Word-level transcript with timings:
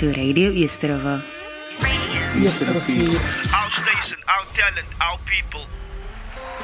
to 0.00 0.10
Radio 0.12 0.50
Easterova. 0.50 1.20
Easterrivier. 2.32 3.20
Our 3.52 3.70
station, 3.84 4.16
our 4.26 4.46
talent, 4.56 4.88
our 4.98 5.18
people. 5.28 5.66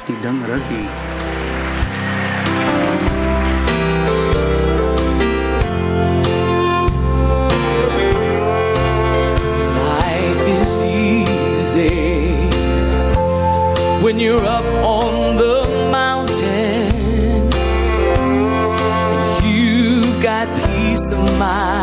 Die 0.07 0.17
ding 0.23 0.41
ruggie. 0.49 0.87
Life 9.85 10.43
is 10.61 10.73
easy 10.81 12.49
when 14.03 14.19
you're 14.19 14.47
up 14.59 14.65
on 14.81 15.35
the 15.37 15.57
mountain 15.91 17.53
and 19.13 19.45
you've 19.45 20.23
got 20.23 20.47
peace 20.65 21.11
of 21.11 21.21
mind 21.37 21.76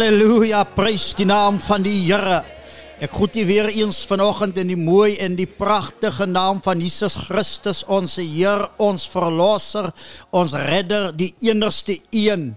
Halleluja, 0.00 0.62
prys 0.72 1.10
die 1.12 1.26
naam 1.28 1.58
van 1.60 1.82
die 1.84 1.98
Here. 2.06 2.38
Ek 3.04 3.12
groet 3.12 3.34
u 3.36 3.42
weer 3.44 3.66
eens 3.68 3.98
vanoggend 4.08 4.56
in 4.62 4.70
die 4.72 4.78
mooi 4.80 5.18
en 5.20 5.34
die 5.36 5.44
pragtige 5.44 6.24
naam 6.24 6.62
van 6.64 6.80
Jesus 6.80 7.18
Christus, 7.26 7.82
ons 7.84 8.14
Heer, 8.16 8.64
ons 8.80 9.04
verlosser, 9.12 9.90
ons 10.32 10.54
redder, 10.56 11.10
die 11.12 11.34
enigste 11.44 11.98
een 12.16 12.54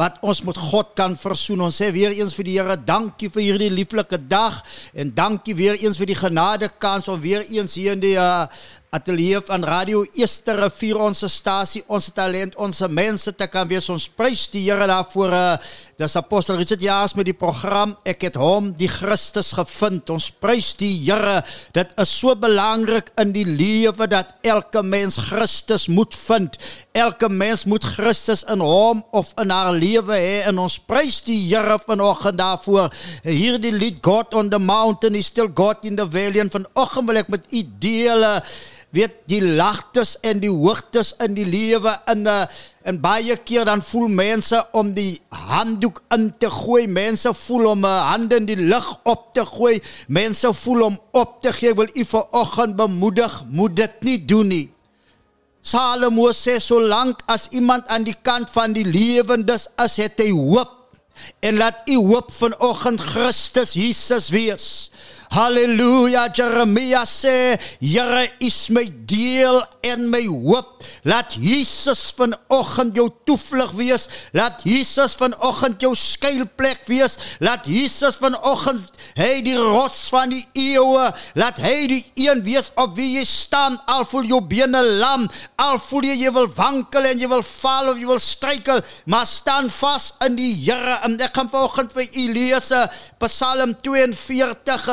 wat 0.00 0.16
ons 0.24 0.40
met 0.48 0.56
God 0.56 0.94
kan 0.96 1.18
versoen. 1.20 1.66
Ons 1.68 1.82
sê 1.82 1.90
weer 1.92 2.16
eens 2.16 2.32
vir 2.36 2.48
die 2.48 2.56
Here, 2.56 2.78
dankie 2.80 3.28
vir 3.32 3.44
hierdie 3.44 3.70
lieflike 3.76 4.22
dag 4.32 4.62
en 4.96 5.12
dankie 5.12 5.56
weer 5.60 5.76
eens 5.76 6.00
vir 6.00 6.14
die 6.14 6.16
genade 6.16 6.72
kans 6.80 7.12
om 7.12 7.20
weer 7.20 7.44
eens 7.44 7.76
hier 7.76 7.92
in 7.92 8.04
die 8.06 8.16
uh, 8.16 8.48
ateljee 8.94 9.40
van 9.44 9.64
Radio 9.66 10.04
Easter 10.14 10.60
Rivier 10.60 10.98
ons 11.02 11.24
stasie, 11.32 11.82
ons 11.90 12.06
talent, 12.14 12.54
ons 12.62 12.82
mense 12.88 13.32
te 13.34 13.46
kan 13.50 13.66
wees. 13.68 13.88
Ons 13.90 14.06
prys 14.08 14.46
die 14.52 14.62
Here 14.66 14.86
daarvoor. 14.86 15.34
Uh, 15.34 15.56
dis 15.98 16.16
apostel 16.18 16.58
Richard 16.60 16.82
Jaas 16.82 17.14
met 17.16 17.26
die 17.26 17.36
program 17.36 17.94
Ek 18.06 18.26
het 18.28 18.36
hom 18.38 18.70
die 18.78 18.88
Christus 18.90 19.52
gevind. 19.56 20.10
Ons 20.14 20.28
prys 20.30 20.72
die 20.78 20.92
Here. 21.02 21.40
Dit 21.74 21.92
is 21.98 22.12
so 22.14 22.36
belangrik 22.38 23.10
in 23.20 23.34
die 23.34 23.46
lewe 23.48 24.06
dat 24.10 24.36
elke 24.46 24.84
mens 24.86 25.18
Christus 25.28 25.88
moet 25.90 26.14
vind. 26.14 26.58
Elke 26.96 27.28
mens 27.28 27.66
moet 27.66 27.84
Christus 27.96 28.44
in 28.52 28.62
hom 28.64 29.02
of 29.16 29.34
in 29.42 29.50
haar 29.52 29.74
lewe 29.74 30.14
hê 30.14 30.38
en 30.46 30.62
ons 30.62 30.78
prys 30.78 31.20
die 31.26 31.40
Here 31.48 31.80
vanoggend 31.82 32.38
daarvoor. 32.38 32.94
Hierdie 33.26 33.74
lied 33.74 34.00
God 34.06 34.34
on 34.38 34.52
the 34.52 34.62
mountain 34.62 35.18
is 35.18 35.32
still 35.32 35.50
God 35.50 35.84
in 35.84 35.98
the 35.98 36.06
valley 36.06 36.40
en 36.44 36.52
vanoggend 36.52 37.10
wil 37.10 37.22
ek 37.24 37.34
met 37.34 37.50
u 37.50 37.62
deel 37.82 38.24
uh, 38.24 38.38
weet 38.96 39.16
die 39.30 39.42
lagtes 39.44 40.16
en 40.26 40.40
die 40.42 40.50
hoogtes 40.50 41.12
in 41.24 41.36
die 41.36 41.46
lewe 41.46 41.92
in 42.12 42.26
'n 42.26 42.48
en 42.86 43.00
baie 43.02 43.36
keer 43.36 43.64
dan 43.66 43.82
voel 43.82 44.06
mense 44.08 44.58
om 44.72 44.92
die 44.94 45.20
handdoek 45.28 46.02
in 46.14 46.30
te 46.38 46.50
gooi. 46.50 46.86
Mense 46.86 47.34
voel 47.34 47.66
om 47.74 47.84
'n 47.84 48.02
hande 48.10 48.36
in 48.36 48.46
die 48.46 48.56
lug 48.56 48.88
op 49.04 49.34
te 49.34 49.46
gooi. 49.46 49.80
Mense 50.08 50.52
voel 50.52 50.82
om 50.82 50.98
op 51.12 51.40
te 51.42 51.52
gee. 51.52 51.70
Ek 51.70 51.76
wil 51.76 51.90
u 51.94 52.04
vanoggend 52.04 52.76
bemoedig, 52.76 53.44
moet 53.50 53.76
dit 53.76 53.94
nie 54.00 54.24
doen 54.24 54.48
nie. 54.48 54.70
Salomo 55.60 56.30
sê 56.30 56.60
solank 56.60 57.22
as 57.26 57.48
iemand 57.50 57.88
aan 57.88 58.04
die 58.04 58.16
kant 58.22 58.50
van 58.50 58.72
die 58.72 58.84
lewendes 58.84 59.66
is, 59.82 59.96
het 59.96 60.20
hy 60.22 60.30
hoop. 60.30 60.70
En 61.40 61.56
laat 61.56 61.82
u 61.90 61.96
hoop 61.96 62.30
vanoggend 62.32 63.00
Christus 63.00 63.72
Jesus 63.72 64.28
wees. 64.28 64.90
Halleluja, 65.30 66.28
Jeremia 66.34 67.04
sê, 67.06 67.58
Here 67.80 68.30
is 68.40 68.70
my 68.70 68.86
deel 69.06 69.62
en 69.82 70.08
my 70.10 70.22
hoop. 70.26 70.84
Laat 71.06 71.36
Jesus 71.38 72.12
vanoggend 72.16 72.96
jou 72.96 73.08
toevlug 73.26 73.72
wees. 73.78 74.08
Laat 74.32 74.62
Jesus 74.66 75.14
vanoggend 75.18 75.82
jou 75.82 75.92
skuilplek 75.96 76.86
wees. 76.90 77.18
Laat 77.40 77.66
Jesus 77.70 78.18
vanoggend 78.22 78.86
hy 79.16 79.40
die 79.46 79.56
rots 79.56 80.06
van 80.12 80.32
die 80.32 80.42
eeue, 80.58 81.06
laat 81.38 81.60
hy 81.62 81.86
die 81.90 82.02
een 82.26 82.42
wees 82.46 82.70
op 82.80 82.96
wie 82.98 83.16
jy 83.16 83.24
staan. 83.28 83.78
Al 83.90 84.06
voel 84.08 84.28
jou 84.30 84.40
bene 84.44 84.82
lam, 85.00 85.26
al 85.60 85.80
voel 85.82 86.10
jy 86.10 86.18
jy 86.24 86.32
wil 86.36 86.48
wankel 86.56 87.10
en 87.10 87.20
jy 87.20 87.30
wil 87.30 87.44
val 87.46 87.92
of 87.92 88.00
jy 88.00 88.08
wil 88.08 88.22
struikel, 88.22 88.82
maar 89.06 89.26
staan 89.30 89.70
vas 89.72 90.12
in 90.26 90.38
die 90.38 90.52
Here. 90.66 90.98
Ek 91.22 91.36
gaan 91.36 91.50
vanoggend 91.52 91.92
vir 91.94 92.06
u 92.06 92.24
lees 92.34 92.70
eh, 92.74 92.86
Psalm 93.22 93.74
42 93.84 94.88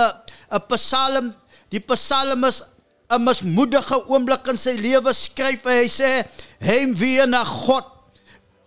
'n 0.54 0.62
Psalm 0.70 1.34
die 1.74 1.82
Psalmis 1.82 2.62
'n 3.10 3.24
mismoedige 3.26 3.98
oomblik 4.08 4.48
in 4.48 4.58
sy 4.58 4.78
lewe 4.78 5.14
skryf 5.14 5.66
hy 5.66 5.90
sê 5.90 6.12
heim 6.62 6.94
weer 6.94 7.28
na 7.28 7.44
God 7.44 7.90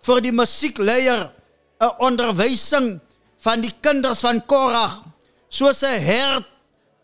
vir 0.03 0.21
die 0.21 0.35
musiekleier 0.35 1.31
'n 1.79 1.95
onderwysing 1.99 2.99
van 3.39 3.61
die 3.61 3.73
kinders 3.81 4.21
van 4.27 4.43
Korag 4.45 5.01
soos 5.49 5.83
'n 5.83 5.99
hert 6.11 6.47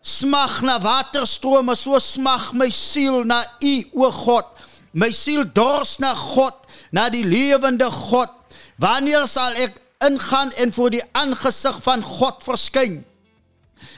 smag 0.03 0.59
na 0.61 0.77
waterstrome, 0.83 1.75
so 1.79 1.97
smag 1.99 2.51
my 2.53 2.67
siel 2.69 3.23
na 3.23 3.43
U, 3.63 3.73
o 4.03 4.11
God. 4.11 4.45
My 4.93 5.09
siel 5.15 5.45
dors 5.47 5.95
na 6.03 6.11
God, 6.13 6.59
na 6.91 7.07
die 7.09 7.23
lewende 7.23 7.87
God. 7.87 8.29
Wanneer 8.83 9.25
sal 9.31 9.55
ek 9.63 9.79
ingaan 10.03 10.51
en 10.59 10.73
voor 10.75 10.91
die 10.91 11.03
aangesig 11.15 11.79
van 11.85 12.03
God 12.03 12.43
verskyn? 12.43 12.99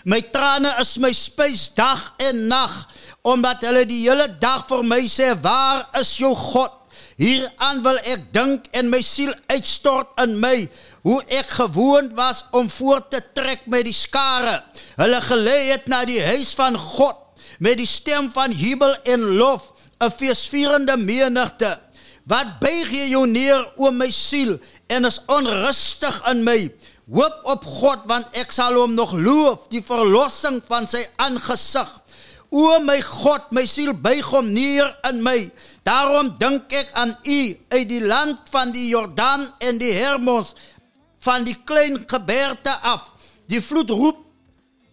My 0.06 0.22
trane 0.22 0.72
is 0.82 0.98
my 0.98 1.12
spys 1.14 1.70
dag 1.76 2.14
en 2.18 2.48
nag, 2.48 2.74
omdat 3.22 3.64
hulle 3.66 3.86
die 3.86 4.04
hele 4.06 4.28
dag 4.40 4.68
vir 4.68 4.84
my 4.84 5.02
sê, 5.08 5.34
"Waar 5.42 5.88
is 6.00 6.18
jou 6.18 6.36
God?" 6.36 6.72
Hieraan 7.16 7.82
wil 7.84 7.98
ek 8.04 8.34
dink 8.36 8.66
en 8.76 8.90
my 8.90 9.00
siel 9.02 9.32
uitstort 9.48 10.08
in 10.20 10.40
my, 10.40 10.70
hoe 11.08 11.22
ek 11.32 11.48
gewoond 11.48 12.12
was 12.14 12.44
om 12.52 12.70
voort 12.70 13.10
te 13.10 13.22
trek 13.34 13.64
met 13.72 13.86
die 13.86 13.96
skare. 13.96 14.64
Hulle 15.00 15.22
gelei 15.22 15.72
het 15.72 15.88
na 15.88 16.04
die 16.06 16.20
huis 16.22 16.52
van 16.54 16.76
God 16.78 17.16
met 17.64 17.78
die 17.80 17.88
stem 17.88 18.28
van 18.34 18.52
jubel 18.52 18.96
en 19.08 19.22
lof, 19.40 19.72
'n 20.04 20.12
feesvierende 20.12 20.98
menigte. 20.98 21.80
Wat 22.26 22.60
buig 22.60 22.92
jy 22.92 23.10
jou 23.10 23.26
neer 23.28 23.62
o 23.78 23.92
my 23.92 24.12
siel 24.12 24.58
en 24.88 25.06
is 25.06 25.22
onrustig 25.28 26.22
in 26.28 26.44
my? 26.44 26.72
Hoop 27.06 27.42
op 27.44 27.66
God 27.70 28.08
want 28.10 28.34
ek 28.34 28.54
sal 28.56 28.74
hom 28.80 28.96
nog 28.98 29.14
loof, 29.14 29.68
die 29.70 29.84
verlossing 29.86 30.58
van 30.66 30.88
sy 30.90 31.04
aangesig. 31.22 31.90
O 32.50 32.80
my 32.82 32.98
God, 33.04 33.52
my 33.54 33.66
siel 33.70 33.94
buig 33.94 34.26
hom 34.32 34.48
neer 34.54 34.90
in 35.10 35.22
my. 35.26 35.38
Daarom 35.86 36.32
dink 36.40 36.74
ek 36.74 36.90
aan 36.98 37.14
U 37.22 37.40
uit 37.76 37.88
die 37.90 38.02
land 38.02 38.50
van 38.54 38.74
die 38.74 38.88
Jordaan 38.90 39.46
en 39.62 39.78
die 39.82 39.94
Hermos 39.94 40.56
van 41.26 41.46
die 41.46 41.58
klein 41.66 42.00
gebergte 42.10 42.74
af. 42.82 43.12
Die 43.50 43.62
vloed 43.62 43.94
roep 43.94 44.22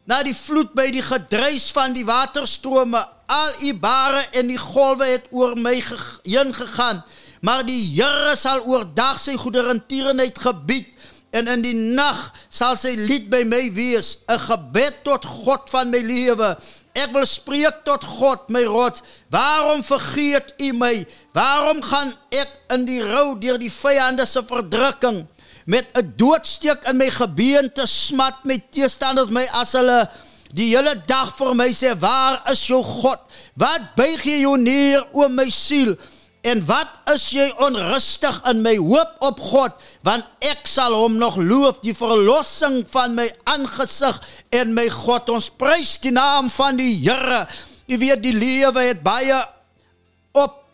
na 0.09 0.20
die 0.26 0.37
vloed 0.37 0.73
by 0.76 0.88
die 0.93 1.05
gedruis 1.05 1.70
van 1.73 1.94
die 1.97 2.05
waterstrome. 2.05 3.00
Al 3.32 3.55
u 3.64 3.73
bare 3.81 4.26
en 4.37 4.50
die 4.50 4.61
golwe 4.61 5.09
het 5.14 5.31
oor 5.31 5.55
my 5.56 5.79
heen 6.26 6.53
gegaan. 6.53 7.00
Maar 7.41 7.64
die 7.67 7.81
Here 7.94 8.37
sal 8.37 8.61
oordag 8.69 9.20
sy 9.23 9.38
goederentierenheid 9.41 10.37
gebied 10.38 10.93
en 11.32 11.49
in 11.49 11.64
die 11.64 11.75
nag 11.75 12.31
sal 12.49 12.76
sy 12.76 12.94
lied 12.96 13.31
by 13.32 13.43
my 13.49 13.70
wees, 13.75 14.19
'n 14.29 14.38
gebed 14.38 15.02
tot 15.05 15.25
God 15.25 15.70
van 15.70 15.90
my 15.90 16.00
lewe. 16.00 16.56
Ek 16.94 17.12
wil 17.12 17.26
spreek 17.26 17.84
tot 17.84 18.05
God, 18.05 18.49
my 18.49 18.64
rots. 18.64 19.02
Waarom 19.31 19.82
vergeet 19.82 20.52
U 20.61 20.73
my? 20.73 21.06
Waarom 21.32 21.81
gaan 21.82 22.12
ek 22.31 22.49
in 22.70 22.84
die 22.84 23.00
rou 23.00 23.38
deur 23.40 23.58
die 23.58 23.73
vyande 23.73 24.26
se 24.26 24.43
verdrukking? 24.44 25.26
met 25.64 25.87
'n 25.93 26.12
doodsteek 26.17 26.84
in 26.84 26.96
my 26.96 27.11
gebeente 27.11 27.87
smat 27.87 28.44
my 28.44 28.62
teestanders 28.70 29.31
my 29.31 29.46
as 29.52 29.73
hulle 29.73 30.08
die 30.52 30.76
hele 30.76 30.94
dag 31.06 31.37
vir 31.37 31.55
my 31.55 31.69
sê 31.73 31.94
waar 31.99 32.43
is 32.50 32.67
jou 32.67 32.82
God 32.82 33.20
wat 33.55 33.94
buig 33.96 34.25
jy 34.25 34.40
jou 34.43 34.56
neer 34.56 35.06
o 35.12 35.28
my 35.28 35.50
siel 35.50 35.96
en 36.43 36.62
wat 36.67 37.11
is 37.12 37.29
jy 37.35 37.49
onrustig 37.62 38.41
in 38.50 38.62
my 38.65 38.75
hoop 38.81 39.15
op 39.23 39.41
God? 39.43 39.77
Want 40.06 40.27
ek 40.43 40.67
sal 40.67 40.94
hom 40.97 41.17
nog 41.21 41.39
loof 41.39 41.81
die 41.85 41.94
verlossing 41.94 42.83
van 42.91 43.15
my 43.19 43.29
aangesig 43.50 44.19
en 44.50 44.75
my 44.75 44.89
God. 44.91 45.31
Ons 45.31 45.50
prys 45.55 45.97
die 46.03 46.15
naam 46.15 46.50
van 46.50 46.81
die 46.81 46.94
Here. 47.05 47.44
Jy 47.87 47.99
weet 48.03 48.23
die 48.25 48.35
lewe 48.35 48.89
het 48.91 49.03
baie 49.06 49.39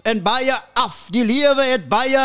en 0.03 0.23
baie 0.23 0.55
af. 0.79 1.07
Die 1.13 1.25
lewe 1.27 1.65
het 1.69 1.89
baie 1.91 2.23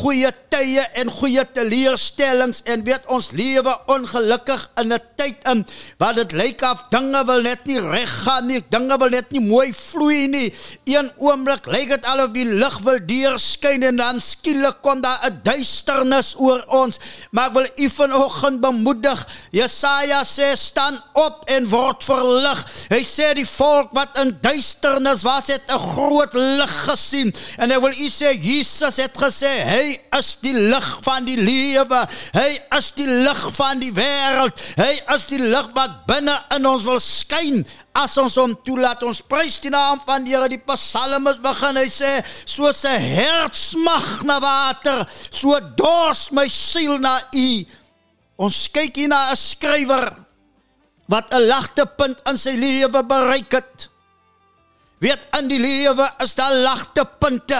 goeie 0.00 0.30
tye 0.52 0.84
en 1.00 1.10
goeie 1.10 1.42
teleurstellings 1.56 2.62
en 2.70 2.84
weet 2.86 3.06
ons 3.12 3.30
lewe 3.34 3.72
ongelukkig 3.90 4.68
in 4.80 4.92
'n 4.92 5.00
tyd 5.16 5.38
in 5.50 5.64
waar 5.98 6.14
dit 6.14 6.32
lyk 6.32 6.62
of 6.62 6.84
dinge 6.90 7.24
wil 7.24 7.42
net 7.42 7.64
nie 7.64 7.80
reg 7.80 8.12
gaan 8.24 8.46
nie. 8.46 8.62
Dinge 8.68 8.98
wil 8.98 9.08
net 9.08 9.30
nie 9.32 9.40
mooi 9.40 9.72
vloei 9.72 10.26
nie. 10.28 10.54
Een 10.84 11.10
oomblik 11.16 11.66
lyk 11.66 11.88
dit 11.88 12.04
alof 12.04 12.30
die 12.30 12.44
lig 12.44 12.78
wil 12.78 13.00
deurskyn 13.06 13.82
en 13.82 13.96
dan 13.96 14.20
skielik 14.20 14.82
kom 14.82 15.00
daar 15.00 15.20
'n 15.24 15.40
duisternis 15.42 16.34
oor 16.36 16.64
ons. 16.68 16.98
Maar 17.30 17.48
ek 17.48 17.54
wil 17.54 17.68
u 17.76 17.88
vanoggend 17.90 18.60
bemoedig. 18.60 19.26
Jesaja 19.50 20.24
sê 20.24 20.56
staan 20.56 21.02
op 21.12 21.44
en 21.46 21.68
word 21.68 22.04
verlig. 22.04 22.66
Hy 22.88 23.02
sê 23.04 23.34
die 23.34 23.48
volk 23.48 23.92
wat 23.92 24.18
in 24.18 24.38
duisternis 24.40 25.22
was 25.22 25.46
het 25.46 25.62
'n 25.68 25.78
groot 25.78 26.34
lig 26.34 26.84
gesien 26.84 27.13
sien. 27.14 27.30
En 27.62 27.70
ek 27.74 27.82
wil 27.84 27.94
u 27.94 28.08
sê 28.12 28.34
Jesus 28.34 28.98
het 29.02 29.14
gesê 29.18 29.52
hy 29.68 29.84
is 30.18 30.34
die 30.42 30.54
lig 30.56 30.88
van 31.06 31.26
die 31.28 31.38
lewe. 31.38 32.02
Hy 32.34 32.50
is 32.78 32.90
die 32.98 33.08
lig 33.08 33.42
van 33.56 33.82
die 33.82 33.92
wêreld. 33.94 34.60
Hy 34.80 34.92
is 35.14 35.26
die 35.30 35.40
lig 35.42 35.70
wat 35.76 36.02
binne 36.08 36.34
in 36.56 36.68
ons 36.70 36.86
wil 36.88 37.00
skyn. 37.02 37.62
As 37.94 38.16
ons 38.18 38.34
hom 38.40 38.56
toelaat, 38.66 39.04
ons 39.06 39.22
prys 39.22 39.60
die 39.62 39.70
naam 39.70 40.00
van 40.06 40.26
die 40.26 40.34
Here. 40.34 40.50
Die 40.50 40.58
Psalmes 40.58 41.38
begin 41.42 41.78
hy 41.78 41.86
sê 41.92 42.18
soos 42.26 42.82
'n 42.84 42.98
hert 42.98 43.54
smag 43.54 44.24
na 44.26 44.40
water, 44.42 45.06
so 45.30 45.54
dors 45.78 46.32
my 46.32 46.48
siel 46.48 46.98
na 46.98 47.20
u. 47.32 47.64
Ons 48.36 48.66
kyk 48.68 48.96
hier 48.96 49.08
na 49.08 49.30
'n 49.30 49.36
skrywer 49.36 50.10
wat 51.06 51.30
'n 51.30 51.46
lagtepunt 51.46 52.18
in 52.26 52.38
sy 52.38 52.56
lewe 52.58 53.02
bereik 53.06 53.52
het. 53.52 53.93
Weet 55.04 55.26
in 55.36 55.50
die 55.50 55.60
lewe 55.60 56.06
is 56.24 56.32
daar 56.34 56.54
lagtepunte. 56.64 57.58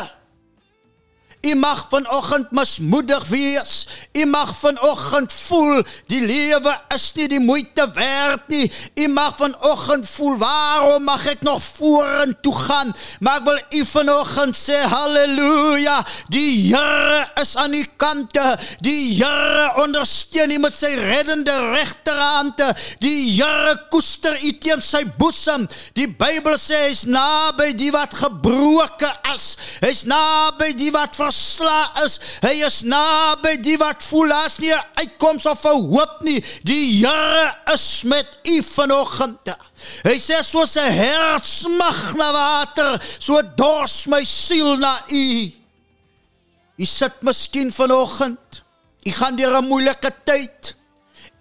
U 1.44 1.54
mag 1.54 1.86
vanoggend 1.90 2.50
mismoedig 2.50 3.24
wees. 3.28 3.86
U 4.12 4.24
mag 4.24 4.54
vanoggend 4.56 5.32
voel 5.32 5.82
die 6.08 6.20
lewe 6.24 6.72
is 6.94 7.10
nie 7.18 7.26
die 7.28 7.40
moeite 7.40 7.84
werd 7.92 8.48
nie. 8.48 8.70
U 8.94 9.08
mag 9.12 9.36
vanoggend 9.36 10.08
voel 10.08 10.38
waarom 10.40 11.04
mag 11.04 11.26
ek 11.28 11.42
nog 11.44 11.60
vorentoe 11.62 12.54
gaan? 12.64 12.94
Maar 13.20 13.42
ek 13.42 13.44
wil 13.44 13.60
u 13.80 13.82
vanoggend 13.90 14.56
sê 14.56 14.78
haleluja. 14.88 15.98
Die 16.32 16.72
Here 16.74 17.26
is 17.40 17.56
aan 17.56 17.74
u 17.74 17.84
kante. 17.96 18.56
Die 18.80 19.18
Here 19.18 19.68
ondersteun 19.82 20.50
u 20.50 20.58
met 20.64 20.76
sy 20.78 20.94
reddende 20.96 21.58
regterhand. 21.74 22.62
Die 23.04 23.34
Here 23.36 23.76
koester 23.92 24.38
u 24.40 24.54
teen 24.64 24.80
sy 24.80 25.04
boesem. 25.18 25.68
Die 25.92 26.08
Bybel 26.08 26.56
sê 26.56 26.86
hy's 26.88 27.04
naby 27.04 27.74
die 27.76 27.92
wat 27.92 28.16
gebroken 28.16 29.12
is. 29.34 29.52
Hy's 29.84 30.06
naby 30.08 30.72
die 30.78 30.92
wat 30.94 31.12
versla 31.34 32.04
is. 32.04 32.18
Hy 32.42 32.54
is 32.66 32.82
naby 32.86 33.56
die 33.62 33.76
wat 33.80 34.02
voel 34.06 34.32
as 34.32 34.58
nie 34.58 34.72
'n 34.72 34.84
uitkoms 35.00 35.46
of 35.46 35.64
'n 35.64 35.90
hoop 35.90 36.22
nie. 36.22 36.40
Die 36.64 37.04
Here 37.04 37.54
is 37.72 38.04
met 38.04 38.38
u 38.44 38.62
vanoggend. 38.62 39.56
Hy 40.04 40.18
sê 40.18 40.42
soos 40.42 40.76
'n 40.76 40.92
hert 40.92 41.46
smag 41.46 42.14
na 42.16 42.32
water, 42.32 43.00
so 43.18 43.42
dors 43.56 44.06
my 44.06 44.24
siel 44.24 44.76
na 44.76 45.02
u. 45.10 45.52
U 46.78 46.84
sit 46.84 47.22
miskien 47.22 47.70
vanoggend. 47.70 48.62
U 49.06 49.10
gaan 49.10 49.36
deur 49.36 49.56
'n 49.58 49.68
moeilike 49.68 50.10
tyd. 50.24 50.74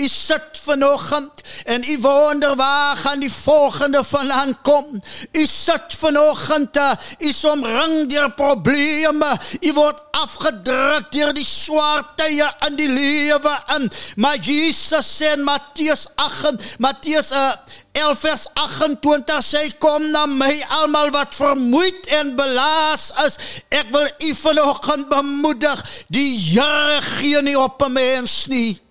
U 0.03 0.07
sit 0.07 0.59
vanoggend 0.63 1.31
en 1.63 1.83
u 1.89 1.97
wonder 2.01 2.55
waar 2.55 2.97
gaan 2.97 3.19
die 3.19 3.31
volgende 3.31 4.03
vandaan 4.03 4.61
kom. 4.61 5.01
U 5.31 5.45
sit 5.45 5.95
vanoggend, 5.97 6.77
uh, 6.77 6.91
u 7.19 7.27
is 7.27 7.43
omring 7.45 8.09
deur 8.09 8.31
probleme. 8.31 9.37
U 9.61 9.73
word 9.73 10.01
afgedruk 10.11 11.07
deur 11.11 11.31
die 11.33 11.47
swaar 11.47 12.03
tye 12.19 12.49
in 12.67 12.75
die 12.75 12.89
lewe 12.89 13.55
in. 13.77 13.87
Maar 14.15 14.37
Jesus 14.43 15.15
sê 15.21 15.33
in 15.37 15.47
Matteus 15.47 16.07
8, 16.15 16.77
Matteus 16.83 17.31
uh, 17.31 17.53
11 17.93 18.19
vers 18.19 18.47
28 18.59 19.41
sê 19.45 19.65
kom 19.79 20.11
na 20.11 20.25
my 20.27 20.53
almal 20.81 21.13
wat 21.15 21.35
vermoeid 21.37 22.11
en 22.19 22.35
belaas 22.35 23.11
is. 23.25 23.39
Ek 23.71 23.91
wil 23.95 24.09
u 24.27 24.35
vanoggend 24.35 25.09
bemoedig. 25.13 25.83
Die 26.11 26.31
Here 26.53 27.01
gee 27.01 27.41
nie 27.41 27.59
op 27.59 27.81
'n 27.81 27.93
mens 27.93 28.45
nie. 28.51 28.82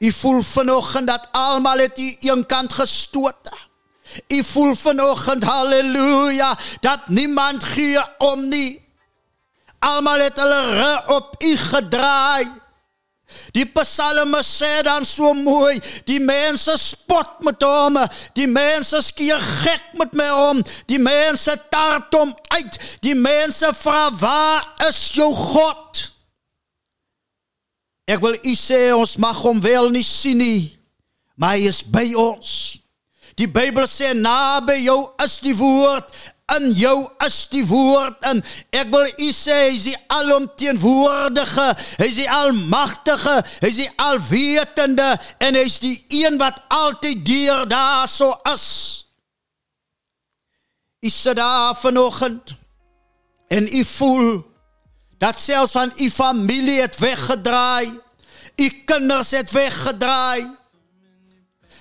U 0.00 0.12
voel 0.12 0.42
vanoggend 0.42 1.06
dat 1.06 1.28
almal 1.30 1.78
het 1.78 1.98
u 1.98 2.16
een 2.20 2.46
kant 2.46 2.72
gestoot. 2.72 3.50
U 4.28 4.44
voel 4.44 4.74
vanoggend 4.74 5.44
haleluja 5.44 6.58
dat 6.80 7.00
niemand 7.06 7.64
gee 7.64 8.00
om 8.18 8.48
nie. 8.48 8.88
Almal 9.78 10.18
het 10.18 10.38
hulle 10.40 11.02
op 11.06 11.34
u 11.42 11.56
gedraai. 11.56 12.48
Die 13.52 13.66
psalme 13.66 14.42
sê 14.42 14.82
dan 14.82 15.04
so 15.06 15.32
mooi, 15.34 15.78
die 16.04 16.20
mense 16.20 16.74
spot 16.78 17.44
met 17.46 17.62
hom, 17.62 17.98
die 18.34 18.48
mense 18.50 19.02
skeer 19.02 19.38
gek 19.38 19.92
met 20.00 20.16
my 20.18 20.28
om, 20.50 20.62
die 20.90 20.98
mense 20.98 21.54
tart 21.70 22.14
hom 22.14 22.32
uit, 22.56 22.78
die 23.06 23.14
mense 23.14 23.70
vra 23.82 24.08
waar 24.18 24.66
is 24.88 25.10
jou 25.14 25.30
God? 25.34 26.10
Ek 28.10 28.18
wil 28.24 28.36
u 28.42 28.54
sê 28.58 28.90
ons 28.96 29.16
mag 29.22 29.38
hom 29.44 29.60
wel 29.62 29.90
nie 29.94 30.06
sien 30.06 30.40
nie, 30.42 30.66
maar 31.38 31.54
hy 31.56 31.70
is 31.70 31.80
by 31.86 32.08
ons. 32.18 32.50
Die 33.38 33.48
Bybel 33.48 33.86
sê 33.88 34.10
naby 34.16 34.80
jou 34.82 34.98
is 35.22 35.38
die 35.44 35.54
woord 35.56 36.10
in 36.56 36.70
jou 36.74 36.96
is 37.26 37.38
die 37.50 37.62
woord 37.66 38.24
en 38.26 38.40
ek 38.74 38.90
wil 38.92 39.06
u 39.06 39.28
sê 39.34 39.56
hy 39.64 39.74
is 39.74 39.86
die 39.90 39.98
alomteenwoordige, 40.12 41.66
hy 42.00 42.08
is 42.08 42.18
die 42.18 42.30
almagtige, 42.30 43.36
hy 43.62 43.70
is 43.70 43.80
die 43.84 43.90
alwetende 44.02 45.10
en 45.42 45.58
hy 45.58 45.64
is 45.68 45.78
die 45.82 45.96
een 46.22 46.40
wat 46.40 46.62
altyd 46.74 47.22
deur 47.26 47.66
daar 47.70 48.08
so 48.10 48.34
is. 48.52 48.66
U 51.00 51.10
sit 51.10 51.38
daar 51.38 51.76
vanoggend 51.80 52.56
en 53.50 53.66
u 53.66 53.84
voel 53.94 54.32
dat 55.20 55.40
selfs 55.40 55.72
van 55.76 55.92
u 55.96 56.10
familie 56.10 56.80
het 56.80 56.98
weggedraai. 56.98 58.00
U 58.56 58.68
kinders 58.84 59.30
het 59.30 59.50
weggedraai. 59.50 60.48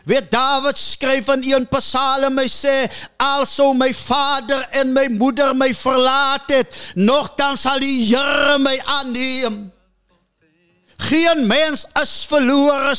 Weet 0.10 0.32
David 0.32 0.78
skryf 0.78 1.28
in 1.28 1.44
een 1.54 1.68
Psalm 1.68 2.40
hy 2.40 2.48
sê 2.50 2.76
also 3.22 3.74
my 3.78 3.92
vader 3.94 4.64
en 4.82 4.94
my 4.96 5.06
moeder 5.12 5.54
my 5.54 5.70
verlaat 5.76 6.50
het 6.50 6.78
nogtans 6.96 7.68
sal 7.68 7.84
die 7.84 8.08
Here 8.08 8.58
my 8.64 8.74
aanneem 8.90 9.60
Geen 11.10 11.46
mens 11.48 11.86
is 12.02 12.16
verlore 12.32 12.96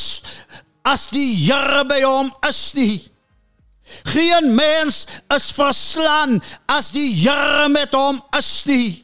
as 0.87 1.09
die 1.11 1.33
Here 1.43 1.83
by 1.89 1.99
hom 2.05 2.31
is 2.47 2.61
nie 2.77 3.01
Geen 4.13 4.53
mens 4.55 5.03
is 5.35 5.51
verslaan 5.57 6.39
as 6.71 6.93
die 6.95 7.09
Here 7.25 7.67
met 7.73 7.97
hom 7.97 8.21
is 8.39 8.53
nie 8.69 9.01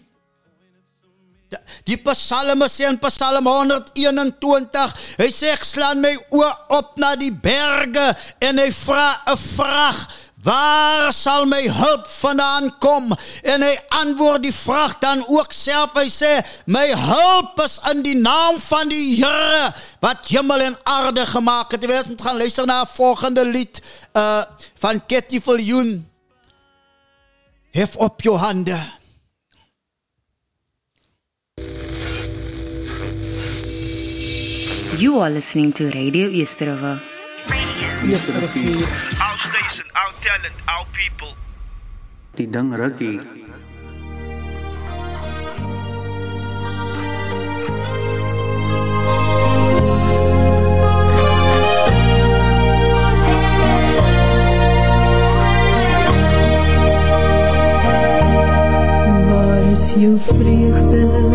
Die 1.88 1.96
Psalme 1.96 2.68
sê 2.68 2.90
in 2.90 2.98
Psalm 3.00 3.48
121, 3.48 4.96
hy 5.22 5.28
sê 5.32 5.54
ek 5.56 5.64
slaan 5.64 6.02
my 6.04 6.12
oë 6.36 6.50
op 6.76 6.98
na 7.00 7.14
die 7.16 7.32
berge 7.32 8.10
en 8.44 8.60
hy 8.60 8.68
vra 8.76 9.22
'n 9.32 9.38
vraag, 9.40 10.02
waar 10.44 11.14
sal 11.14 11.46
my 11.46 11.62
hulp 11.68 12.08
vandaan 12.08 12.68
kom? 12.84 13.16
En 13.44 13.64
hy 13.64 13.74
antwoord 14.02 14.44
die 14.44 14.54
vraag 14.54 15.00
dan 15.00 15.24
ook 15.28 15.56
self, 15.56 15.96
hy 15.96 16.10
sê 16.12 16.34
my 16.66 16.92
hulp 16.92 17.60
is 17.64 17.80
in 17.92 18.04
die 18.04 18.18
naam 18.20 18.60
van 18.60 18.92
die 18.92 19.16
Here 19.16 19.72
wat 20.04 20.28
hemel 20.28 20.62
en 20.62 20.78
aarde 20.84 21.26
gemaak 21.26 21.72
het. 21.72 21.82
Jy 21.82 21.88
wil 21.88 22.04
net 22.04 22.22
gaan 22.22 22.38
luister 22.38 22.68
na 22.68 22.82
'n 22.82 22.92
volgende 22.92 23.46
lied 23.46 23.82
uh 24.14 24.44
van 24.76 25.06
Ketty 25.06 25.40
Viljoen. 25.42 26.06
Hef 27.72 27.96
op 27.96 28.22
jou 28.22 28.38
hande. 28.38 28.97
You 34.98 35.20
are 35.20 35.30
listening 35.30 35.74
to 35.74 35.90
Radio 35.92 36.28
Easterova. 36.28 37.00
Estervier. 38.16 38.88
Our 39.22 39.38
station, 39.50 39.86
our 39.96 40.14
talent, 40.26 40.56
our 40.68 40.86
people. 40.92 41.36
Die 42.36 42.48
ding 42.50 42.74
rukkie. 42.74 43.20
Waar 59.30 59.72
is 59.72 59.94
jou 59.94 60.18
vreugde? 60.20 61.27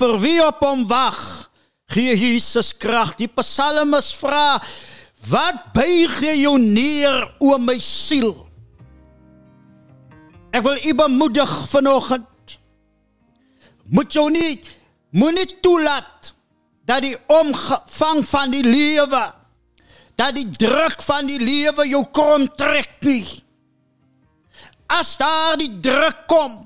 Vir 0.00 0.16
wie 0.22 0.38
op 0.44 0.62
hom 0.64 0.86
wag. 0.88 1.20
Gee 1.90 2.14
Jesus 2.16 2.72
krag. 2.78 3.16
Die 3.18 3.28
psalmis 3.28 4.12
vra: 4.20 4.60
Wat 5.28 5.72
buig 5.76 6.20
jy 6.24 6.36
jou 6.44 6.56
neer 6.58 7.26
o 7.42 7.58
my 7.60 7.76
siel? 7.82 8.32
Ek 10.50 10.64
wil 10.66 10.80
u 10.82 10.94
bemoedig 10.98 11.52
vanoggend. 11.70 12.26
Moet 13.90 14.14
jou 14.14 14.28
nie 14.30 14.60
moenie 15.14 15.46
toelaat 15.62 16.32
dat 16.86 17.02
die 17.02 17.16
omvang 17.30 18.22
van 18.26 18.52
die 18.54 18.64
lewe 18.66 19.22
dat 20.20 20.36
die 20.36 20.50
druk 20.52 21.00
van 21.02 21.28
die 21.30 21.40
lewe 21.40 21.86
jou 21.88 22.02
kom 22.12 22.44
trek 22.60 22.98
nie. 23.06 23.24
As 24.90 25.14
daar 25.20 25.56
die 25.56 25.70
druk 25.80 26.26
kom, 26.28 26.58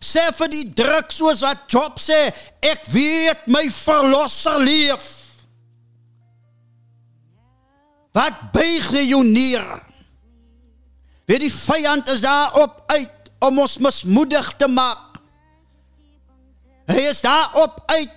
sê 0.00 0.26
vir 0.36 0.52
die 0.52 0.66
druk 0.76 1.12
soos 1.12 1.42
wat 1.44 1.66
Job 1.70 2.00
sê, 2.00 2.30
ek 2.64 2.86
weet 2.92 3.46
my 3.52 3.66
verlosser 3.72 4.60
leef. 4.64 5.08
Wat 8.16 8.40
buig 8.54 8.88
jy 8.96 9.20
neer? 9.22 9.68
Weet 11.30 11.44
die 11.44 11.52
vyand 11.54 12.08
is 12.10 12.24
daar 12.24 12.56
op 12.58 12.80
uit 12.90 13.30
om 13.44 13.60
ons 13.62 13.76
mismoedig 13.78 14.48
te 14.58 14.66
maak. 14.66 15.20
Hy 16.90 17.04
is 17.12 17.20
daar 17.22 17.54
op 17.62 17.78
uit 17.86 18.16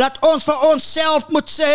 Laat 0.00 0.16
ons 0.24 0.44
vir 0.48 0.62
onsself 0.70 1.26
moet 1.28 1.50
sê, 1.52 1.72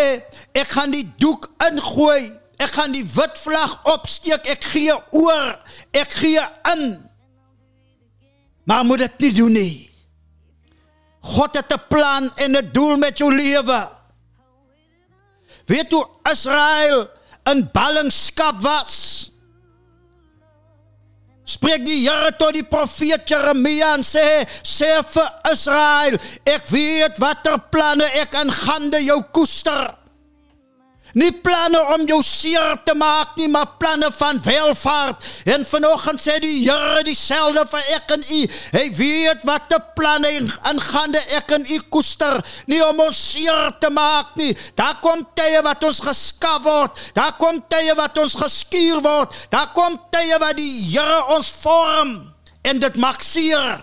ek 0.57 0.71
gaan 0.73 0.93
die 0.93 1.05
doek 1.21 1.45
ingooi. 1.67 2.33
Ek 2.57 2.71
gaan 2.73 2.95
die 2.95 3.05
wit 3.05 3.37
vlag 3.37 3.75
opsteek. 3.85 4.47
Ek 4.49 4.63
gee 4.73 4.95
oor. 5.13 5.51
Ek 5.93 6.15
gee 6.17 6.41
in. 6.73 6.87
Maar 8.67 8.83
moet 8.85 9.05
dit 9.05 9.19
nie 9.23 9.33
doen 9.33 9.53
nie. 9.55 9.75
God 11.23 11.55
het 11.55 11.71
'n 11.73 11.87
plan 11.87 12.31
en 12.35 12.57
'n 12.57 12.69
doel 12.71 12.95
met 12.95 13.17
jou 13.17 13.31
lewe. 13.35 13.89
Weet 15.65 15.91
jy 15.91 16.03
Israel 16.31 17.09
in 17.43 17.69
ballingskap 17.71 18.61
was? 18.61 19.31
spreek 21.47 21.85
die 21.87 22.01
Here 22.03 22.33
tot 22.35 22.57
die 22.57 22.65
profeet 22.67 23.27
Jeremia 23.29 23.93
en 23.95 24.03
sê 24.05 24.43
sê 24.67 24.97
vir 25.13 25.29
Israel 25.51 26.17
ek 26.43 26.67
weet 26.73 27.21
watter 27.23 27.57
planne 27.71 28.07
ek 28.19 28.35
aangaande 28.35 28.99
jou 29.05 29.21
koester 29.31 29.95
Nie 31.17 31.31
planne 31.33 31.79
om 31.95 32.03
jou 32.05 32.19
seer 32.25 32.75
te 32.85 32.93
maak 32.97 33.37
nie, 33.39 33.47
maar 33.49 33.71
planne 33.81 34.09
van 34.13 34.37
welvaart. 34.43 35.23
En 35.49 35.63
vanoggend 35.65 36.21
sê 36.21 36.35
die 36.43 36.59
Here 36.67 37.01
dieselfde 37.07 37.63
vir 37.71 37.87
ek 37.95 38.11
en 38.13 38.25
u. 38.35 38.41
Hy 38.75 38.83
weet 38.97 39.45
wat 39.49 39.65
te 39.71 39.79
planne 39.97 40.29
aangaande 40.69 41.21
ek 41.39 41.55
en 41.57 41.65
u 41.65 41.79
koester, 41.93 42.37
nie 42.69 42.81
om 42.85 43.01
ons 43.07 43.21
seer 43.31 43.71
te 43.81 43.89
maak 43.93 44.35
nie. 44.37 44.51
Daar 44.77 44.99
kom 45.01 45.23
tye 45.37 45.63
wat 45.65 45.85
ons 45.87 46.01
geskaf 46.05 46.61
word. 46.67 47.01
Daar 47.17 47.33
kom 47.41 47.63
tye 47.71 47.95
wat 47.97 48.17
ons 48.21 48.35
geskuur 48.37 49.01
word. 49.05 49.33
Daar 49.53 49.71
kom 49.73 49.97
tye 50.13 50.37
wat 50.43 50.59
die 50.59 50.73
Here 50.91 51.23
ons 51.33 51.49
vorm 51.63 52.13
en 52.67 52.83
dit 52.83 53.01
maak 53.01 53.25
seer. 53.25 53.81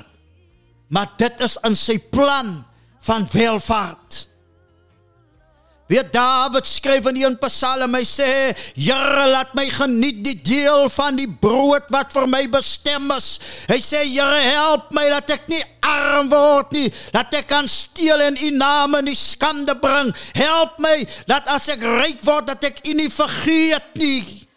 Maar 0.94 1.10
dit 1.18 1.42
is 1.42 1.58
in 1.66 1.74
sy 1.78 1.98
plan 1.98 2.60
van 3.02 3.26
welvaart. 3.32 4.22
Weer 5.86 6.06
Dawid 6.10 6.64
skryf 6.64 7.04
in 7.10 7.18
een 7.20 7.34
Psalm, 7.38 7.92
hy 7.94 8.04
sê: 8.08 8.56
"Here, 8.72 9.26
laat 9.28 9.52
my 9.54 9.66
geniet 9.68 10.22
die 10.24 10.36
deel 10.40 10.88
van 10.88 11.16
die 11.16 11.28
brood 11.28 11.90
wat 11.92 12.12
vir 12.12 12.26
my 12.26 12.46
bestem 12.48 13.10
is." 13.12 13.38
Hy 13.68 13.76
sê: 13.84 14.00
"Here, 14.08 14.40
help 14.48 14.92
my 14.96 15.08
dat 15.12 15.30
ek 15.30 15.48
nie 15.48 15.62
arm 15.82 16.30
word 16.30 16.72
nie, 16.72 16.88
dat 17.12 17.34
ek 17.34 17.48
kan 17.48 17.68
steel 17.68 18.20
en 18.20 18.36
U 18.40 18.50
naam 18.56 18.94
in 18.94 19.12
die 19.12 19.14
skande 19.14 19.76
bring. 19.76 20.14
Help 20.32 20.78
my 20.78 21.04
dat 21.26 21.48
as 21.52 21.68
ek 21.68 21.84
ryk 21.84 22.24
word, 22.24 22.46
dat 22.46 22.64
ek 22.64 22.80
U 22.88 22.94
nie 22.94 23.10
vergeet 23.10 23.92
nie." 23.94 24.48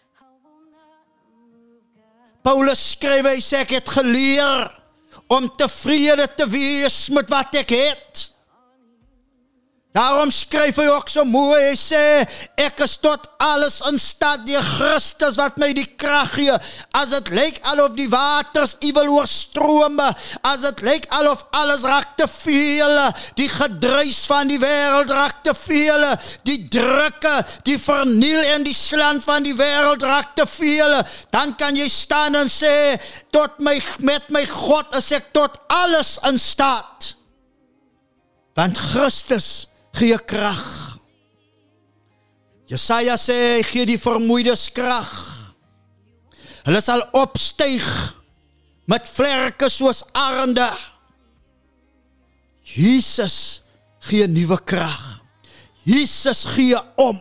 Paulus 2.41 2.91
skryf 2.95 3.27
hy 3.27 3.39
sê 3.43 3.65
ek 3.67 3.75
het 3.81 3.89
geleer 3.89 4.71
om 5.27 5.49
tevrede 5.59 6.29
te 6.37 6.47
wees 6.47 7.09
met 7.11 7.27
wat 7.27 7.59
ek 7.59 7.75
het. 7.75 8.29
Daarom 9.97 10.29
skryf 10.29 10.77
hy 10.77 10.85
ook 10.91 11.07
so 11.09 11.23
mooi, 11.25 11.71
hy 11.71 11.77
sê 11.79 11.99
ek 12.61 12.83
is 12.85 12.93
tot 13.01 13.23
alles 13.41 13.79
in 13.89 13.95
staat 13.97 14.43
deur 14.45 14.61
Christus 14.61 15.37
wat 15.39 15.55
my 15.57 15.71
die 15.73 15.87
krag 15.97 16.35
gee. 16.35 16.53
As 16.93 17.13
dit 17.15 17.31
lyk 17.33 17.55
alof 17.71 17.95
die 17.97 18.09
waters 18.11 18.75
uwel 18.85 19.09
oorstrome, 19.15 20.05
as 20.45 20.61
dit 20.67 20.83
lyk 20.85 21.07
alof 21.17 21.41
alles 21.57 21.85
raak 21.87 22.11
te 22.19 22.27
veel, 22.29 22.93
die 23.39 23.47
gedruis 23.49 24.19
van 24.29 24.51
die 24.51 24.59
wêreld 24.61 25.13
raak 25.15 25.39
te 25.47 25.55
veel, 25.57 26.05
die 26.45 26.59
drukke, 26.77 27.33
die 27.65 27.79
verniel 27.81 28.43
en 28.51 28.67
die 28.67 28.77
slaan 28.77 29.21
van 29.23 29.47
die 29.47 29.55
wêreld 29.57 30.05
raak 30.05 30.35
te 30.37 30.45
veel, 30.51 30.93
dan 31.33 31.55
kan 31.57 31.79
jy 31.79 31.87
staan 31.89 32.37
en 32.37 32.51
sê 32.53 32.99
tot 33.33 33.57
my 33.65 33.79
met 34.05 34.29
my 34.29 34.45
God 34.51 34.93
is 35.01 35.09
ek 35.17 35.33
tot 35.33 35.57
alles 35.73 36.19
in 36.29 36.37
staat. 36.41 37.15
Want 38.57 38.77
Christus 38.91 39.65
gee 39.97 40.17
krag. 40.29 40.63
Jesaja 42.67 43.15
sê 43.19 43.37
hy 43.55 43.63
gee 43.63 43.87
die 43.87 43.99
vermoeides 43.99 44.67
krag. 44.75 45.11
Hulle 46.67 46.81
sal 46.83 47.05
opstyg 47.15 47.85
met 48.91 49.07
vlerke 49.07 49.69
soos 49.71 50.03
arende. 50.11 50.67
Jesus 52.67 53.61
gee 54.03 54.27
nuwe 54.27 54.59
krag. 54.67 55.23
Jesus 55.87 56.43
gee 56.51 56.75
om. 56.99 57.15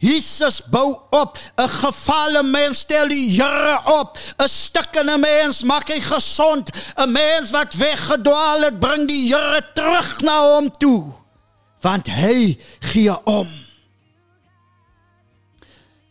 Jesus 0.00 0.62
bou 0.72 0.96
op 1.10 1.38
'n 1.56 1.68
gefalle 1.68 2.42
mens 2.42 2.78
stel 2.78 3.08
die 3.08 3.40
Here 3.40 3.80
op 4.00 4.18
'n 4.36 4.48
stikkende 4.48 5.18
mens 5.18 5.62
maak 5.62 5.88
hy 5.88 6.00
gesond 6.00 6.68
'n 6.96 7.12
mens 7.12 7.50
wat 7.50 7.74
weggedwaal 7.74 8.60
het 8.62 8.80
bring 8.80 9.08
die 9.08 9.34
Here 9.34 9.60
terug 9.74 10.20
na 10.20 10.36
hom 10.52 10.70
toe 10.78 11.25
want 11.86 12.08
hy 12.10 12.58
gee 12.80 13.24
om. 13.24 13.65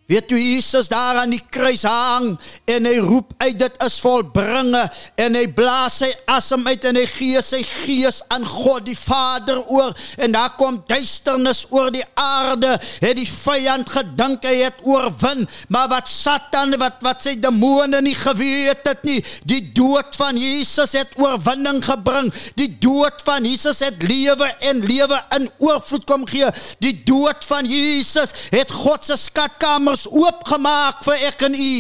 Weet 0.06 0.30
jy 0.30 0.38
Jesus 0.38 0.86
daar 0.92 1.18
aan 1.18 1.32
die 1.34 1.42
kruis 1.50 1.82
hang 1.82 2.36
en 2.70 2.86
hy 2.86 3.00
roep 3.02 3.32
uit 3.42 3.56
dit 3.58 3.78
is 3.82 3.96
volbringe 4.04 4.84
en 5.18 5.38
hy 5.38 5.48
blaas 5.58 5.96
sy 6.04 6.12
asem 6.30 6.62
uit 6.70 6.84
en 6.86 7.00
hy 7.00 7.06
gee 7.10 7.42
sy 7.42 7.64
gees 7.66 8.20
aan 8.30 8.46
God 8.46 8.86
die 8.86 8.98
Vader 9.00 9.64
oor. 9.66 9.96
En 10.22 10.36
daar 10.36 10.54
kom 10.60 10.78
duisternis 10.86 11.64
oor 11.74 11.90
die 11.96 12.06
aarde 12.22 12.76
het 12.78 13.18
die 13.18 13.26
vyand 13.26 13.90
gedink 13.96 14.46
hy 14.46 14.60
het 14.68 14.84
oorwin 14.86 15.48
maar 15.74 15.90
wat 15.90 16.12
Satan 16.12 16.76
wat 16.78 17.02
wat 17.06 17.26
sy 17.26 17.34
demone 17.42 18.04
nie 18.06 18.14
geweet 18.20 18.86
het 18.86 19.02
nie 19.10 19.18
die 19.50 19.64
dood 19.74 20.14
van 20.22 20.38
Jesus 20.38 20.94
het 20.94 21.18
oorwinning 21.18 21.82
gebring. 21.86 22.30
Die 22.62 22.70
dood 22.78 23.26
van 23.26 23.50
Jesus 23.50 23.82
het 23.82 24.06
lewe 24.06 24.52
en 24.70 24.86
lewe 24.86 25.18
in 25.40 25.50
oorvloed 25.58 26.06
kom 26.06 26.30
gee. 26.30 26.54
Die 26.86 26.94
dood 27.10 27.42
van 27.50 27.66
Jesus 27.66 28.38
het 28.54 28.70
God 28.86 29.10
se 29.10 29.18
skatkamer 29.18 29.95
ons 29.96 30.10
oopgemaak 30.12 31.04
vir 31.08 31.30
ek 31.30 31.46
en 31.48 31.56
u. 31.56 31.76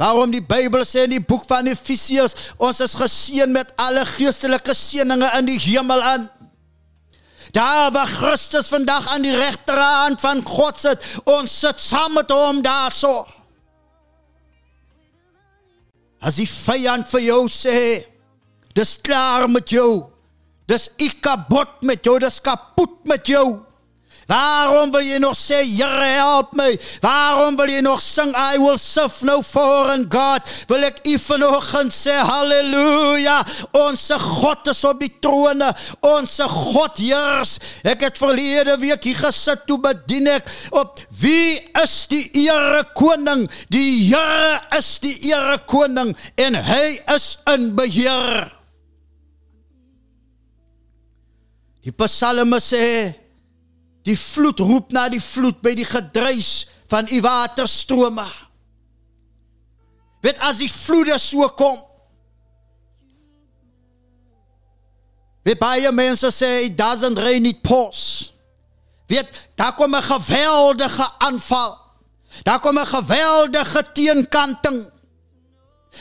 Waarom 0.00 0.32
die 0.32 0.44
Bybel 0.44 0.84
sê 0.88 1.04
in 1.04 1.16
die 1.18 1.24
boek 1.24 1.44
van 1.48 1.68
Efesiërs, 1.68 2.36
ons 2.60 2.80
is 2.84 2.96
geseën 2.96 3.50
met 3.52 3.72
alle 3.80 4.04
geestelike 4.14 4.74
seënings 4.76 5.36
in 5.38 5.48
die 5.48 5.58
hemel 5.60 6.04
aan. 6.04 6.28
Daar 7.56 7.90
waar 7.92 8.08
Christus 8.08 8.70
vandag 8.70 9.08
aan 9.10 9.26
die 9.26 9.34
regterhand 9.34 10.22
van 10.22 10.40
God 10.46 10.78
sit, 10.80 11.04
ons 11.28 11.52
sit 11.64 11.82
saam 11.82 12.14
met 12.16 12.30
hom 12.32 12.62
daarso. 12.64 13.24
As 16.20 16.36
die 16.38 16.48
vyand 16.48 17.08
vir 17.10 17.26
jou 17.26 17.42
sê, 17.52 17.80
dis 18.76 18.94
klaar 19.02 19.48
met 19.50 19.72
jou. 19.72 20.06
Dis 20.70 20.86
ek 21.02 21.18
kapot 21.24 21.80
met 21.84 22.04
jou, 22.06 22.18
dis 22.22 22.40
kapot 22.44 23.00
met 23.08 23.26
jou. 23.26 23.69
Waarom 24.30 24.92
wil 24.94 25.02
jy 25.02 25.18
nog 25.18 25.34
sê 25.34 25.58
Here 25.66 26.10
help 26.14 26.52
my? 26.58 26.70
Waarom 27.02 27.56
wil 27.58 27.70
jy 27.72 27.80
nog 27.82 27.98
sing 28.02 28.30
I 28.38 28.58
will 28.62 28.78
serve 28.78 29.24
no 29.26 29.40
foreign 29.42 30.06
God? 30.10 30.46
Wil 30.70 30.86
ek 30.86 31.00
u 31.08 31.16
vanoggend 31.18 31.94
sê 31.94 32.14
haleluja. 32.14 33.40
Ons 33.74 34.06
God 34.22 34.70
is 34.70 34.84
op 34.86 35.02
die 35.02 35.10
troon. 35.22 35.64
Ons 36.06 36.38
God 36.46 37.00
heers. 37.02 37.56
Ek 37.82 38.06
het 38.06 38.20
verlede 38.22 38.76
week 38.78 39.08
hier 39.08 39.18
gesit 39.18 39.66
toe 39.66 39.80
bedien 39.82 40.30
ek 40.30 40.46
op 40.78 41.02
wie 41.20 41.58
is 41.82 41.96
die 42.10 42.24
ere 42.46 42.84
koning? 42.94 43.48
Die 43.72 44.10
Here 44.10 44.60
is 44.78 44.94
die 45.02 45.16
ere 45.32 45.58
koning 45.68 46.14
en 46.38 46.54
hy 46.54 47.00
is 47.16 47.32
in 47.50 47.72
beheer. 47.74 48.46
Die 51.80 51.92
psalme 51.96 52.60
sê 52.60 52.84
Die 54.02 54.18
vloed 54.18 54.58
roep 54.58 54.92
na 54.92 55.08
die 55.08 55.20
vloed 55.22 55.60
by 55.62 55.74
die 55.74 55.84
gedruis 55.84 56.68
van 56.88 57.08
u 57.12 57.20
waterstrome. 57.20 58.26
Weet 60.20 60.40
as 60.44 60.58
die 60.60 60.70
vloede 60.72 61.18
so 61.18 61.48
kom. 61.56 61.78
Weet 65.46 65.60
baie 65.60 65.92
mense 65.92 66.28
sê 66.34 66.66
it 66.66 66.76
doesn't 66.78 67.18
rain 67.18 67.46
it 67.48 67.62
pours. 67.62 68.32
Weet, 69.10 69.26
daar 69.56 69.74
kom 69.74 69.94
'n 69.94 70.02
geweldige 70.02 71.10
aanval. 71.18 71.78
Daar 72.42 72.60
kom 72.60 72.78
'n 72.78 72.86
geweldige 72.86 73.84
teenkanting. 73.92 74.92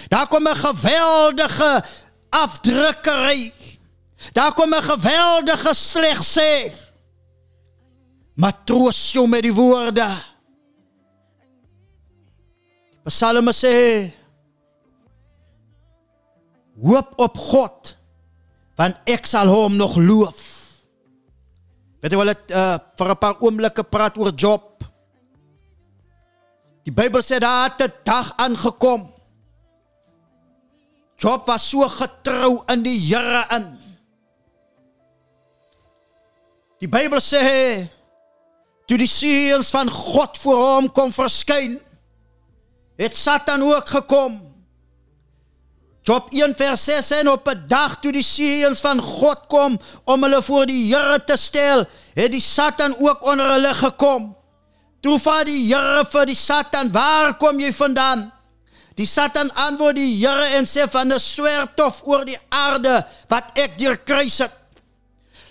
Daar 0.07 0.27
kom 0.27 0.47
'n 0.47 0.55
geweldige 0.55 1.83
afdrukkery. 2.29 3.53
Daar 4.31 4.53
kom 4.53 4.73
'n 4.73 4.83
geweldige 4.83 5.73
sê. 5.73 6.71
Maar 8.39 8.55
troos 8.63 8.99
jou 9.11 9.25
met 9.27 9.43
die 9.43 9.53
woorde. 9.53 10.07
Psalme 13.09 13.51
sê 13.55 13.75
Hoop 16.79 17.17
op 17.19 17.35
God 17.35 17.95
want 18.79 18.95
ek 19.11 19.25
sal 19.27 19.49
hom 19.51 19.73
nog 19.75 19.97
loof. 19.99 20.37
Weet 21.99 22.13
jy 22.13 22.19
wel 22.21 22.31
dit 22.31 22.53
uh, 22.55 22.77
vir 22.95 23.09
'n 23.11 23.19
paar 23.19 23.41
oomblikke 23.43 23.83
praat 23.83 24.15
oor 24.15 24.31
Job. 24.31 24.85
Die 26.87 26.95
Bybel 26.95 27.19
sê 27.19 27.41
daar 27.43 27.67
het 27.67 27.83
'n 27.83 27.93
dag 28.07 28.31
aangekom. 28.39 29.11
Job 31.19 31.45
was 31.45 31.69
so 31.69 31.83
getrou 31.83 32.63
in 32.71 32.83
die 32.87 32.95
Here 32.95 33.43
in. 33.51 33.67
Die 36.79 36.87
Bybel 36.87 37.19
sê 37.19 37.98
toe 38.89 38.97
die 38.97 39.09
seuns 39.09 39.69
van 39.69 39.89
God 39.93 40.37
voor 40.41 40.61
hom 40.63 40.87
kom 40.89 41.11
verskyn, 41.13 41.75
het 42.97 43.17
Satan 43.17 43.61
ook 43.61 43.91
gekom. 43.93 44.39
Job 46.09 46.31
1 46.33 46.55
vers 46.57 46.83
6 46.89 47.11
en 47.19 47.29
op 47.29 47.47
'n 47.47 47.67
dag 47.67 47.99
toe 48.01 48.11
die 48.11 48.25
seuns 48.25 48.81
van 48.81 49.01
God 49.01 49.45
kom 49.47 49.77
om 50.05 50.23
hulle 50.23 50.41
voor 50.41 50.65
die 50.65 50.89
Here 50.89 51.23
te 51.23 51.37
stel, 51.37 51.85
het 52.15 52.31
die 52.31 52.41
Satan 52.41 52.95
ook 52.99 53.21
onder 53.21 53.51
hulle 53.51 53.73
gekom. 53.73 54.35
Toe 55.01 55.19
vaar 55.19 55.45
die 55.45 55.67
Here 55.67 56.05
vir 56.09 56.25
die 56.25 56.35
Satan, 56.35 56.91
"Waar 56.91 57.37
kom 57.37 57.59
jy 57.59 57.73
vandaan?" 57.73 58.31
Die 58.95 59.05
Satan 59.05 59.53
antwoord 59.53 59.95
die 59.95 60.25
Here 60.25 60.45
en 60.57 60.65
sê 60.65 60.89
van 60.89 61.13
'n 61.13 61.19
swertof 61.19 62.01
oor 62.03 62.25
die 62.25 62.39
aarde 62.49 63.05
wat 63.27 63.51
ek 63.53 63.77
deur 63.77 63.97
kruis 63.97 64.37
het. 64.37 64.51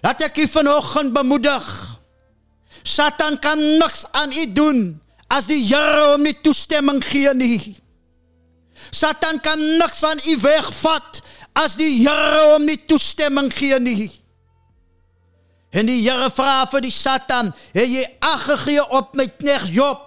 Laat 0.03 0.21
ek 0.21 0.37
u 0.37 0.49
vanoggend 0.49 1.13
bemoedig. 1.13 1.98
Satan 2.89 3.37
kan 3.39 3.61
niks 3.79 4.05
aan 4.11 4.33
u 4.33 4.53
doen 4.53 4.81
as 5.29 5.47
die 5.47 5.61
Here 5.69 6.13
hom 6.13 6.25
nie 6.25 6.37
toestemming 6.41 7.03
gee 7.05 7.35
nie. 7.37 7.77
Satan 8.91 9.41
kan 9.45 9.61
niks 9.77 10.01
van 10.01 10.21
u 10.25 10.37
wegvat 10.41 11.21
as 11.53 11.77
die 11.77 11.91
Here 12.01 12.47
hom 12.55 12.65
nie 12.65 12.79
toestemming 12.89 13.53
gee 13.53 13.77
nie. 13.83 14.09
En 15.71 15.89
die 15.91 16.01
Here 16.01 16.31
vra 16.33 16.63
vir 16.73 16.87
die 16.87 16.95
Satan: 16.95 17.53
"Het 17.77 17.89
jy 17.93 18.07
ag 18.25 18.47
gegee 18.49 18.85
op 18.89 19.15
my 19.15 19.29
knegt 19.29 19.69
Job? 19.75 20.07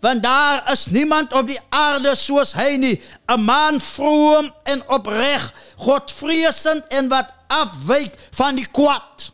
Want 0.00 0.22
daar 0.22 0.72
is 0.72 0.86
niemand 0.86 1.32
op 1.32 1.46
die 1.50 1.60
aarde 1.68 2.14
soos 2.16 2.54
hy 2.54 2.76
nie, 2.76 3.02
'n 3.26 3.40
man 3.42 3.80
vroom 3.80 4.54
en 4.64 4.88
opreg, 4.88 5.52
Godvreesend 5.76 6.86
en 6.88 7.08
wat 7.08 7.34
afwyk 7.48 8.14
van 8.30 8.54
die 8.54 8.70
kwaad." 8.70 9.32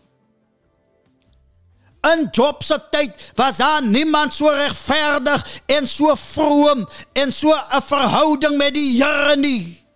In 2.06 2.28
Job 2.30 2.62
se 2.62 2.76
tyd 2.90 3.32
was 3.34 3.56
daar 3.56 3.82
niemand 3.82 4.34
so 4.34 4.48
regverdig 4.48 5.42
en 5.66 5.88
so 5.88 6.14
vroom 6.14 6.86
en 7.12 7.32
so 7.32 7.54
'n 7.54 7.82
verhouding 7.82 8.56
met 8.56 8.74
die 8.74 9.02
Here 9.02 9.36
nie. 9.36 9.86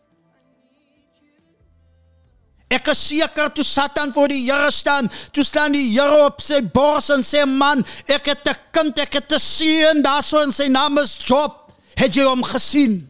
Ek 2.70 2.88
is 2.88 3.07
seker 3.07 3.53
toe 3.53 3.64
Satan 3.64 4.12
voor 4.12 4.29
die 4.29 4.44
Here 4.51 4.70
staan, 4.70 5.11
toe 5.33 5.44
staan 5.44 5.73
die 5.73 5.90
Here 5.90 6.25
op 6.25 6.40
sy 6.40 6.62
bors 6.62 7.09
en 7.11 7.23
sê 7.23 7.44
man, 7.46 7.85
ek 8.07 8.27
het 8.27 8.49
'n 8.49 8.57
kind, 8.70 8.99
ek 8.99 9.12
het 9.12 9.33
'n 9.33 9.38
seun, 9.38 10.03
daarso 10.03 10.40
in 10.40 10.53
sy 10.53 10.68
naam 10.68 10.99
is 10.99 11.16
Job. 11.27 11.73
Het 11.94 12.14
jy 12.14 12.25
hom 12.25 12.42
gesien? 12.42 13.10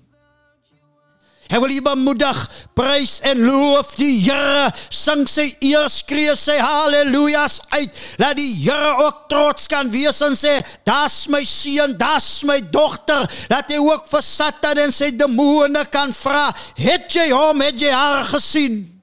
Hy 1.50 1.58
wil 1.58 1.72
u 1.74 1.80
bemoedig, 1.82 2.40
prys 2.78 3.16
en 3.26 3.40
loof 3.42 3.96
die 3.98 4.20
Here, 4.22 4.68
sing 4.94 5.24
sy 5.26 5.48
eer, 5.66 5.88
skree 5.90 6.36
sy 6.38 6.54
haleluja's 6.62 7.58
uit. 7.74 7.96
Laat 8.22 8.38
die 8.38 8.52
Here 8.60 8.92
ook 9.02 9.24
trots 9.32 9.66
kan 9.70 9.90
wees 9.90 10.20
en 10.22 10.38
sê, 10.38 10.60
"Das 10.86 11.26
my 11.28 11.42
seun, 11.44 11.98
das 11.98 12.44
my 12.44 12.60
dogter." 12.60 13.26
Laat 13.50 13.70
hy 13.70 13.78
ook 13.78 14.06
vir 14.06 14.22
Satan 14.22 14.78
en 14.78 14.92
sy 14.92 15.10
demone 15.10 15.84
kan 15.90 16.12
vra, 16.12 16.54
"Het 16.76 17.10
jy 17.10 17.30
hom, 17.30 17.60
het 17.60 17.80
jy 17.80 17.90
haar 17.90 18.24
gesien?" 18.24 19.02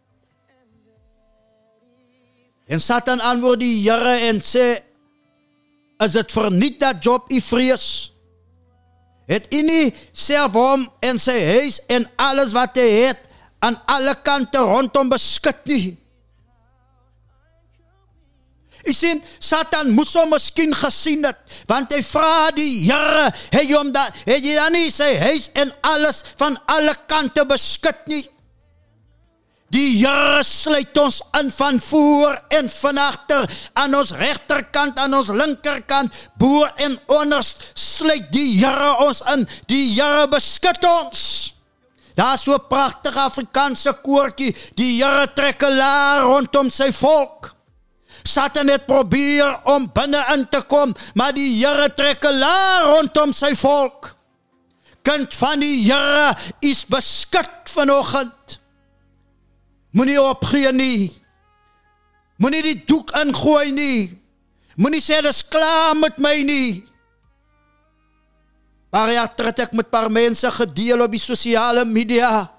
En 2.68 2.80
Satan 2.80 3.20
antwoord 3.20 3.60
die 3.60 3.90
Here 3.90 4.20
en 4.30 4.40
sê, 4.40 4.82
"Is 6.00 6.12
dit 6.12 6.32
verniet 6.32 6.80
dat 6.80 7.04
Job 7.04 7.32
u 7.32 7.42
vrees?" 7.42 8.12
Het 9.28 9.48
u 9.54 9.62
nie 9.68 9.94
self 10.16 10.56
hom 10.56 10.88
en 11.04 11.20
sy 11.20 11.36
huis 11.36 11.80
en 11.92 12.08
alles 12.16 12.54
wat 12.56 12.80
hy 12.80 12.90
het 13.08 13.24
aan 13.60 13.78
alle 13.90 14.16
kante 14.24 14.62
rondom 14.62 15.10
beskik 15.12 15.64
nie. 15.68 15.98
Ek 18.88 18.96
sien 18.96 19.20
Satan 19.44 19.90
moes 19.96 20.14
hom 20.16 20.32
miskien 20.32 20.72
gesien 20.78 21.26
het 21.28 21.40
want 21.68 21.92
hy 21.92 22.00
vra 22.08 22.50
die 22.56 22.86
Here, 22.86 23.28
het 23.52 23.66
jy 23.66 23.76
hom 23.76 23.92
dat 23.96 24.16
het 24.28 24.46
jy 24.46 24.56
dan 24.56 24.76
nie 24.78 24.92
sy 24.94 25.10
huis 25.20 25.50
en 25.60 25.74
alles 25.90 26.24
van 26.40 26.56
alle 26.72 26.96
kante 27.10 27.44
beskik 27.50 28.06
nie? 28.12 28.24
Die 29.74 29.98
Here 30.00 30.44
sluit 30.48 30.96
ons 31.02 31.20
in 31.40 31.50
van 31.52 31.80
voor 31.84 32.38
en 32.56 32.70
van 32.72 32.98
agter, 32.98 33.50
aan 33.76 33.96
ons 34.00 34.14
regterkant, 34.16 35.00
aan 35.00 35.16
ons 35.18 35.28
linkerkant, 35.28 36.14
bo 36.40 36.64
en 36.80 36.96
onderst 37.12 37.66
sluit 37.76 38.32
die 38.32 38.62
Here 38.62 38.94
ons 39.04 39.20
in. 39.34 39.44
Die 39.68 39.90
Here 39.98 40.28
beskud 40.32 40.88
ons. 40.88 41.22
Daar 42.16 42.38
so 42.40 42.56
'n 42.56 42.68
pragtige 42.70 43.20
Afrikaanse 43.20 43.94
koortjie, 44.04 44.56
die 44.76 45.04
Here 45.04 45.28
trek 45.34 45.64
'n 45.64 45.76
laar 45.76 46.22
rondom 46.22 46.70
sy 46.70 46.92
volk. 46.92 47.56
Satan 48.24 48.68
het 48.68 48.86
probeer 48.86 49.60
om 49.64 49.92
binne 49.94 50.24
in 50.34 50.48
te 50.50 50.62
kom, 50.62 50.96
maar 51.14 51.34
die 51.34 51.66
Here 51.66 51.94
trek 51.94 52.24
'n 52.26 52.40
laar 52.40 52.84
rondom 52.84 53.34
sy 53.34 53.56
volk. 53.56 54.16
Kind 55.02 55.36
van 55.36 55.60
die 55.60 55.92
Here 55.92 56.36
is 56.60 56.86
beskud 56.86 57.50
vanoggend. 57.64 58.60
Moenie 59.92 60.20
opgee 60.22 60.72
nie. 60.74 61.12
Moenie 62.38 62.64
die 62.64 62.84
doek 62.86 63.14
ingooi 63.18 63.72
nie. 63.72 64.12
Moenie 64.78 65.02
sê 65.02 65.22
dis 65.26 65.42
klaar 65.48 65.96
met 65.98 66.20
my 66.22 66.36
nie. 66.46 66.84
Maar 68.92 69.12
ja, 69.12 69.24
het 69.28 69.60
ek 69.60 69.74
met 69.78 69.90
paar 69.90 70.10
mense 70.12 70.50
gedeel 70.52 71.02
op 71.04 71.12
die 71.12 71.22
sosiale 71.22 71.86
media 71.86 72.57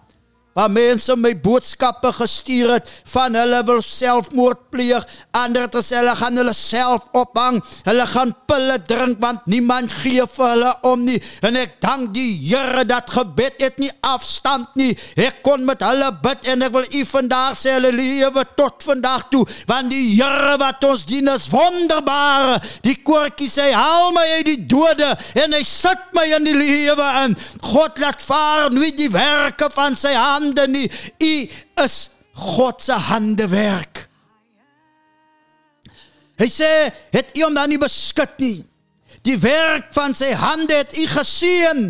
waar 0.58 0.70
mense 0.74 1.14
my 1.14 1.30
boodskappe 1.38 2.10
gestuur 2.16 2.72
het 2.78 2.88
van 3.12 3.36
hulle 3.38 3.60
wil 3.68 3.78
selfmoord 3.84 4.64
pleeg, 4.72 5.04
ander 5.36 5.68
het 5.68 5.76
gesê 5.78 6.00
hulle 6.00 6.16
gaan 6.18 6.40
hulle 6.40 6.54
self 6.56 7.06
ophang, 7.16 7.60
hulle 7.86 8.06
gaan 8.10 8.32
pille 8.50 8.78
drink 8.90 9.20
want 9.22 9.46
niemand 9.46 9.94
gee 10.00 10.24
vir 10.34 10.50
hulle 10.50 10.72
om 10.90 11.04
nie. 11.06 11.20
En 11.46 11.58
ek 11.60 11.78
dank 11.84 12.10
die 12.16 12.26
Here 12.48 12.82
dat 12.88 13.10
gebed 13.12 13.60
het 13.62 13.78
nie 13.78 13.90
afstand 14.06 14.74
nie. 14.78 14.90
Ek 15.20 15.42
kon 15.46 15.62
met 15.68 15.82
hulle 15.84 16.10
bid 16.24 16.48
en 16.50 16.66
ek 16.66 16.74
wil 16.74 16.88
u 16.90 17.04
vandag 17.06 17.54
sê 17.60 17.76
hulle 17.76 17.92
lewe 17.94 18.44
tot 18.58 18.82
vandag 18.86 19.28
toe 19.30 19.44
want 19.68 19.92
die 19.92 20.16
Here 20.16 20.56
wat 20.58 20.82
ons 20.88 21.04
dien 21.06 21.30
is 21.30 21.46
wonderbaar. 21.52 22.56
Die 22.82 22.96
koortjie 23.06 23.50
sê 23.52 23.68
haal 23.76 24.10
my 24.16 24.26
uit 24.38 24.48
die 24.50 24.66
dode 24.70 25.12
en 25.38 25.54
hy 25.54 25.62
sit 25.66 26.10
my 26.18 26.26
in 26.34 26.50
die 26.50 26.56
lewe 26.58 27.08
in. 27.22 27.38
God 27.70 28.02
laat 28.02 28.24
vaar 28.24 28.72
nie 28.74 28.90
die 28.96 29.10
werke 29.12 29.70
van 29.74 29.94
sy 29.98 30.16
hand 30.18 30.47
hande 30.48 30.66
nie. 30.68 30.90
U 31.18 31.48
is 31.84 32.10
God 32.32 32.82
se 32.82 32.92
handewerk. 32.92 34.06
Hy 36.38 36.46
sê, 36.46 36.90
het 37.12 37.34
u 37.34 37.42
hom 37.42 37.56
dan 37.56 37.68
nie 37.68 37.80
beskik 37.82 38.36
nie? 38.38 38.62
Die 39.26 39.38
werk 39.42 39.90
van 39.96 40.14
sy 40.14 40.30
hande 40.38 40.76
het 40.78 40.94
u 40.96 41.06
geseën. 41.10 41.82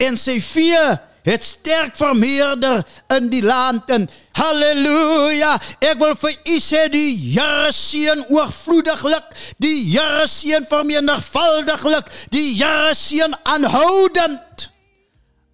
En 0.00 0.16
sy 0.16 0.38
vee 0.40 0.80
het 1.28 1.44
sterk 1.44 1.96
vermeerder 1.98 2.86
in 3.12 3.28
die 3.28 3.42
land 3.44 3.90
en 3.92 4.06
halleluja 4.38 5.58
ek 5.84 5.98
wil 6.00 6.14
vir 6.22 6.38
u 6.54 6.56
sê 6.62 6.86
die 6.88 7.10
Here 7.34 7.68
seën 7.74 8.22
oorvloediglik 8.32 9.34
die 9.60 9.90
Here 9.90 10.24
seën 10.30 10.64
vermenigvuldiglik 10.70 12.08
die 12.32 12.54
Here 12.54 12.94
seën 12.96 13.36
aanhoudend 13.42 14.70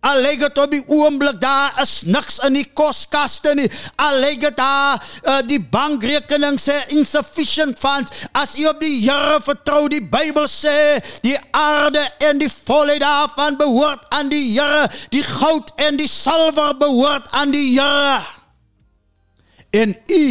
Al 0.04 0.20
lyk 0.20 0.42
dit 0.42 0.58
op 0.60 0.72
die 0.72 0.82
oomblik 0.92 1.38
daar 1.40 1.78
is 1.80 2.02
niks 2.04 2.36
in 2.44 2.58
die 2.58 2.66
koskaste 2.76 3.54
nie. 3.56 3.70
Al 4.04 4.18
lyk 4.20 4.42
dit 4.42 4.58
daar 4.58 5.00
uh, 5.00 5.38
die 5.48 5.60
bankrekening 5.60 6.58
sê 6.60 6.76
insufficient 6.92 7.80
funds. 7.80 8.26
As 8.36 8.52
u 8.60 8.66
op 8.68 8.82
die 8.84 8.98
Here 9.06 9.38
vertrou, 9.40 9.86
die 9.88 10.02
Bybel 10.04 10.44
sê 10.50 11.00
die 11.24 11.38
aarde 11.56 12.04
en 12.28 12.42
die 12.42 12.50
volheid 12.52 13.00
daarvan 13.00 13.56
behoort 13.60 14.04
aan 14.12 14.28
die 14.32 14.44
Here. 14.52 14.90
Die 15.14 15.24
goud 15.24 15.72
en 15.80 15.96
die 15.96 16.10
silwer 16.10 16.76
behoort 16.76 17.32
aan 17.32 17.54
die 17.56 17.70
Here. 17.78 18.20
En 19.74 19.96
u 20.12 20.24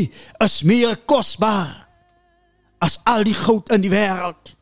is 0.46 0.62
meer 0.64 0.96
kosbaar 1.10 1.82
as 2.84 3.00
al 3.10 3.26
die 3.26 3.36
goud 3.36 3.74
in 3.74 3.82
die 3.82 3.92
wêreld. 3.92 4.54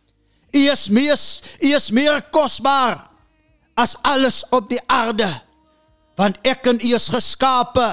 U 0.56 0.68
is 0.72 0.88
meer 0.90 1.20
u 1.60 1.76
is 1.76 1.92
meer 1.92 2.22
kosbaar 2.32 3.11
as 3.80 3.96
alles 4.02 4.44
op 4.52 4.70
die 4.70 4.82
aarde 4.88 5.30
want 6.20 6.38
ek 6.46 6.68
en 6.70 6.82
u 6.84 6.92
is 6.96 7.10
geskape 7.10 7.88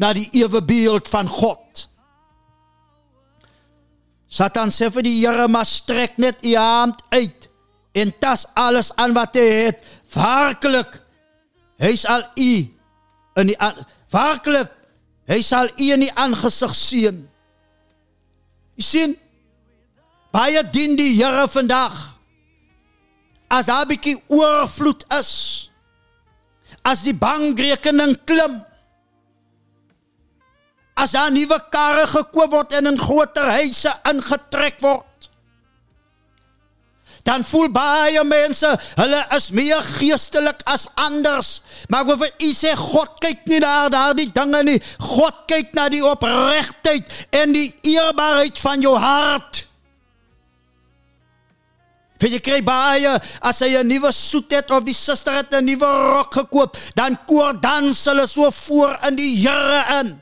na 0.00 0.12
die 0.16 0.28
ewe 0.40 0.62
beeld 0.64 1.08
van 1.10 1.28
God. 1.30 1.84
Satan 4.30 4.72
sê 4.74 4.88
vir 4.90 5.04
die 5.06 5.18
Here 5.20 5.46
maar 5.50 5.66
strek 5.68 6.16
net 6.18 6.42
u 6.46 6.54
hand 6.58 7.02
uit 7.14 7.48
en 7.94 8.10
tas 8.18 8.46
alles 8.58 8.90
aan 8.98 9.14
wat 9.14 9.36
hy 9.38 9.44
het. 9.66 9.84
Werklik 10.14 10.98
hy 11.82 11.92
sal 11.98 12.24
u 12.38 12.50
in 13.42 13.52
die 13.52 13.58
werklik 14.14 14.72
hy 15.30 15.40
sal 15.42 15.70
u 15.76 15.90
in 15.94 16.06
die 16.06 16.14
aangesig 16.18 16.74
sien. 16.74 17.20
U 18.74 18.82
sien 18.82 19.14
baie 20.34 20.64
dien 20.74 20.96
die 20.98 21.14
Here 21.14 21.46
vandag 21.50 22.13
as 23.54 23.66
daar 23.70 23.84
'n 23.84 23.90
bietjie 23.92 24.18
oorvloed 24.26 25.04
is, 25.20 25.32
as 26.82 27.02
die 27.06 27.14
bankrekening 27.14 28.16
klim, 28.26 28.54
as 30.94 31.14
daar 31.14 31.30
nuwe 31.30 31.58
karre 31.70 32.06
gekoop 32.06 32.50
word 32.50 32.72
en 32.72 32.86
in 32.86 32.98
groter 32.98 33.50
huise 33.58 33.92
ingetrek 34.10 34.80
word, 34.80 35.30
dan 37.24 37.44
voel 37.44 37.70
baie 37.72 38.20
mense 38.28 38.68
hulle 39.00 39.20
is 39.36 39.46
meer 39.56 39.80
geestelik 39.80 40.60
as 40.68 40.84
anders. 41.00 41.62
Maar 41.88 42.04
ek 42.04 42.10
wil 42.10 42.18
vir 42.20 42.32
u 42.48 42.50
sê 42.52 42.74
God 42.76 43.14
kyk 43.24 43.46
nie 43.48 43.60
na 43.64 43.88
daardie 43.88 44.28
dinge 44.28 44.60
nie. 44.68 44.80
God 45.00 45.46
kyk 45.48 45.72
na 45.72 45.88
die 45.88 46.04
opregtheid 46.04 47.08
en 47.32 47.56
die 47.56 47.70
eerbaarheid 47.94 48.60
van 48.60 48.84
jou 48.84 48.92
hart. 49.00 49.64
Vir 52.22 52.36
jy 52.36 52.40
kry 52.40 52.60
baie 52.62 53.14
as 53.42 53.60
hy 53.60 53.74
'n 53.76 53.88
nuwe 53.88 54.12
soet 54.12 54.52
het 54.52 54.70
of 54.70 54.84
die 54.84 54.94
suster 54.94 55.34
het 55.34 55.54
'n 55.54 55.64
nuwe 55.64 55.86
rok 55.86 56.34
gekoop, 56.34 56.76
dan 56.94 57.18
koor 57.26 57.60
dans 57.60 58.04
hulle 58.04 58.26
so 58.26 58.50
voor 58.50 58.98
in 59.02 59.16
die 59.16 59.36
Here 59.42 60.00
in. 60.00 60.20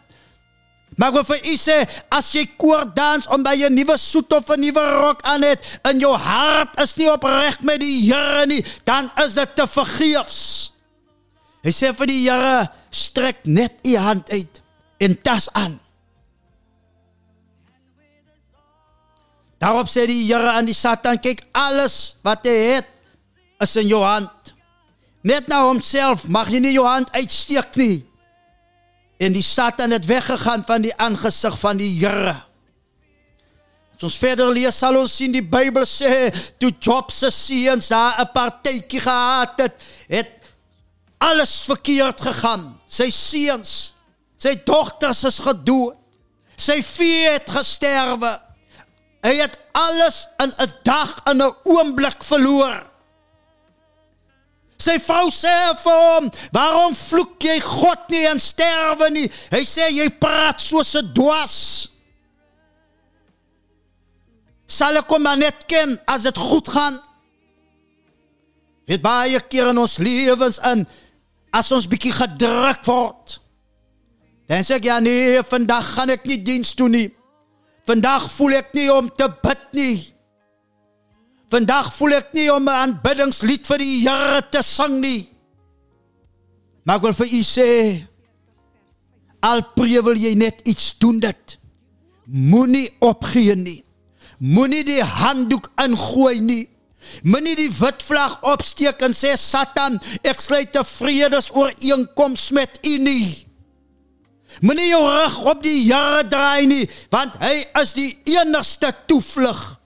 Maar 0.97 1.13
wat 1.13 1.27
vir 1.27 1.41
u 1.53 1.57
sê, 1.57 1.79
as 2.13 2.33
jy 2.33 2.47
koor 2.57 2.85
dans 2.95 3.27
om 3.27 3.43
by 3.43 3.57
'n 3.57 3.75
nuwe 3.75 3.97
soet 3.97 4.33
of 4.33 4.49
'n 4.49 4.61
nuwe 4.61 4.85
rok 5.01 5.23
aan 5.23 5.43
het, 5.43 5.81
in 5.85 5.99
jou 5.99 6.17
hart 6.17 6.81
is 6.81 6.97
nie 6.97 7.11
opreg 7.13 7.61
met 7.61 7.81
die 7.81 8.13
Here 8.13 8.47
nie, 8.47 8.65
dan 8.85 9.11
is 9.25 9.35
dit 9.35 9.57
te 9.57 9.67
vergeefs. 9.67 10.73
Hy 11.63 11.71
sê 11.71 11.95
vir 11.95 12.07
die 12.07 12.29
Here, 12.29 12.71
strek 12.91 13.45
net 13.45 13.73
u 13.85 13.97
hand 13.97 14.31
uit 14.31 14.63
en 14.99 15.23
tas 15.23 15.49
aan. 15.53 15.82
Daarop 19.63 19.87
sê 19.87 20.09
die 20.11 20.25
Here 20.27 20.57
aan 20.57 20.67
die 20.67 20.75
Satan, 20.75 21.21
kyk 21.23 21.45
alles 21.55 22.17
wat 22.27 22.49
hy 22.49 22.55
het 22.75 22.89
is 23.63 23.77
in 23.79 23.93
jou 23.93 24.01
hand. 24.03 24.55
Net 25.23 25.47
na 25.47 25.61
homself 25.69 26.27
mag 26.27 26.51
jy 26.51 26.59
nie 26.65 26.75
jou 26.75 26.87
hand 26.89 27.13
uitsteek 27.15 27.79
nie. 27.79 28.01
En 29.23 29.37
die 29.37 29.45
Satan 29.47 29.95
het 29.95 30.09
weggegaan 30.11 30.67
van 30.67 30.83
die 30.83 30.95
aangesig 30.99 31.55
van 31.61 31.79
die 31.79 31.93
Here. 32.01 32.35
As 33.95 34.09
ons 34.11 34.19
verder 34.19 34.51
lees 34.51 34.83
sal 34.83 34.99
ons 34.99 35.15
sien 35.15 35.31
die 35.31 35.45
Bybel 35.47 35.87
sê 35.87 36.33
toe 36.59 36.73
Job 36.83 37.15
se 37.15 37.31
seuns 37.31 37.93
daar 37.95 38.19
'n 38.19 38.33
partytjie 38.35 38.99
gehad 38.99 39.61
het, 39.63 39.79
het 40.09 40.41
alles 41.19 41.63
verkeerd 41.71 42.21
gegaan. 42.21 42.81
Sy 42.89 43.11
seuns, 43.11 43.95
sy 44.37 44.59
dogters 44.67 45.23
is 45.25 45.39
gedood. 45.39 45.95
Sy 46.57 46.83
vee 46.83 47.31
het 47.31 47.51
gesterwe. 47.51 48.52
Hy 49.23 49.37
het 49.39 49.59
alles 49.73 50.27
in 50.43 50.51
'n 50.51 50.73
dag 50.83 51.21
in 51.31 51.43
'n 51.43 51.55
oomblik 51.65 52.23
verloor. 52.25 52.93
Sy 54.83 54.99
vrou 54.99 55.31
sê 55.31 55.55
vir 55.79 55.99
hom, 56.07 56.31
"Waarom 56.51 56.95
vloek 56.95 57.43
jy 57.43 57.61
God 57.61 58.09
nie 58.09 58.27
en 58.27 58.41
sterwe 58.41 59.11
nie?" 59.11 59.31
Hy 59.51 59.63
sê, 59.65 59.91
"Jy 59.91 60.09
praat 60.19 60.61
soos 60.61 60.95
'n 60.95 61.13
dwaas." 61.15 61.89
Sal 64.67 64.97
ek 64.97 65.09
hom 65.09 65.23
net 65.39 65.67
ken 65.67 66.01
as 66.07 66.23
dit 66.23 66.39
goed 66.39 66.69
gaan? 66.69 66.99
Het 68.89 69.03
baie 69.03 69.41
keer 69.41 69.69
in 69.69 69.79
ons 69.79 69.99
lewens 69.99 70.59
in 70.59 70.87
as 71.51 71.73
ons 71.73 71.87
bietjie 71.87 72.13
gedruk 72.13 72.85
word. 72.85 73.41
Dan 74.49 74.65
sê 74.65 74.79
ek 74.81 74.85
ja 74.85 74.99
nee, 74.99 75.43
vandag 75.43 75.93
gaan 75.95 76.11
ek 76.11 76.25
nie 76.25 76.43
diens 76.43 76.75
toe 76.75 76.89
nie. 76.89 77.11
Vandag 77.89 78.29
voel 78.31 78.61
ek 78.61 78.73
nie 78.77 78.89
om 78.93 79.09
te 79.11 79.27
bid 79.43 79.63
nie. 79.75 79.97
Vandag 81.53 81.91
voel 81.97 82.17
ek 82.21 82.33
nie 82.33 82.49
om 82.53 82.65
'n 82.69 82.79
aanbiddingslied 82.83 83.67
vir 83.67 83.79
die 83.79 84.09
Here 84.09 84.43
te 84.51 84.63
sing 84.63 85.01
nie. 85.01 85.29
Maar 86.85 86.97
ek 86.97 87.03
wil 87.03 87.13
vir 87.13 87.27
u 87.27 87.43
sê 87.43 87.69
al 89.43 89.63
prewel 89.75 90.17
jy 90.17 90.35
net 90.35 90.61
iets 90.65 90.95
doen 90.99 91.21
dit. 91.21 91.59
Moenie 92.27 92.91
opgee 93.01 93.55
nie. 93.57 93.85
Moenie 94.39 94.85
die 94.85 95.03
handdoek 95.03 95.71
ingooi 95.77 96.41
nie. 96.41 96.69
Moenie 97.23 97.57
die 97.57 97.71
wit 97.71 98.03
vlag 98.03 98.39
opsteek 98.43 99.03
en 99.03 99.13
sê 99.13 99.37
Satan, 99.37 100.01
ek 100.23 100.41
sluit 100.41 100.77
'n 100.77 100.85
vredesooreenkoms 100.85 102.51
met 102.51 102.79
u 102.87 102.99
nie. 102.99 103.52
Moenie 104.61 104.89
jou 104.89 105.03
rug 105.07 105.39
op 105.45 105.63
die 105.63 105.79
Here 105.93 106.27
draai 106.29 106.67
nie, 106.67 106.89
want 107.11 107.37
hy 107.41 107.65
is 107.81 107.93
die 107.93 108.19
enigste 108.25 108.93
toevlug. 109.07 109.79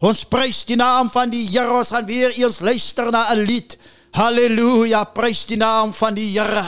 Ons 0.00 0.24
prys 0.24 0.64
die 0.64 0.76
naam 0.76 1.10
van 1.10 1.30
die 1.30 1.44
Here. 1.48 1.70
Ons 1.74 1.90
gaan 1.90 2.06
weer 2.06 2.30
eens 2.38 2.60
luister 2.60 3.10
na 3.10 3.26
'n 3.34 3.44
lied. 3.44 3.76
Halleluja, 4.12 5.04
prys 5.04 5.46
die 5.46 5.56
naam 5.56 5.92
van 5.92 6.14
die 6.14 6.30
Here. 6.38 6.64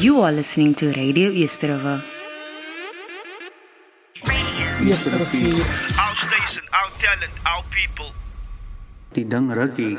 You 0.00 0.22
are 0.22 0.32
listening 0.32 0.74
to 0.76 0.90
Radio 0.92 1.30
Easterova. 1.30 2.00
Estervier, 4.88 5.58
Our 5.98 6.16
station, 6.16 6.62
our 6.72 6.90
talent, 7.02 7.32
our 7.44 7.64
people. 7.74 8.12
die 9.12 9.24
ding 9.26 9.50
rukkie. 9.52 9.98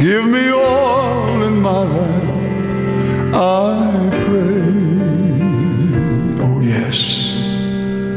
Give 0.00 0.26
me 0.26 0.50
all 0.50 1.42
in 1.42 1.60
my 1.60 1.82
life, 1.82 3.34
I 3.34 4.08
pray. 4.26 4.72
Oh, 6.40 6.60
yes. 6.60 6.98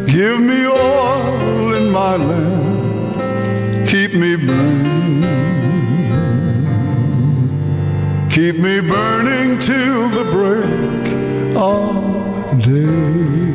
Give 0.08 0.40
me 0.40 0.66
all 0.66 1.74
in 1.74 1.92
my 1.92 2.18
lamp, 2.18 3.88
keep 3.88 4.14
me 4.14 4.36
burning. 4.36 4.92
Keep 8.30 8.60
me 8.60 8.80
burning 8.80 9.60
till 9.60 10.08
the 10.10 10.24
break 10.32 11.06
of 11.58 12.62
day. 12.64 13.52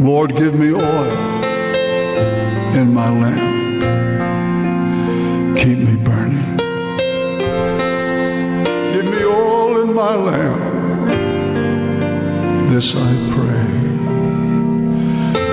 Lord, 0.00 0.34
give 0.34 0.58
me 0.58 0.72
oil 0.72 1.44
in 2.74 2.94
my 2.94 3.10
lamp. 3.10 3.56
Keep 5.56 5.78
me 5.78 5.96
burning. 5.96 6.56
Give 8.92 9.04
me 9.04 9.24
all 9.24 9.80
in 9.82 9.94
my 9.94 10.14
lamp. 10.14 10.60
This 12.68 12.94
I 12.94 13.12
pray. 13.34 13.72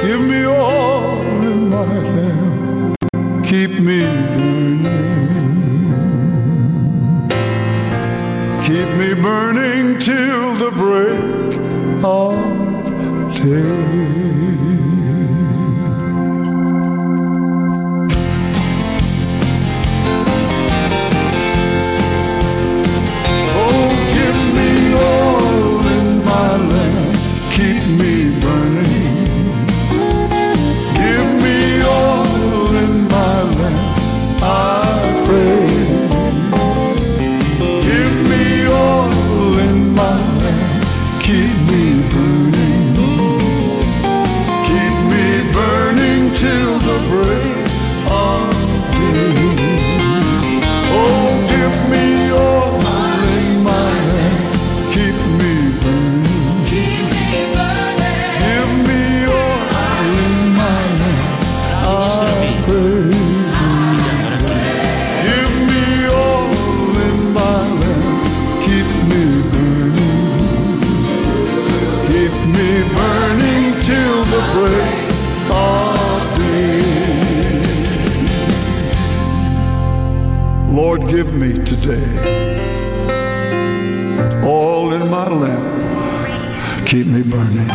Give 0.05 0.21
me 0.21 0.43
all 0.45 1.21
in 1.51 1.69
my 1.69 1.85
lamp. 2.15 2.97
keep 3.45 3.71
me 3.79 4.01
burning. 4.35 4.83
Keep 8.65 8.89
me 9.01 9.13
burning 9.21 9.99
till 9.99 10.53
the 10.55 10.71
break 10.81 12.03
of 12.03 12.33
day. 13.35 14.72
Today 81.83 82.33
all 84.45 84.93
in 84.93 85.09
my 85.09 85.27
lamp, 85.27 86.87
keep 86.87 87.07
me 87.07 87.21
burning. 87.21 87.67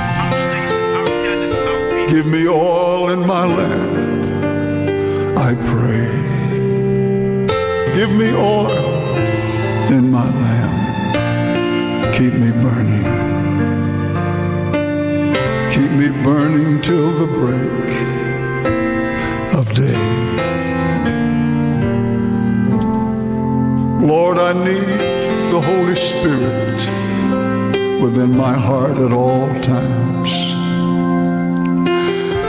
Give 2.08 2.26
me 2.26 2.48
all 2.48 3.10
in 3.10 3.20
my 3.26 3.44
lamp, 3.44 5.36
I 5.36 5.54
pray. 5.72 6.08
Give 7.92 8.10
me 8.12 8.32
oil 8.32 9.16
in 9.92 10.10
my 10.10 10.28
lamp, 10.44 12.14
keep 12.14 12.32
me 12.32 12.50
burning. 12.62 13.08
Keep 15.74 15.90
me 15.92 16.08
burning 16.22 16.80
till 16.80 17.10
the 17.12 17.26
break 17.26 17.92
of 19.54 19.72
day. 19.74 20.07
Lord, 24.08 24.38
I 24.38 24.54
need 24.54 25.52
the 25.52 25.60
Holy 25.60 25.94
Spirit 25.94 26.80
within 28.00 28.34
my 28.34 28.54
heart 28.54 28.96
at 28.96 29.12
all 29.12 29.48
times. 29.60 30.30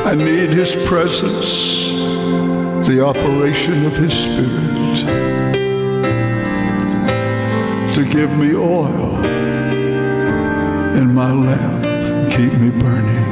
I 0.08 0.16
need 0.16 0.52
His 0.52 0.74
presence, 0.88 1.90
the 2.88 3.04
operation 3.06 3.86
of 3.86 3.94
His 3.94 4.14
Spirit 4.14 5.00
to 7.94 8.06
give 8.06 8.32
me 8.38 8.56
oil 8.56 9.18
in 10.96 11.14
my 11.14 11.34
lamp. 11.34 12.32
Keep 12.32 12.54
me 12.54 12.70
burning. 12.70 13.28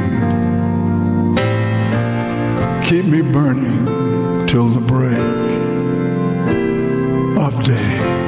Keep 2.84 3.06
me 3.06 3.22
burning 3.22 4.46
till 4.48 4.68
the 4.68 4.82
break 4.82 5.57
of 7.60 8.27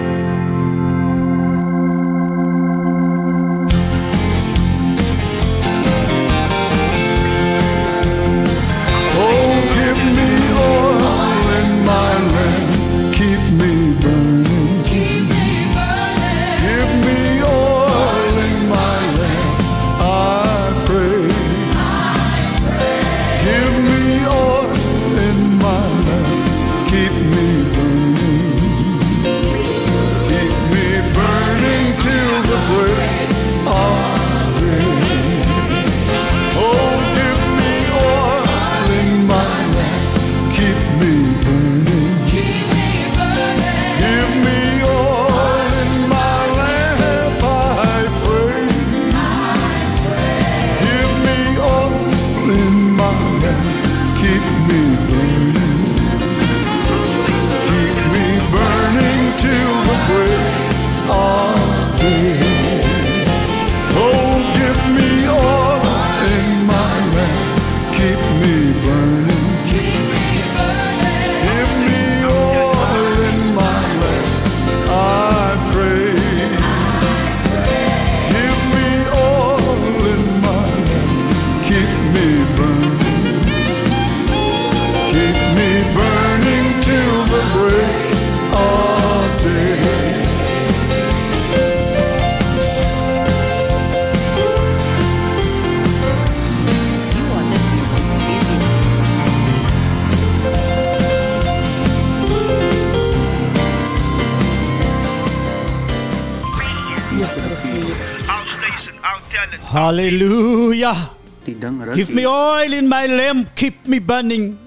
my 112.99 113.07
lamp, 113.07 113.55
keep 113.55 113.87
me 113.87 113.99
burning. 113.99 114.57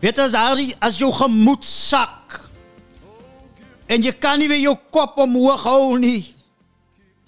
Weet 0.00 0.18
as 0.22 0.34
daardie 0.36 0.74
as 0.78 1.00
jou 1.00 1.10
gemoed 1.14 1.64
sak 1.66 2.44
en 3.88 4.04
jy 4.04 4.12
kan 4.20 4.36
nie 4.38 4.50
weer 4.50 4.60
jou 4.60 4.74
kop 4.92 5.16
omhoog 5.24 5.64
hou 5.64 5.96
nie. 5.98 6.20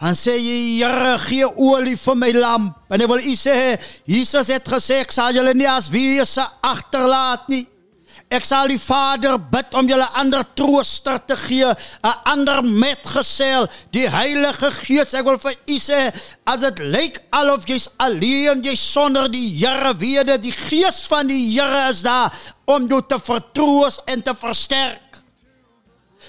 Dan 0.00 0.16
sê 0.16 0.34
jy, 0.36 0.58
Here, 0.80 1.14
gee 1.24 1.48
olie 1.48 1.96
vir 1.96 2.16
my 2.20 2.28
lamp. 2.36 2.76
En 2.92 3.00
ek 3.00 3.08
wil 3.08 3.24
u 3.24 3.32
sê, 3.36 3.54
Jesus 4.08 4.52
het 4.52 4.68
gesê, 4.68 5.00
ek 5.04 5.12
sal 5.12 5.32
julle 5.36 5.54
nie 5.56 5.68
as 5.68 5.88
wese 5.92 6.44
agterlaat 6.64 7.48
nie. 7.52 7.64
Ek 8.30 8.44
sal 8.46 8.70
die 8.70 8.78
Vader 8.78 9.40
bid 9.50 9.72
om 9.74 9.88
julle 9.90 10.06
ander 10.20 10.44
trooster 10.54 11.18
te 11.26 11.34
gee, 11.34 11.66
'n 11.66 12.12
ander 12.30 12.62
metgesel, 12.62 13.66
die 13.90 14.06
Heilige 14.06 14.70
Gees. 14.70 15.14
Ek 15.14 15.24
wil 15.26 15.38
vir 15.38 15.56
u 15.66 15.78
sê, 15.82 16.14
as 16.46 16.60
dit 16.60 16.78
lyk 16.78 17.18
alof 17.34 17.66
jy's 17.66 17.88
alleen, 17.98 18.62
jy's 18.62 18.78
sonder 18.92 19.26
die 19.26 19.48
Here, 19.58 19.96
weet 19.98 20.26
dit 20.26 20.42
die 20.42 20.54
Gees 20.54 21.02
van 21.10 21.26
die 21.26 21.58
Here 21.58 21.90
is 21.90 22.02
daar 22.02 22.30
om 22.66 22.86
jou 22.86 23.02
te 23.02 23.18
vertroos 23.18 23.98
en 24.06 24.22
te 24.22 24.34
versterk. 24.34 25.09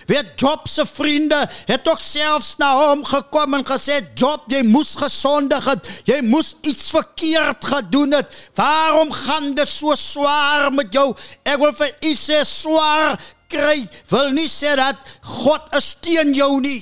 Weet 0.09 0.33
Job 0.39 0.67
se 0.67 0.85
vriende 0.85 1.49
het 1.65 1.87
ook 1.87 1.99
selfs 2.01 2.55
na 2.61 2.71
hom 2.77 3.03
gekom 3.05 3.59
en 3.59 3.65
gesê 3.67 3.99
Job, 4.15 4.47
jy 4.51 4.63
moes 4.67 4.95
gesondig 4.99 5.65
het. 5.65 5.91
Jy 6.09 6.21
moes 6.25 6.55
iets 6.61 6.89
verkeerd 6.93 7.65
gedoen 7.65 8.17
het. 8.19 8.31
Waarom 8.55 9.11
gaan 9.11 9.53
dit 9.57 9.69
so 9.69 9.95
swaar 9.95 10.71
met 10.73 10.93
jou? 10.93 11.11
Ek 11.43 11.61
wil 11.61 11.75
vir 11.77 11.93
u 12.07 12.15
sê 12.17 12.41
swaar 12.47 13.19
kry 13.51 13.83
wil 14.11 14.31
nie 14.35 14.49
sê 14.49 14.75
dat 14.79 14.99
God 15.43 15.71
is 15.77 15.93
teen 16.03 16.33
jou 16.37 16.55
nie. 16.63 16.81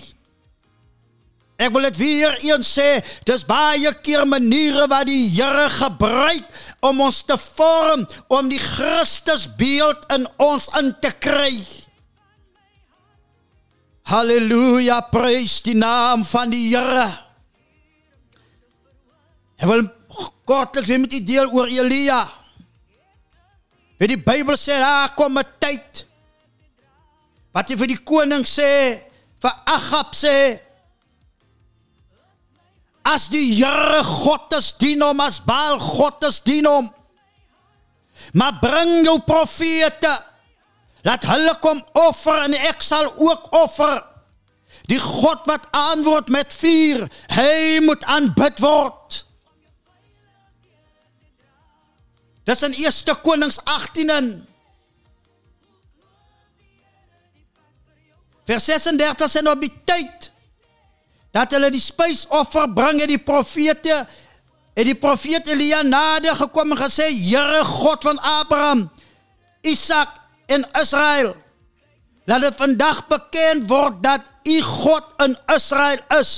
Ek 1.60 1.74
wil 1.76 1.90
dit 1.90 1.98
weer 2.00 2.38
eens 2.48 2.70
sê, 2.72 3.02
dis 3.28 3.42
baie 3.48 3.92
keer 4.06 4.24
maniere 4.30 4.86
wat 4.88 5.10
die 5.10 5.26
Here 5.34 5.68
gebruik 5.74 6.46
om 6.88 7.02
ons 7.04 7.20
te 7.28 7.36
vorm 7.36 8.06
om 8.32 8.52
die 8.52 8.62
Christusbeeld 8.64 10.08
in 10.16 10.28
ons 10.40 10.70
in 10.80 10.94
te 11.04 11.12
kry. 11.20 11.52
Halleluja, 14.10 15.04
prys 15.12 15.60
die 15.62 15.76
naam 15.78 16.24
van 16.26 16.50
die 16.50 16.72
Here. 16.72 17.06
Ek 19.60 19.68
wil 19.70 19.84
kortliks 20.50 20.90
weer 20.90 21.02
met 21.04 21.14
u 21.14 21.20
deel 21.28 21.52
oor 21.54 21.70
Elia. 21.70 22.24
Wie 24.00 24.10
die 24.10 24.18
Bybel 24.18 24.58
sê 24.58 24.80
daar 24.82 25.14
kom 25.14 25.38
'n 25.38 25.46
tyd 25.60 26.06
wat 27.54 27.70
hy 27.70 27.76
vir 27.76 27.90
die 27.92 28.04
koning 28.04 28.46
sê, 28.46 29.02
vir 29.42 29.54
Agab 29.66 30.14
sê, 30.16 30.60
as 33.04 33.28
die 33.28 33.54
Here 33.54 34.02
God 34.04 34.54
is 34.54 34.74
dien 34.74 35.02
hom 35.02 35.20
as 35.20 35.40
Baal 35.40 35.80
God 35.80 36.24
is 36.24 36.40
dien 36.40 36.66
hom. 36.66 36.90
Maar 38.34 38.60
bring 38.62 39.06
jou 39.06 39.20
profete. 39.20 40.29
Laat 41.08 41.26
hulle 41.30 41.56
kom 41.64 41.80
offer 41.98 42.46
en 42.48 42.56
ek 42.58 42.84
sal 42.84 43.12
ook 43.16 43.52
offer. 43.56 44.02
Die 44.90 45.00
God 45.00 45.46
wat 45.50 45.68
antwoord 45.76 46.30
met 46.34 46.54
vuur, 46.54 47.06
hy 47.34 47.80
moet 47.86 48.04
aanbid 48.10 48.62
word. 48.64 49.24
Dis 52.50 52.64
in 52.66 52.74
1 52.74 53.20
Konings 53.22 53.60
18 53.66 54.10
in 54.10 54.30
Vers 58.50 58.66
36 58.66 59.30
sê 59.30 59.44
op 59.46 59.62
die 59.62 59.74
tyd 59.86 60.32
dat 61.36 61.52
hulle 61.54 61.70
die 61.70 61.84
spysoffer 61.84 62.66
bring 62.74 63.04
en 63.04 63.12
die 63.12 63.22
profete 63.22 64.00
en 64.74 64.88
die 64.88 64.98
profeet 64.98 65.52
Elia 65.54 65.84
nader 65.86 66.38
gekom 66.40 66.74
en 66.74 66.80
gesê 66.80 67.12
Here 67.14 67.62
God 67.68 68.08
van 68.08 68.18
Abraham, 68.26 68.88
Isak 69.62 70.16
en 70.50 70.66
Israel 70.82 71.36
laat 72.30 72.42
dit 72.42 72.56
vandag 72.58 73.08
bekend 73.10 73.68
word 73.70 74.04
dat 74.04 74.30
u 74.44 74.62
God 74.62 75.04
in 75.26 75.38
Israel 75.56 76.02
is 76.20 76.32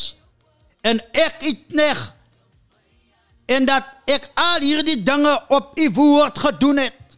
en 0.81 1.01
ek 1.11 1.43
het 1.43 1.75
neg 1.75 1.99
en 3.51 3.65
dat 3.67 3.87
ek 4.07 4.29
al 4.39 4.63
hierdie 4.63 4.99
dinge 5.03 5.33
op 5.51 5.77
u 5.79 5.89
woord 5.95 6.39
gedoen 6.39 6.77
het. 6.77 7.17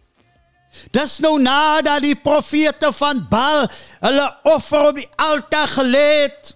Dis 0.93 1.19
nou 1.21 1.35
nadat 1.41 2.01
die 2.01 2.15
profete 2.17 2.89
van 2.97 3.21
Baal 3.29 3.67
hulle 4.01 4.25
offer 4.49 4.87
op 4.89 4.97
die 4.97 5.09
altaar 5.21 5.69
gelê 5.75 6.07
het. 6.25 6.55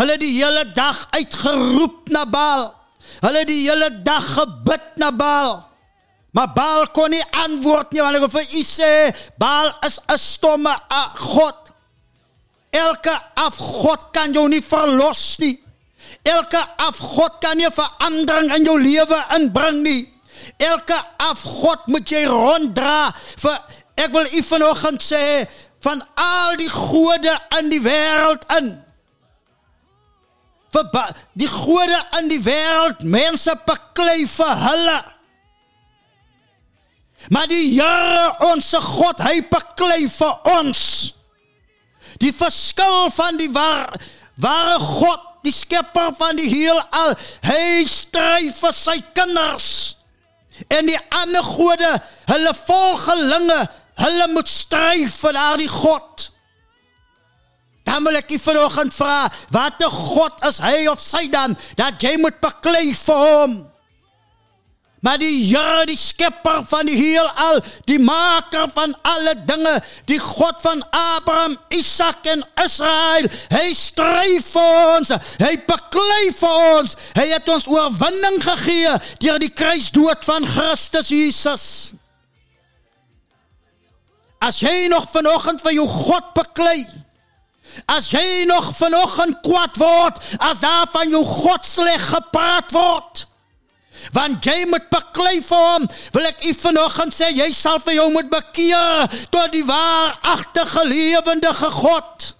Hulle 0.00 0.16
die 0.20 0.32
hele 0.38 0.64
dag 0.72 1.04
uitgeroep 1.10 2.08
na 2.14 2.24
Baal. 2.26 2.70
Hulle 3.20 3.44
die 3.44 3.60
hele 3.68 3.90
dag 4.02 4.32
gebid 4.38 4.96
na 4.96 5.12
Baal. 5.12 5.60
Maar 6.32 6.52
Baal 6.56 6.86
kon 6.96 7.12
nie 7.12 7.24
antwoord 7.44 7.92
nie 7.92 8.00
want 8.00 8.16
ek 8.16 8.24
wil 8.24 8.32
vir 8.32 8.54
u 8.56 8.62
sê 8.64 8.92
Baal 9.40 9.68
is 9.86 9.98
'n 10.00 10.18
stomme 10.18 10.72
uh, 10.72 11.08
god. 11.14 11.72
Elke 12.72 13.12
afgod 13.36 14.08
kan 14.16 14.32
jou 14.32 14.48
nie 14.48 14.62
verlos 14.64 15.36
nie. 15.38 15.60
Elke 16.24 16.60
afgod 16.76 17.36
kan 17.40 17.56
nie 17.56 17.68
verandering 17.68 18.54
in 18.56 18.64
jou 18.64 18.78
lewe 18.80 19.18
inbring 19.36 19.82
nie. 19.84 20.08
Elke 20.56 20.96
afgod 21.20 21.84
moet 21.86 22.08
jy 22.08 22.24
ronddra 22.26 23.12
vir 23.44 23.58
ek 24.00 24.12
wil 24.12 24.26
u 24.26 24.42
vanoggend 24.42 25.04
sê 25.04 25.44
van 25.84 26.00
al 26.16 26.56
die 26.56 26.70
gode 26.70 27.34
in 27.58 27.68
die 27.68 27.82
wêreld 27.84 28.46
in 28.56 28.72
vir 30.72 31.14
die 31.36 31.48
gode 31.50 31.98
in 32.18 32.30
die 32.32 32.40
wêreld 32.40 33.02
mense 33.04 33.52
beklei 33.66 34.24
vir 34.24 34.54
hulle. 34.66 35.00
Maar 37.30 37.46
die 37.50 37.74
Here 37.76 38.30
ons 38.50 38.72
God, 38.82 39.20
hy 39.22 39.42
beklei 39.50 40.06
vir 40.10 40.48
ons. 40.58 40.82
Die 42.22 42.32
verskil 42.34 43.10
van 43.14 43.38
die 43.40 43.50
waar, 43.52 43.94
ware 44.42 44.78
God, 44.82 45.28
die 45.42 45.54
skepper 45.54 46.12
van 46.18 46.38
die 46.38 46.50
heelal, 46.50 47.14
hy 47.46 47.84
stry 47.90 48.50
vir 48.54 48.74
sy 48.76 48.98
kinders. 49.14 49.70
En 50.70 50.86
die 50.86 50.98
ander 51.14 51.42
gode, 51.42 51.90
hulle 52.28 52.52
volgelinge, 52.54 53.62
hulle 54.02 54.28
moet 54.34 54.50
stry 54.50 55.08
vir 55.10 55.36
daardie 55.38 55.70
God. 55.70 56.28
Dan 57.86 58.06
wil 58.06 58.20
ek 58.20 58.30
u 58.30 58.38
vanoggend 58.38 58.94
vra, 58.94 59.26
watter 59.52 59.90
God 59.90 60.46
is 60.48 60.60
hy 60.62 60.86
of 60.92 61.02
sy 61.02 61.26
dan 61.32 61.56
dat 61.78 62.02
jy 62.02 62.14
moet 62.22 62.38
beklei 62.44 62.92
vir 62.94 63.24
hom? 63.26 63.56
Maar 65.02 65.18
die 65.18 65.48
Here, 65.50 65.86
die 65.86 65.98
skepper 65.98 66.60
van 66.70 66.86
die 66.86 66.94
heelal, 66.94 67.58
die 67.90 67.98
maker 67.98 68.68
van 68.70 68.92
alle 69.02 69.34
dinge, 69.48 69.72
die 70.06 70.18
God 70.22 70.60
van 70.62 70.82
Abraham, 70.94 71.56
Isak 71.74 72.28
en 72.30 72.44
Israel, 72.62 73.26
hy 73.50 73.72
stry 73.74 74.36
vir 74.46 74.76
ons. 74.92 75.10
Hy 75.42 75.56
beklei 75.66 76.28
vir 76.38 76.60
ons. 76.76 76.94
Hy 77.18 77.26
het 77.32 77.50
ons 77.50 77.66
oorwinning 77.66 78.38
gegee 78.46 78.94
deur 79.26 79.42
die 79.42 79.50
kruisdood 79.50 80.22
van 80.28 80.46
Christus 80.46 81.10
Jesus. 81.10 81.66
As 84.42 84.62
jy 84.62 84.86
nog 84.90 85.10
vanoggend 85.10 85.62
vir 85.66 85.80
jou 85.80 85.88
God 85.90 86.30
beklei, 86.38 86.84
As 87.88 88.10
jy 88.12 88.44
nog 88.44 88.66
vanoggend 88.76 89.38
kwaad 89.40 89.78
word, 89.80 90.18
as 90.44 90.60
daar 90.60 90.90
van 90.92 91.08
jou 91.08 91.22
God 91.24 91.64
sleg 91.64 92.02
gepraat 92.04 92.68
word, 92.76 93.22
want 94.12 94.44
jy 94.46 94.64
moet 94.70 94.88
beklei 94.92 95.40
vir 95.44 95.64
hom, 95.68 95.88
wil 96.12 96.28
ek 96.28 96.44
u 96.48 96.54
vanoggend 96.58 97.16
sê 97.16 97.30
jy 97.32 97.48
sal 97.56 97.80
vir 97.84 98.00
jou 98.00 98.08
moet 98.14 98.30
bekeer 98.32 99.08
tot 99.30 99.52
die 99.54 99.64
waaragtige 99.68 100.86
lewendige 100.88 101.70
God. 101.78 102.30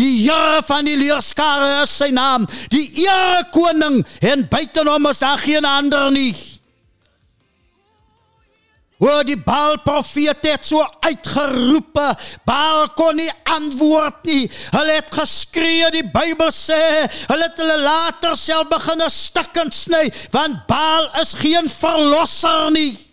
Die 0.00 0.22
Here 0.24 0.62
van 0.64 0.86
die 0.88 0.96
leerskare 0.96 1.82
is 1.82 1.92
sy 1.92 2.08
naam, 2.14 2.46
die 2.72 2.86
ere 3.04 3.44
koning 3.52 4.00
en 4.24 4.46
buite 4.48 4.86
hom 4.88 5.10
is 5.10 5.20
daar 5.20 5.38
geen 5.38 5.68
ander 5.68 6.10
nie. 6.14 6.32
Hoor 9.02 9.24
die 9.26 9.38
Baal 9.38 9.80
profete 9.82 10.52
het 10.54 10.66
so 10.66 10.84
uitgeroep. 11.02 11.98
Baal 12.46 12.88
kon 12.94 13.18
nie 13.18 13.30
antwoord 13.50 14.22
nie. 14.30 14.44
Hulle 14.76 14.98
het 15.00 15.10
geskree, 15.14 15.90
die 15.94 16.06
Bybel 16.06 16.52
sê, 16.54 16.78
hulle 17.26 17.48
het 17.48 17.58
hulle 17.58 17.80
later 17.82 18.38
self 18.38 18.70
begin 18.70 19.02
stik 19.10 19.58
en 19.58 19.72
sny, 19.74 20.06
want 20.34 20.68
Baal 20.70 21.10
is 21.22 21.34
geen 21.42 21.66
verlosser 21.70 22.70
nie 22.74 23.11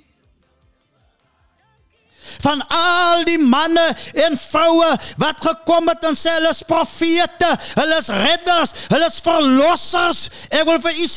van 2.44 2.62
al 2.68 3.26
die 3.28 3.40
manne 3.40 3.88
en 4.26 4.38
vroue 4.38 4.90
wat 5.22 5.42
gekom 5.44 5.90
het 5.92 6.06
en 6.10 6.18
sê 6.20 6.36
hulle 6.38 6.54
is 6.54 6.64
profete, 6.68 7.50
hulle 7.80 8.00
is 8.00 8.10
redders, 8.14 8.74
hulle 8.94 9.10
is 9.10 9.20
verlossers. 9.26 10.24
Ek 10.50 10.66
wil 10.70 10.82
vir 10.84 11.04
u 11.04 11.10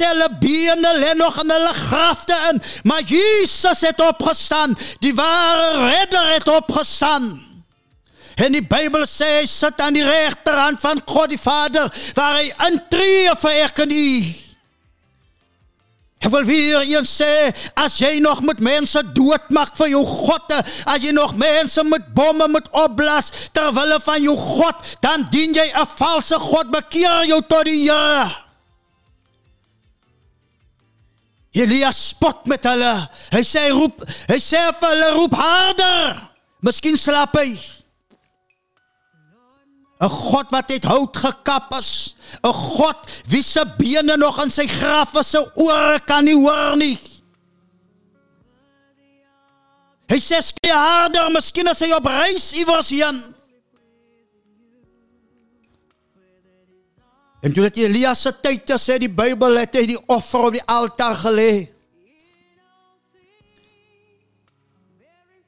hulle 0.89 1.15
nog 1.19 1.39
in 1.43 1.55
hulle 1.55 1.73
grafte 1.77 2.37
in, 2.51 2.61
maar 2.89 3.03
Jesus 3.07 3.81
het 3.87 4.01
opgestaan. 4.01 4.77
Die 5.05 5.15
ware 5.15 5.89
redder 5.89 6.35
het 6.35 6.49
opgestaan. 6.49 7.33
En 8.35 8.55
die 8.55 8.65
Bybel 8.65 9.05
sê 9.07 9.29
hy 9.41 9.49
sit 9.51 9.81
aan 9.85 9.97
die 9.97 10.07
regterhand 10.07 10.81
van 10.81 11.03
God 11.07 11.33
die 11.33 11.41
Vader 11.41 11.91
waar 12.17 12.39
hy 12.41 12.49
intree 12.69 13.35
vir 13.43 13.59
ek 13.67 13.85
en. 13.85 14.52
Ek 16.23 16.31
wil 16.31 16.45
weer 16.47 16.85
eens 16.87 17.11
sê, 17.19 17.51
as 17.75 17.97
jy 17.99 18.21
nog 18.23 18.45
met 18.47 18.61
mense 18.63 19.01
doodmaak 19.17 19.75
vir 19.75 19.89
jou 19.97 20.05
God, 20.07 20.55
as 20.87 21.03
jy 21.03 21.11
nog 21.17 21.35
mense 21.35 21.83
met 21.83 22.07
bomme 22.15 22.47
moet 22.53 22.69
opblas 22.71 23.33
ter 23.51 23.73
wille 23.75 23.99
van 24.05 24.23
jou 24.23 24.37
God, 24.39 24.87
dan 25.03 25.27
dien 25.35 25.55
jy 25.55 25.67
'n 25.75 25.87
valse 25.99 26.39
God. 26.39 26.71
Bekeer 26.71 27.27
jou 27.27 27.43
tot 27.43 27.65
die 27.65 27.91
Here. 27.91 28.31
Elia 31.53 31.91
spot 31.93 32.47
met 32.47 32.65
hulle. 32.65 33.09
Hy 33.33 33.43
sê 33.45 33.69
roep, 33.71 34.01
hy 34.29 34.39
sê 34.39 34.73
vir 34.79 34.89
hulle 34.89 35.11
roep 35.13 35.35
harder. 35.35 36.31
Miskien 36.63 36.97
slaap 36.97 37.37
hy. 37.37 37.82
'n 40.03 40.11
God 40.11 40.51
wat 40.51 40.71
uit 40.71 40.85
hout 40.85 41.17
gekap 41.17 41.71
is, 41.79 42.17
'n 42.43 42.53
God 42.53 42.99
wie 43.29 43.43
se 43.43 43.63
bene 43.79 44.17
nog 44.17 44.43
in 44.43 44.51
sy 44.51 44.67
graf 44.67 45.15
is, 45.15 45.31
se 45.31 45.41
ore 45.55 46.01
kan 46.05 46.25
nie 46.25 46.35
hoor 46.35 46.77
nie. 46.77 46.99
Hy 50.11 50.19
sê 50.21 50.43
skree 50.43 50.75
harder, 50.75 51.31
miskien 51.33 51.69
as 51.71 51.81
hy 51.81 51.93
op 51.97 52.07
reis 52.07 52.51
iewers 52.53 52.91
heen. 52.91 53.23
En 57.43 57.53
toe 57.53 57.65
dit 57.71 57.77
Elia 57.87 58.15
se 58.15 58.31
tyd 58.43 58.71
is, 58.71 58.83
sê 58.83 58.99
die 58.99 59.11
Bybel 59.11 59.57
het 59.63 59.75
hy 59.75 59.87
die 59.95 60.03
offer 60.07 60.51
op 60.51 60.53
die 60.59 60.67
altaar 60.67 61.17
gelê. 61.17 61.69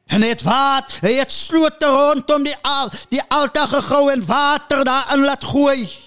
En 0.06 0.22
hy 0.22 0.28
het 0.34 0.42
wat, 0.44 0.98
hy 1.00 1.14
het 1.18 1.32
slote 1.32 1.88
rondom 1.88 2.44
die 2.44 2.56
al, 2.62 2.90
die 3.08 3.22
altaar 3.28 3.68
gegrou 3.68 4.10
en 4.12 4.26
water 4.26 4.84
daarin 4.84 5.24
laat 5.24 5.44
gooi. 5.44 6.03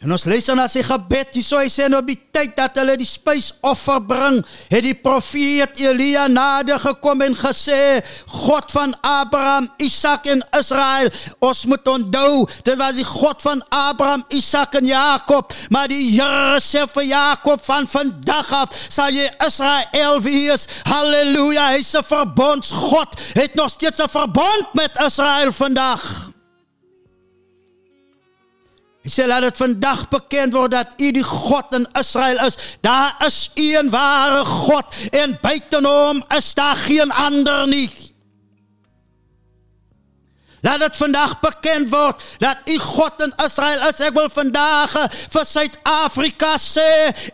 En 0.00 0.14
ons 0.14 0.22
lees 0.24 0.46
dan 0.48 0.56
as 0.62 0.72
hy 0.78 0.80
gebed, 0.80 1.34
hierso 1.36 1.58
hy 1.60 1.66
sê 1.68 1.84
nou 1.92 1.98
die 2.00 2.16
tyd 2.32 2.54
dat 2.56 2.78
hulle 2.80 2.94
die 2.96 3.04
spysoffer 3.04 3.98
bring, 4.08 4.38
het 4.72 4.86
die 4.86 4.94
profeet 4.96 5.76
Elia 5.76 6.22
nader 6.32 6.80
gekom 6.80 7.20
en 7.26 7.36
gesê: 7.36 8.00
God 8.46 8.72
van 8.72 8.94
Abraham, 9.04 9.68
Isak 9.84 10.30
en 10.32 10.40
Israel, 10.56 11.12
ons 11.44 11.60
moet 11.68 11.92
onthou, 11.92 12.46
dit 12.64 12.80
was 12.80 12.96
die 12.96 13.04
God 13.04 13.44
van 13.44 13.60
Abraham, 13.68 14.24
Isak 14.32 14.80
en 14.80 14.88
Jakob, 14.88 15.52
maar 15.68 15.92
die 15.92 16.14
Here 16.14 16.56
sê 16.64 16.88
vir 16.96 17.10
Jakob 17.10 17.60
van 17.68 17.84
vandag 17.84 18.56
af 18.62 18.82
sal 18.88 19.12
jy 19.12 19.28
Israel 19.44 20.16
wees. 20.24 20.64
Halleluja, 20.88 21.74
hy's 21.76 21.92
'n 21.92 22.08
verbondsgod, 22.08 23.20
het 23.36 23.52
nog 23.54 23.68
steeds 23.68 24.00
'n 24.00 24.08
verbond 24.08 24.72
met 24.72 24.96
Israel 24.96 25.52
vandag. 25.52 26.39
Hy 29.00 29.08
sê 29.08 29.24
laat 29.24 29.46
dit 29.46 29.56
vandag 29.56 30.04
bekend 30.12 30.52
word 30.52 30.74
dat 30.74 30.92
U 31.00 31.08
die 31.16 31.24
God 31.24 31.72
in 31.76 31.86
Israel 31.96 32.42
is. 32.44 32.58
Daar 32.84 33.16
is 33.26 33.48
een 33.54 33.88
ware 33.90 34.44
God 34.44 34.84
en 35.16 35.38
buite 35.40 35.80
hom 35.86 36.20
is 36.36 36.54
daar 36.54 36.76
geen 36.76 37.10
ander 37.10 37.68
nie. 37.68 37.88
Laat 40.60 40.82
dit 40.84 40.96
vandag 40.96 41.38
bekend 41.40 41.88
word 41.88 42.20
dat 42.38 42.68
U 42.68 42.76
God 42.78 43.22
in 43.24 43.32
Israel 43.46 43.86
is. 43.88 44.02
Ek 44.04 44.12
wil 44.12 44.28
vandag 44.28 44.92
eh, 45.00 45.06
vir 45.32 45.48
Suid-Afrika 45.48 46.52
sê, 46.60 46.90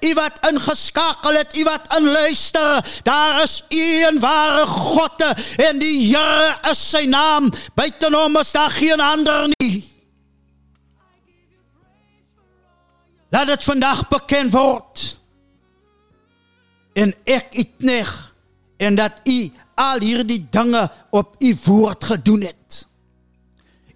U 0.06 0.12
wat 0.20 0.38
ingeskakel 0.46 1.40
het, 1.40 1.58
U 1.58 1.66
wat 1.66 1.90
inluister, 1.98 2.86
daar 3.02 3.42
is 3.42 3.58
een 3.74 4.22
ware 4.22 4.66
God 4.70 5.26
en 5.58 5.82
die 5.82 6.14
Here 6.14 6.54
is 6.70 6.86
sy 6.92 7.06
naam. 7.10 7.50
Buite 7.74 8.14
hom 8.14 8.38
is 8.38 8.54
daar 8.54 8.70
geen 8.70 9.02
ander 9.02 9.50
nie. 9.58 9.95
Laat 13.36 13.46
dit 13.46 13.64
vandag 13.64 14.06
bekend 14.08 14.52
word. 14.54 15.00
En 16.96 17.10
ek 17.28 17.50
het 17.52 17.84
neg 17.84 18.12
en 18.80 18.96
dat 18.96 19.18
u 19.28 19.50
al 19.76 20.00
hierdie 20.00 20.46
dinge 20.50 20.86
op 21.10 21.34
u 21.44 21.50
woord 21.64 22.04
gedoen 22.04 22.46
het. 22.48 22.86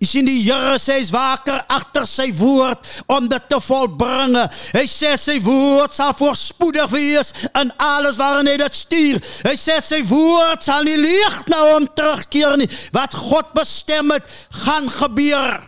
U 0.01 0.09
sien 0.09 0.29
die 0.29 0.43
Here 0.45 0.77
sê 0.81 0.99
hy's 0.99 1.13
waker 1.13 1.57
agter 1.73 2.05
sy 2.09 2.29
woord 2.37 2.85
om 3.09 3.31
dit 3.33 3.49
te 3.49 3.63
volbring. 3.65 4.37
Hy 4.77 4.85
sê 4.93 5.15
sy 5.21 5.39
woord 5.45 5.97
sal 5.97 6.13
voorspoedig 6.21 6.93
wees 6.93 7.33
in 7.55 7.73
alles 7.81 8.21
waarin 8.21 8.53
hy 8.53 8.59
dit 8.61 8.77
stuur. 8.77 9.25
Hy 9.49 9.57
sê 9.57 9.81
sy 9.81 10.03
woord 10.13 10.69
sal 10.69 10.85
nie 10.85 11.01
leeg 11.01 11.43
na 11.49 11.65
hom 11.71 11.89
terugkeer 11.89 12.61
nie. 12.61 12.69
Wat 12.93 13.17
God 13.17 13.57
bestem 13.57 14.13
het, 14.13 14.29
gaan 14.67 14.93
gebeur. 15.01 15.63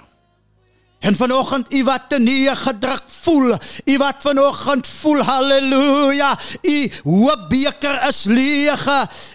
En 1.02 1.16
vanoggend 1.16 1.72
u 1.74 1.84
wat 1.84 2.02
te 2.08 2.18
neer 2.18 2.56
gedruk 2.56 3.02
voel, 3.06 3.56
u 3.84 3.96
wat 3.98 4.22
vanoggend 4.22 4.86
voel 4.86 5.22
haleluja, 5.22 6.38
u 6.62 6.90
hoopbeker 7.02 7.96
is 8.08 8.24
leeg. 8.30 8.84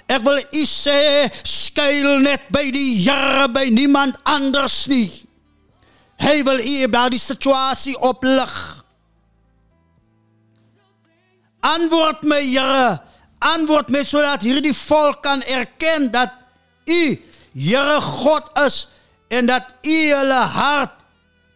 Ek 0.07 0.23
wil 0.23 0.39
u 0.39 0.63
sê 0.63 1.27
skuil 1.43 2.21
net 2.23 2.47
by 2.55 2.69
die 2.71 3.03
Here, 3.03 3.49
by 3.51 3.67
niemand 3.67 4.15
anders 4.23 4.85
nie. 4.87 5.09
Hy 6.23 6.39
wil 6.47 6.63
u 6.63 6.87
by 6.87 7.09
die 7.11 7.19
situasie 7.19 7.97
oplig. 7.99 8.53
Antwoord 11.67 12.23
my 12.23 12.39
Here, 12.45 12.93
antwoord 13.43 13.91
my 13.91 14.05
sodat 14.07 14.45
hierdie 14.47 14.75
volk 14.87 15.19
kan 15.27 15.43
erken 15.43 16.07
dat 16.15 16.31
u 16.87 17.01
Here 17.51 17.99
God 18.01 18.47
is 18.63 18.85
en 19.27 19.51
dat 19.51 19.75
u 19.83 19.97
hulle 20.13 20.45
hart 20.55 21.03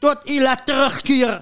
tot 0.02 0.30
u 0.30 0.42
laat 0.42 0.66
terugkeer. 0.66 1.40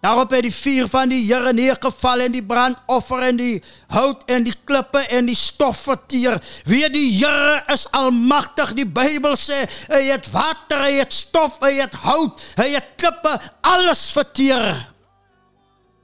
Daarop 0.00 0.30
het 0.32 0.46
die 0.46 0.54
vuur 0.54 0.86
van 0.88 1.10
die 1.12 1.20
Here 1.28 1.52
neergeval 1.52 2.24
en 2.24 2.32
die 2.32 2.44
brandoffer 2.44 3.20
en 3.26 3.36
die 3.36 3.58
hout 3.92 4.22
en 4.32 4.46
die 4.46 4.54
klippe 4.64 5.02
en 5.12 5.28
die 5.28 5.36
stof 5.36 5.82
verteer. 5.90 6.38
Wie 6.64 6.86
die 6.88 7.10
Here 7.18 7.60
is 7.72 7.84
almagtig. 7.92 8.72
Die 8.78 8.88
Bybel 8.88 9.36
sê 9.36 9.66
hy 9.90 10.06
het 10.08 10.30
water, 10.32 10.86
hy 10.86 11.02
het 11.02 11.12
stof, 11.12 11.60
hy 11.60 11.74
het 11.82 11.98
hout, 12.06 12.40
hy 12.56 12.70
het 12.78 12.94
klippe, 13.00 13.34
alles 13.60 14.06
verteer. 14.16 14.86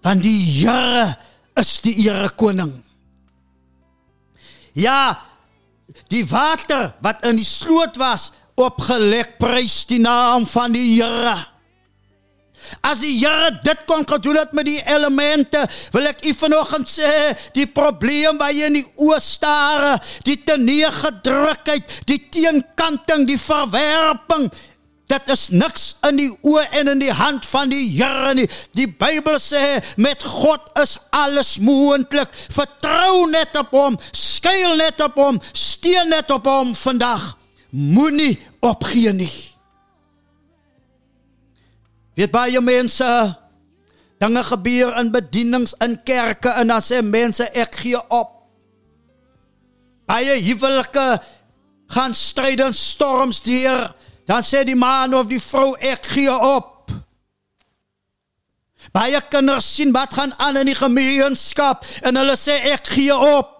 Want 0.04 0.26
die 0.28 0.44
Here 0.44 1.14
is 1.56 1.78
die 1.80 1.96
Here 2.02 2.28
koning. 2.36 2.74
Ja, 4.76 5.16
die 6.12 6.26
water 6.28 6.90
wat 7.00 7.24
in 7.24 7.40
die 7.40 7.48
sloot 7.48 7.96
was, 7.96 8.28
opgelek 8.60 9.38
prys 9.40 9.86
die 9.88 10.02
naam 10.04 10.44
van 10.44 10.76
die 10.76 10.98
Here. 10.98 11.55
As 12.86 13.00
die 13.02 13.14
Here 13.18 13.50
dit 13.64 13.82
kon 13.88 14.04
gedoen 14.08 14.38
het 14.40 14.54
met 14.56 14.68
die 14.68 14.80
elemente, 14.82 15.64
wil 15.94 16.10
ek 16.10 16.24
u 16.26 16.34
vanoggend 16.36 16.90
sê, 16.90 17.10
die 17.56 17.66
probleem 17.66 18.38
waar 18.40 18.54
jy 18.54 18.70
in 18.70 18.80
die 18.80 18.86
oë 19.02 19.20
staar, 19.22 19.96
die 20.26 20.38
teneergedrukheid, 20.46 22.00
die 22.10 22.20
teenkanting, 22.32 23.26
die 23.28 23.40
verwerping, 23.40 24.48
dit 25.06 25.30
is 25.30 25.46
niks 25.54 25.86
in 26.08 26.18
die 26.18 26.30
oë 26.46 26.64
en 26.80 26.90
in 26.96 27.02
die 27.04 27.14
hand 27.14 27.46
van 27.46 27.70
die 27.70 27.84
Here 27.94 28.34
nie. 28.34 28.46
Die 28.74 28.88
Bybel 28.90 29.38
sê 29.42 29.78
met 30.02 30.24
God 30.26 30.66
is 30.82 30.96
alles 31.14 31.56
moontlik. 31.62 32.32
Vertrou 32.54 33.28
net 33.30 33.56
op 33.58 33.74
hom, 33.76 33.98
skuil 34.10 34.76
net 34.80 35.02
op 35.04 35.18
hom, 35.20 35.40
steun 35.54 36.10
net 36.10 36.32
op 36.34 36.48
hom 36.50 36.74
vandag. 36.78 37.34
Moenie 37.70 38.34
opgee 38.64 39.12
nie. 39.14 39.55
Weet 42.16 42.32
baie 42.32 42.60
mense 42.64 43.08
dinge 44.18 44.42
gebeur 44.48 44.94
in 44.96 45.10
bedienings 45.12 45.74
in 45.84 45.98
kerke 46.02 46.48
en 46.56 46.72
dan 46.72 46.84
sê 46.84 47.02
mense 47.04 47.44
ek 47.52 47.76
gee 47.82 48.00
op. 48.08 48.32
Baie 50.08 50.38
huwelike 50.40 51.06
gaan 51.92 52.14
stryd 52.14 52.62
en 52.64 52.74
storms 52.74 53.42
deur. 53.44 53.90
Dan 54.26 54.42
sê 54.42 54.64
die 54.66 54.78
man 54.78 55.14
of 55.14 55.28
die 55.30 55.42
vrou 55.42 55.74
ek 55.76 56.08
gee 56.16 56.32
op. 56.32 56.88
Baie 58.96 59.20
kinders 59.28 59.68
sien 59.74 59.92
wat 59.92 60.14
gaan 60.16 60.32
aan 60.40 60.62
in 60.62 60.70
die 60.70 60.78
gemeenskap 60.78 61.84
en 62.00 62.16
hulle 62.16 62.38
sê 62.40 62.56
ek 62.72 62.88
gee 62.96 63.12
op. 63.12 63.55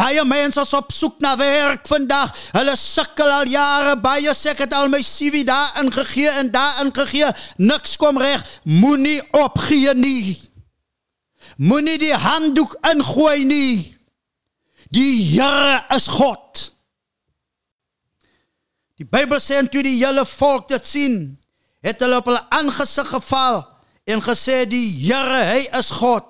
Baie 0.00 0.22
mense 0.24 0.62
is 0.64 0.72
op 0.72 0.92
soek 0.96 1.18
na 1.20 1.34
werk 1.36 1.84
vandag. 1.90 2.32
Hulle 2.54 2.76
sukkel 2.76 3.28
al 3.28 3.50
jare. 3.52 3.98
Baie 4.00 4.32
sê 4.32 4.54
ek 4.54 4.64
het 4.64 4.76
al 4.76 4.88
my 4.88 5.02
CV 5.04 5.42
daar 5.44 5.76
ingegee 5.82 6.30
en 6.40 6.48
daar 6.54 6.80
ingegee. 6.86 7.28
Niks 7.60 7.98
kom 8.00 8.20
reg. 8.20 8.40
Moenie 8.64 9.20
opgee 9.36 9.92
nie. 9.94 10.38
Moenie 11.60 11.98
die 12.00 12.14
handdoek 12.16 12.78
ingooi 12.94 13.44
nie. 13.44 13.74
Die 14.90 15.20
Here 15.34 15.82
is 15.94 16.08
God. 16.08 16.70
Die 18.96 19.06
Bybel 19.08 19.40
sê 19.40 19.60
en 19.60 19.68
toe 19.72 19.82
die 19.84 19.98
hele 20.00 20.26
volk 20.28 20.68
dit 20.68 20.84
sien, 20.86 21.14
het 21.80 22.02
hulle 22.04 22.18
op 22.20 22.26
hulle 22.28 22.42
aangesig 22.52 23.08
geval 23.08 23.62
en 24.04 24.20
gesê 24.24 24.66
die 24.68 24.88
Here, 25.06 25.44
hy 25.54 25.62
is 25.78 25.88
God. 26.00 26.29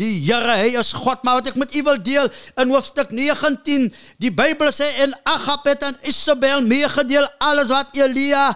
Die 0.00 0.22
Here, 0.24 0.54
hy 0.56 0.70
is 0.80 0.94
God, 0.96 1.20
maar 1.20 1.42
wat 1.42 1.50
ek 1.50 1.58
met 1.60 1.74
u 1.76 1.82
wil 1.84 1.98
deel 2.00 2.30
in 2.62 2.70
hoofstuk 2.72 3.10
19, 3.12 3.90
die 4.24 4.30
Bybel 4.32 4.72
sê 4.72 4.88
en 5.04 5.12
Agab 5.28 5.66
het 5.68 5.84
aan 5.84 5.98
Isabel 6.08 6.64
meegedeel 6.64 7.26
alles 7.44 7.68
wat 7.68 7.92
Elia 8.00 8.46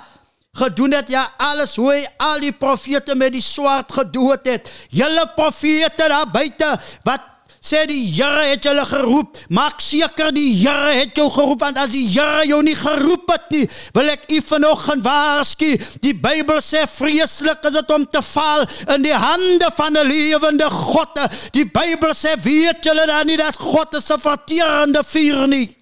gedoen 0.56 0.96
het, 0.96 1.12
ja 1.12 1.26
alles 1.36 1.74
hoe 1.76 1.90
hy 1.92 2.00
al 2.24 2.40
die 2.40 2.54
profete 2.56 3.12
met 3.20 3.34
die 3.36 3.44
swaard 3.44 3.92
gedood 3.92 4.48
het. 4.48 4.70
Julle 4.88 5.26
profete 5.36 6.08
daar 6.08 6.30
buite 6.32 6.72
wat 7.04 7.35
sê 7.66 7.82
die 7.90 8.04
Here 8.14 8.46
het 8.52 8.64
julle 8.64 8.84
geroep. 8.86 9.38
Maak 9.50 9.82
seker 9.82 10.32
die 10.34 10.54
Here 10.60 10.94
het 11.00 11.16
jou 11.18 11.26
geroep 11.32 11.64
want 11.64 11.80
as 11.82 11.92
die 11.94 12.06
Here 12.08 12.46
jou 12.46 12.62
nie 12.62 12.76
geroep 12.78 13.30
het 13.32 13.48
nie, 13.54 13.64
wil 13.96 14.12
ek 14.14 14.28
u 14.32 14.40
vanoggend 14.50 15.04
waarsku. 15.04 15.72
Die 16.04 16.14
Bybel 16.14 16.62
sê 16.64 16.86
vreeslik 16.90 17.64
is 17.66 17.76
dit 17.78 17.94
om 17.94 18.06
te 18.06 18.22
val 18.32 18.66
in 18.94 19.06
die 19.06 19.14
hande 19.14 19.70
van 19.76 19.96
'n 19.96 20.06
lewende 20.06 20.70
God. 20.70 21.18
Die 21.52 21.66
Bybel 21.66 22.14
sê 22.14 22.36
weet 22.42 22.84
julle 22.84 23.06
dan 23.06 23.26
nie 23.26 23.36
dat 23.36 23.56
God 23.56 23.94
'n 23.94 24.20
verterende 24.20 25.02
vuur 25.02 25.46
nie. 25.48 25.76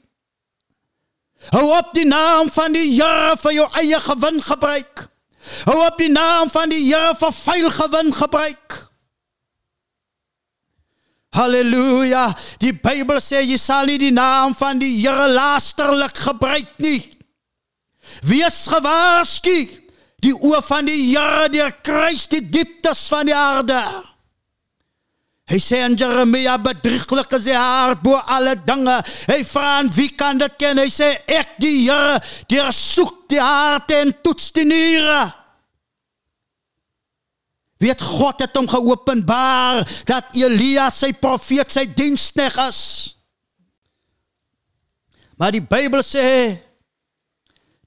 Hou 1.52 1.66
op 1.76 1.92
die 1.92 2.06
naam 2.06 2.48
van 2.50 2.72
die 2.72 2.94
Here 2.94 3.36
vir 3.36 3.52
jou 3.52 3.68
eie 3.72 4.00
gewin 4.00 4.42
gebruik. 4.42 5.08
Hou 5.64 5.86
op 5.86 5.98
die 5.98 6.08
naam 6.08 6.50
van 6.50 6.68
die 6.68 6.80
Here 6.86 7.14
vir 7.20 7.32
vuil 7.32 7.70
gewin 7.70 8.12
gebruik. 8.12 8.83
Halleluja. 11.34 12.28
Die 12.62 12.72
Bybel 12.72 13.20
sê 13.22 13.42
jy 13.42 13.58
sal 13.58 13.90
nie 13.90 13.98
die 14.00 14.14
naam 14.14 14.54
van 14.56 14.78
die 14.82 14.92
Here 15.00 15.28
laasterlik 15.32 16.16
gebruik 16.26 16.70
nie. 16.82 17.02
Wees 18.22 18.64
gewaarsku. 18.70 19.58
Die 20.24 20.32
oë 20.32 20.62
van 20.64 20.88
die 20.88 21.00
Here 21.10 21.48
deurkruis 21.52 22.28
die 22.32 22.42
dieptes 22.42 23.06
van 23.12 23.28
die 23.28 23.36
aarde. 23.36 23.82
Hy 25.50 25.58
sê 25.60 25.82
in 25.84 25.96
Jeremia 26.00 26.54
bedrieglik 26.56 27.34
is 27.36 27.44
die 27.50 27.56
hart 27.56 28.00
bo 28.04 28.16
alle 28.16 28.54
dinge. 28.64 28.96
Hy 29.28 29.42
vra 29.44 29.74
aan 29.80 29.90
wie 29.92 30.08
kan 30.16 30.40
dit 30.40 30.54
ken? 30.60 30.80
Hy 30.80 30.88
sê 30.88 31.10
ek 31.28 31.58
die 31.60 31.82
Here 31.84 32.16
deursoek 32.48 33.26
die 33.28 33.42
harte 33.42 33.98
en 34.06 34.14
toets 34.24 34.52
die 34.56 34.64
niere. 34.70 35.43
Weet 37.82 38.02
God 38.02 38.40
het 38.44 38.56
hom 38.56 38.68
geopenbaar 38.70 39.82
dat 40.08 40.36
Elia 40.38 40.90
sy 40.94 41.12
profeet 41.12 41.72
sy 41.74 41.84
dienskneg 41.90 42.56
is. 42.68 42.82
Maar 45.38 45.56
die 45.56 45.64
Bybel 45.64 46.04
sê 46.06 46.28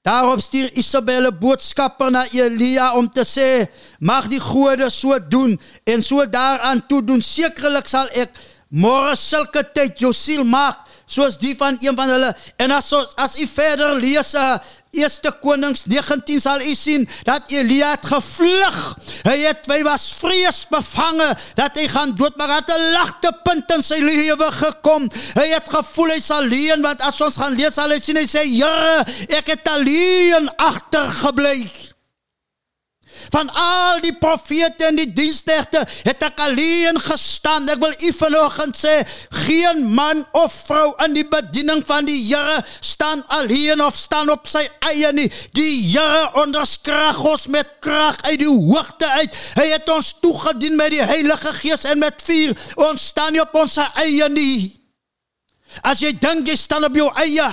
Daarop 0.08 0.40
stuur 0.40 0.70
Isabelle 0.78 1.32
boodskapper 1.34 2.10
na 2.10 2.22
Elia 2.32 2.92
om 2.96 3.08
te 3.12 3.24
sê: 3.28 3.66
"Mag 4.00 4.28
die 4.28 4.40
gode 4.40 4.90
so 4.90 5.18
doen 5.28 5.60
en 5.84 6.02
so 6.02 6.26
daaraan 6.26 6.86
toe 6.86 7.02
doen. 7.04 7.22
Sekerlik 7.22 7.86
sal 7.86 8.08
ek 8.12 8.30
môre 8.70 9.16
sulke 9.16 9.62
tyd 9.74 10.00
jou 10.00 10.12
siel 10.12 10.44
maak 10.44 10.87
soos 11.08 11.38
die 11.40 11.56
van 11.56 11.78
een 11.80 11.96
van 11.96 12.12
hulle." 12.12 12.34
En 12.56 12.70
as 12.70 12.92
as 13.16 13.40
u 13.40 13.46
verder 13.46 13.96
lees, 14.00 14.34
uh, 14.34 14.58
Eerste 14.90 15.30
Konings 15.40 15.84
19 15.84 16.40
sal 16.40 16.62
u 16.64 16.74
sien 16.74 17.08
dat 17.22 17.50
Elia 17.52 17.90
het 17.90 18.06
gevlug. 18.08 18.78
Hy 19.26 19.36
het 19.42 19.68
hy 19.68 19.82
was 19.84 20.08
vrees 20.16 20.62
bevange 20.70 21.28
dat 21.58 21.76
hy 21.76 21.84
gaan 21.92 22.14
dood, 22.16 22.36
maar 22.40 22.54
het 22.56 22.72
'n 22.72 22.92
lagte 22.96 23.32
punt 23.44 23.70
in 23.72 23.82
sy 23.82 24.00
lewe 24.00 24.48
gekom. 24.52 25.10
Hy 25.34 25.48
het 25.52 25.68
gevoel 25.68 26.16
hy's 26.16 26.30
alleen 26.30 26.82
want 26.82 27.00
as 27.00 27.20
ons 27.20 27.36
gaan 27.36 27.56
lees 27.56 27.74
sal 27.74 27.90
hy 27.90 28.00
sien 28.00 28.16
hy 28.16 28.26
sê, 28.26 28.42
"Here, 28.48 29.04
ek 29.28 29.46
het 29.46 29.68
alleen 29.68 30.48
agtergebly." 30.56 31.97
Van 33.32 33.50
al 33.50 34.00
die 34.04 34.14
profete 34.16 34.86
en 34.88 34.98
die 34.98 35.08
diensknegte 35.12 35.82
het 36.06 36.22
ek 36.24 36.40
alleen 36.44 36.98
gestaan. 37.02 37.68
Ek 37.68 37.80
wil 37.82 37.92
u 37.92 38.12
vanoggend 38.14 38.78
sê, 38.78 38.94
geen 39.44 39.82
man 39.96 40.22
of 40.38 40.54
vrou 40.68 40.92
in 41.04 41.16
die 41.16 41.26
bediening 41.28 41.82
van 41.88 42.08
die 42.08 42.20
Here 42.28 42.62
staan 42.80 43.24
alleen 43.34 43.82
of 43.84 43.96
staan 43.96 44.30
op 44.32 44.48
sy 44.48 44.64
eie 44.90 45.12
nie. 45.16 45.28
Die 45.56 45.90
Here 45.90 46.28
onderskrag 46.40 47.20
ons 47.24 47.48
met 47.52 47.78
krag 47.84 48.20
uit 48.28 48.40
die 48.44 48.50
hoogte 48.50 49.08
uit. 49.20 49.38
Hy 49.58 49.68
het 49.74 49.88
ons 49.92 50.14
toegedien 50.22 50.76
met 50.78 50.94
die 50.94 51.04
Heilige 51.04 51.52
Gees 51.60 51.86
en 51.88 52.02
met 52.02 52.22
vuur. 52.24 52.56
Ons 52.88 53.10
staan 53.12 53.34
nie 53.34 53.42
op 53.42 53.54
ons 53.58 53.78
eie 53.88 54.28
nie. 54.32 54.74
As 55.84 56.00
jy 56.00 56.14
dink 56.16 56.48
jy 56.48 56.56
staan 56.56 56.86
op 56.88 56.96
jou 56.96 57.08
eie, 57.20 57.48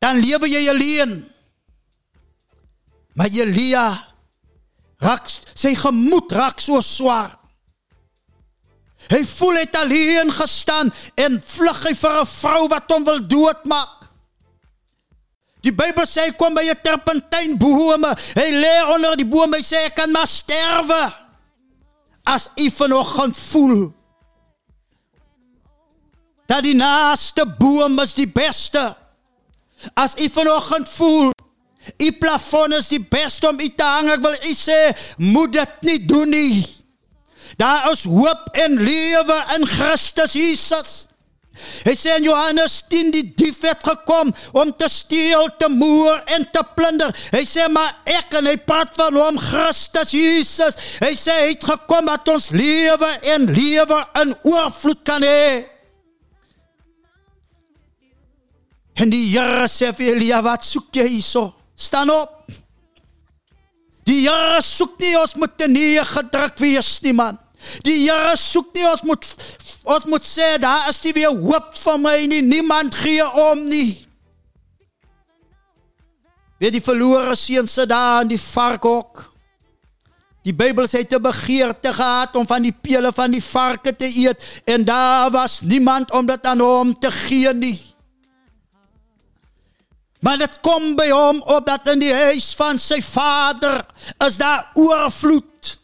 dan 0.00 0.20
lewe 0.22 0.48
jy 0.48 0.62
alleen. 0.70 1.18
Maar 3.18 3.34
Elia 3.34 3.86
raak 5.02 5.28
sy 5.54 5.74
gemoed 5.78 6.32
raak 6.32 6.60
so 6.60 6.80
swaar. 6.80 7.36
Hy 9.08 9.22
voel 9.24 9.60
hy 9.60 9.64
het 9.64 9.76
alleen 9.78 10.32
gestaan 10.34 10.90
en 11.16 11.38
vlug 11.40 11.84
hy 11.86 11.94
vir 11.94 12.14
'n 12.20 12.26
vrou 12.26 12.68
wat 12.68 12.90
hom 12.90 13.04
wil 13.04 13.20
doodmaak. 13.26 14.10
Die 15.62 15.72
Bybel 15.72 16.06
sê 16.06 16.28
hy 16.28 16.32
kom 16.38 16.54
by 16.54 16.66
'n 16.68 16.82
terpentynbome. 16.82 18.10
Hy 18.34 18.48
lê 18.62 18.74
onder 18.94 19.16
die 19.16 19.26
boom 19.26 19.54
en 19.54 19.62
sê 19.62 19.86
ek 19.86 19.94
kan 19.94 20.10
maar 20.10 20.26
sterwe. 20.26 21.14
As 22.24 22.50
u 22.56 22.70
vanoggend 22.70 23.36
voel 23.36 23.92
dat 26.46 26.62
die 26.62 26.74
naaste 26.74 27.44
boom 27.58 27.98
is 28.00 28.14
die 28.14 28.28
beste. 28.28 28.96
As 29.94 30.16
u 30.16 30.28
vanoggend 30.28 30.88
voel 30.88 31.32
U 31.96 32.08
plafon 32.20 32.74
is 32.76 32.90
die 32.92 33.00
beste 33.00 33.48
om 33.48 33.60
u 33.60 33.68
te 33.68 33.86
hang. 33.86 34.10
Ek 34.12 34.24
wil 34.24 34.36
u 34.36 34.54
sê, 34.56 34.78
moet 35.16 35.52
dit 35.56 35.86
nie 35.90 36.00
doen 36.10 36.34
nie. 36.34 36.64
Daar 37.56 37.90
is 37.92 38.04
hoop 38.04 38.50
en 38.52 38.76
lewe 38.82 39.38
in 39.56 39.66
Christus 39.66 40.34
Jesus. 40.36 41.08
Hy 41.82 41.94
sê 41.98 42.14
in 42.18 42.26
Johannes 42.28 42.76
10 42.90 43.10
die 43.14 43.24
dief 43.38 43.64
het 43.66 43.82
gekom 43.82 44.30
om 44.54 44.70
te 44.78 44.86
steel, 44.92 45.48
te 45.58 45.66
moer 45.72 46.20
en 46.36 46.44
te 46.52 46.62
plunder. 46.76 47.10
Hy 47.34 47.42
sê 47.48 47.66
maar 47.72 47.96
ek 48.06 48.38
en 48.38 48.46
hy 48.50 48.54
praat 48.62 48.94
van 48.98 49.16
hom 49.18 49.40
Christus 49.42 50.14
Jesus. 50.14 50.78
Hy 51.02 51.12
sê 51.18 51.34
hy 51.40 51.50
het 51.54 51.66
gekom 51.66 52.10
dat 52.12 52.30
ons 52.30 52.50
lewe 52.54 53.10
en 53.34 53.48
lewe 53.50 54.00
in 54.22 54.36
oorvloed 54.52 55.02
kan 55.08 55.26
hê. 55.26 55.64
En 58.98 59.10
die 59.10 59.28
Here 59.30 59.66
sê 59.70 59.92
vir 59.94 60.16
Elia, 60.16 60.42
wat 60.42 60.66
soek 60.66 60.94
jy 60.98 61.06
hierso? 61.06 61.48
Staan 61.78 62.10
op. 62.10 62.50
Die 64.08 64.24
Here 64.24 64.58
soek 64.64 64.96
nie 64.98 65.14
ons 65.20 65.36
moet 65.38 65.54
te 65.60 65.68
nee 65.70 66.02
gedruk 66.04 66.58
wees 66.58 66.96
nie 67.04 67.14
man. 67.14 67.38
Die 67.86 68.00
Here 68.02 68.34
soek 68.40 68.72
nie 68.74 68.86
ons 68.88 69.04
moet 69.06 69.30
ons 69.88 70.04
moet 70.10 70.26
sê 70.26 70.56
daar 70.60 70.88
is 70.90 70.98
nie 71.04 71.14
weer 71.16 71.32
hoop 71.32 71.76
vir 71.78 71.98
my 72.02 72.18
nie. 72.26 72.42
Niemand 72.42 72.98
gee 72.98 73.24
om 73.24 73.62
nie. 73.70 73.94
Wie 76.58 76.72
die 76.74 76.82
verlore 76.82 77.36
seun 77.38 77.70
sit 77.70 77.90
daar 77.92 78.24
in 78.24 78.32
die 78.32 78.42
varkhok. 78.42 79.28
Die 80.46 80.54
Bybel 80.56 80.88
sê 80.90 81.04
te 81.06 81.20
begeerte 81.22 81.92
gehad 81.92 82.36
om 82.40 82.46
van 82.48 82.64
die 82.64 82.72
pele 82.72 83.12
van 83.12 83.30
die 83.34 83.42
varke 83.44 83.92
te 83.94 84.08
eet 84.08 84.42
en 84.66 84.86
daar 84.88 85.30
was 85.30 85.60
niemand 85.60 86.10
om 86.10 86.26
dit 86.26 86.46
aan 86.46 86.64
hom 86.64 86.94
te 86.98 87.10
gee 87.12 87.52
nie. 87.54 87.76
Maar 90.20 90.38
dit 90.38 90.60
kom 90.60 90.94
by 90.98 91.10
hom 91.10 91.42
op 91.46 91.66
dat 91.66 91.88
in 91.92 92.02
die 92.02 92.14
huis 92.14 92.50
van 92.58 92.78
sy 92.82 92.98
vader 93.02 93.84
is 94.26 94.38
daar 94.40 94.70
oorvloed. 94.74 95.78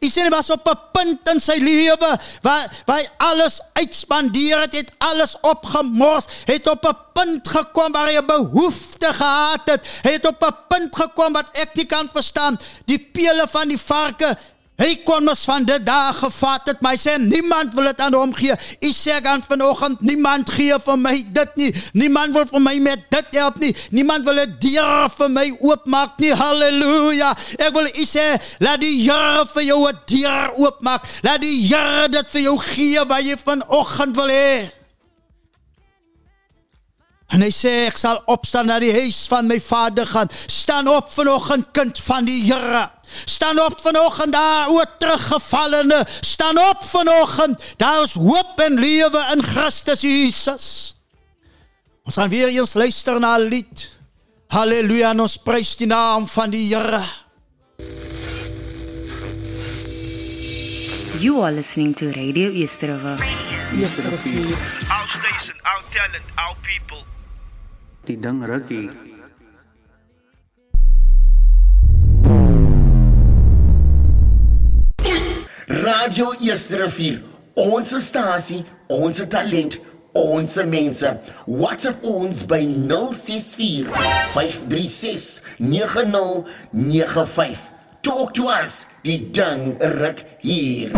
Hy 0.00 0.08
sê 0.08 0.24
hy 0.24 0.30
was 0.32 0.48
op 0.52 0.68
'n 0.68 0.78
punt 0.92 1.28
in 1.28 1.40
sy 1.40 1.58
lewe 1.60 2.10
waar 2.42 2.68
waar 2.86 3.00
hy 3.00 3.08
alles 3.16 3.60
uitspandeer 3.72 4.60
het, 4.60 4.74
het 4.74 4.92
alles 4.98 5.36
opgemors, 5.40 6.26
het 6.44 6.66
op 6.66 6.86
'n 6.86 6.96
punt 7.12 7.48
gekom 7.48 7.92
waar 7.92 8.08
hy 8.08 8.16
'n 8.16 8.26
behoefte 8.26 9.12
gehad 9.12 9.64
het. 9.64 9.84
Hy 10.02 10.12
het 10.12 10.26
op 10.26 10.42
'n 10.42 10.56
punt 10.68 10.96
gekom 10.96 11.32
wat 11.32 11.50
ek 11.52 11.74
nie 11.74 11.86
kan 11.86 12.08
verstaan. 12.12 12.58
Die 12.84 12.98
pele 12.98 13.46
van 13.48 13.68
die 13.68 13.80
varke 13.80 14.36
Hy 14.80 14.94
kon 15.04 15.26
mos 15.28 15.42
van 15.44 15.66
dit 15.68 15.84
daar 15.84 16.14
gevat 16.16 16.70
het, 16.70 16.80
maar 16.80 16.96
hy 16.96 17.00
sê 17.02 17.18
niemand 17.20 17.74
wil 17.76 17.90
dit 17.90 18.00
aan 18.00 18.16
hom 18.16 18.32
gee. 18.34 18.54
Hy 18.80 18.90
sê 18.96 19.18
gaan 19.22 19.44
vanoggend 19.44 20.00
niemand 20.00 20.50
gee 20.50 20.78
vir 20.86 20.98
my 20.98 21.14
dit 21.36 21.56
nie. 21.60 21.70
Niemand 22.00 22.34
wil 22.34 22.48
vir 22.48 22.64
my 22.64 22.74
met 22.80 23.04
dit 23.12 23.36
help 23.36 23.60
nie. 23.60 23.74
Niemand 23.92 24.24
wil 24.24 24.40
'n 24.40 24.56
deur 24.58 25.08
vir 25.18 25.30
my 25.30 25.48
oopmaak 25.60 26.18
nie. 26.18 26.32
Halleluja. 26.32 27.36
Ek 27.58 27.72
wil 27.72 27.86
u 27.86 28.04
sê 28.08 28.40
laat 28.58 28.80
die 28.80 29.02
Here 29.02 29.44
vir 29.54 29.62
jou 29.62 29.88
'n 29.88 29.98
deur 30.06 30.50
oopmaak. 30.56 31.02
Laat 31.22 31.40
die 31.40 31.66
Here 31.68 32.08
dit 32.08 32.30
vir 32.30 32.40
jou 32.40 32.58
gee 32.58 33.04
wat 33.04 33.22
jy 33.22 33.36
vanoggend 33.36 34.16
wil 34.16 34.28
hê. 34.28 34.81
En 37.32 37.40
hy 37.40 37.48
sê 37.48 37.70
ek 37.88 37.96
sal 37.96 38.18
opstaan 38.28 38.68
na 38.68 38.76
die 38.82 38.92
huis 38.92 39.22
van 39.30 39.46
my 39.48 39.56
vader 39.60 40.06
gaan. 40.06 40.28
Staan 40.46 40.88
op 40.88 41.12
vanoggend 41.12 41.70
kind 41.72 42.00
van 42.04 42.28
die 42.28 42.42
Here. 42.44 42.90
Staan 43.24 43.60
op 43.60 43.80
vanoggend 43.80 44.32
daar 44.32 44.68
o 44.68 44.82
teruggevallene. 44.98 46.02
Staan 46.20 46.58
op 46.58 46.84
vanoggend. 46.84 47.62
Daar 47.76 48.02
is 48.02 48.14
hoop 48.14 48.60
en 48.60 48.76
lewe 48.80 49.24
in 49.32 49.42
Christus 49.42 50.00
Jesus. 50.00 50.66
Ons 52.04 52.18
gaan 52.20 52.28
weer 52.28 52.48
eens 52.48 52.74
luister 52.74 53.20
na 53.20 53.38
'n 53.38 53.48
lied. 53.48 53.90
Halleluja, 54.48 55.14
ons 55.16 55.36
prys 55.36 55.76
die 55.76 55.86
naam 55.86 56.28
van 56.28 56.50
die 56.50 56.74
Here. 56.74 57.04
You 61.18 61.42
are 61.42 61.52
listening 61.52 61.94
to 61.94 62.10
Radio 62.10 62.50
Easterova. 62.50 63.16
Estervier, 63.72 64.58
Our 64.90 65.08
station, 65.08 65.56
our 65.64 65.82
talent, 65.94 66.26
our 66.36 66.56
people. 66.60 67.11
Die 68.04 68.18
ding 68.18 68.44
rukkie. 68.44 68.90
Radio 75.66 76.32
Eerste 76.40 76.76
Rivier, 76.82 77.22
ons 77.58 77.94
stasie, 78.04 78.64
ons 78.92 79.22
talent, 79.30 79.78
ons 80.18 80.56
mense. 80.68 81.12
WhatsApp 81.46 82.04
ons 82.06 82.46
by 82.50 82.62
064 82.66 83.88
536 84.34 85.42
9095. 85.58 87.68
Talk 88.02 88.34
to 88.34 88.48
us, 88.50 88.86
die 89.06 89.30
ding 89.30 89.78
ruk 90.02 90.26
hier. 90.42 90.90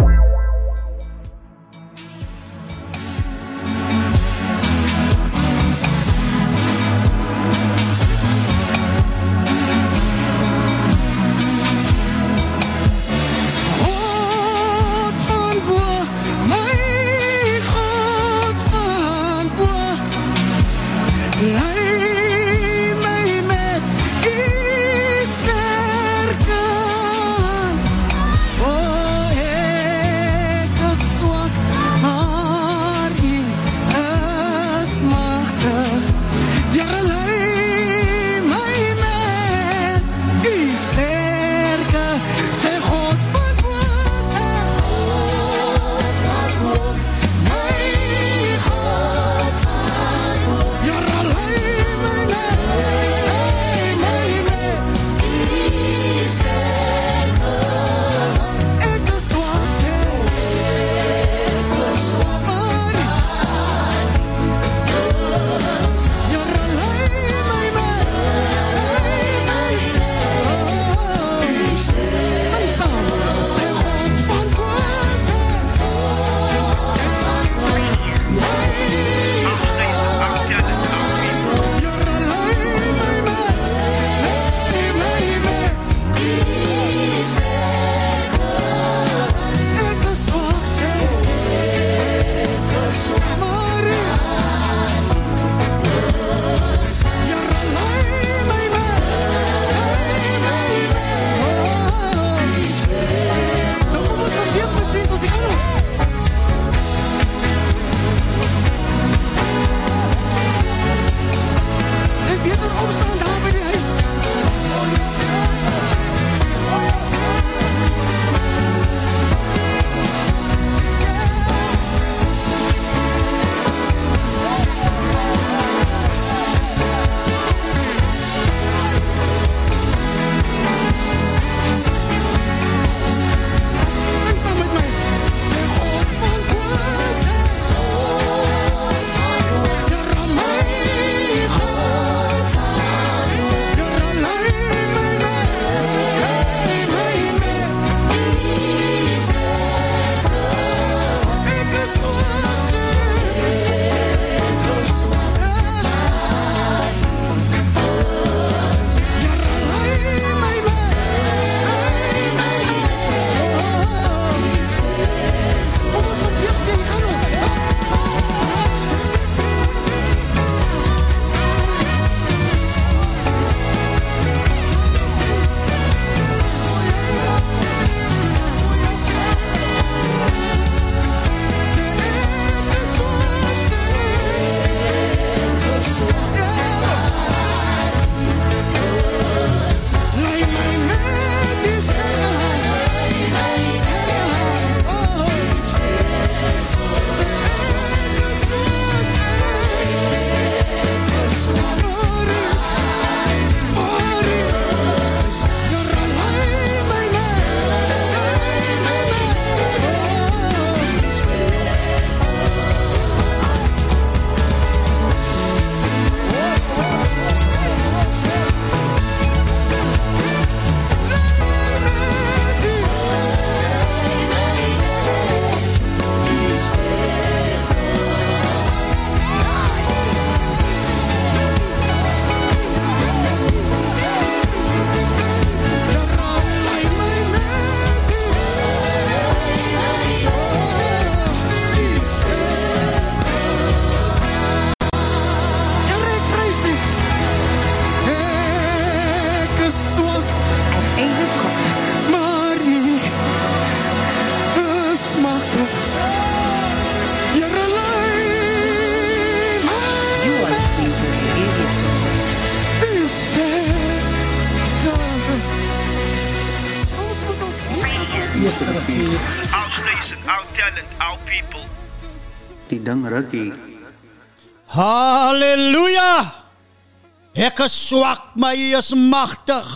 Swak, 277.84 278.34
maar 278.40 278.56
U 278.56 278.76
is 278.78 278.92
magtig. 278.96 279.70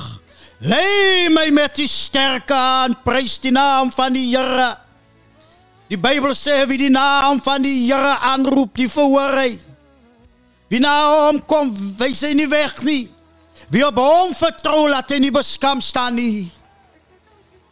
Lei 0.58 1.28
my 1.30 1.46
met 1.54 1.76
die 1.78 1.88
sterke 1.88 2.54
aan, 2.56 2.96
prys 3.04 3.36
die 3.42 3.52
naam 3.54 3.92
van 3.94 4.16
die 4.16 4.26
Here. 4.32 4.72
Die 5.88 5.98
Bybel 6.00 6.34
sê 6.36 6.64
wie 6.68 6.80
die 6.80 6.92
naam 6.92 7.38
van 7.44 7.62
die 7.64 7.86
Here 7.86 8.16
aanroep, 8.32 8.74
die 8.76 8.88
verhoor 8.90 9.36
hy. 9.38 9.52
Wie 10.68 10.80
na 10.84 10.94
hom 11.28 11.38
kom, 11.48 11.70
wys 12.00 12.24
hy 12.26 12.34
nie 12.36 12.48
weg 12.50 12.82
nie. 12.84 13.06
Wie 13.72 13.84
op 13.86 14.00
hom 14.00 14.34
vertrou, 14.36 14.88
laat 14.90 15.12
hy 15.12 15.20
nie 15.22 15.32
beskam 15.32 15.80
staan 15.84 16.18
nie. 16.18 16.48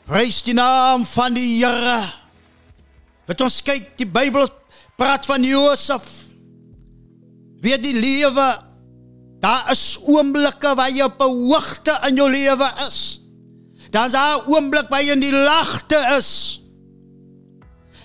Prys 0.06 0.42
die 0.46 0.54
naam 0.56 1.04
van 1.08 1.34
die 1.36 1.58
Here. 1.58 1.98
Wat 3.26 3.42
ons 3.42 3.58
kyk, 3.66 3.96
die 3.98 4.08
Bybel 4.08 4.46
praat 4.96 5.26
van 5.28 5.44
Josef. 5.44 6.06
Weet 7.64 7.82
die 7.82 7.96
lewe, 7.98 8.46
daar 9.40 9.70
is 9.70 9.98
oomblikke 10.02 10.74
waar 10.74 10.90
jy 10.90 11.02
op 11.02 11.20
'n 11.20 11.48
hoogte 11.50 11.98
in 12.08 12.14
jou 12.14 12.30
lewe 12.30 12.70
is. 12.86 13.20
Dan 13.90 14.06
is 14.06 14.12
daar 14.12 14.38
'n 14.38 14.46
oomblik 14.46 14.88
waar 14.88 15.02
jy 15.02 15.12
in 15.12 15.20
die 15.20 15.32
lagte 15.32 16.16
is. 16.18 16.60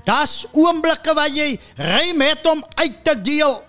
Daar's 0.03 0.45
oomblikke 0.51 1.13
waar 1.13 1.29
jy 1.29 1.59
rym 1.75 2.21
het 2.21 2.47
om 2.47 2.63
uit 2.75 3.03
te 3.03 3.21
deel. 3.21 3.63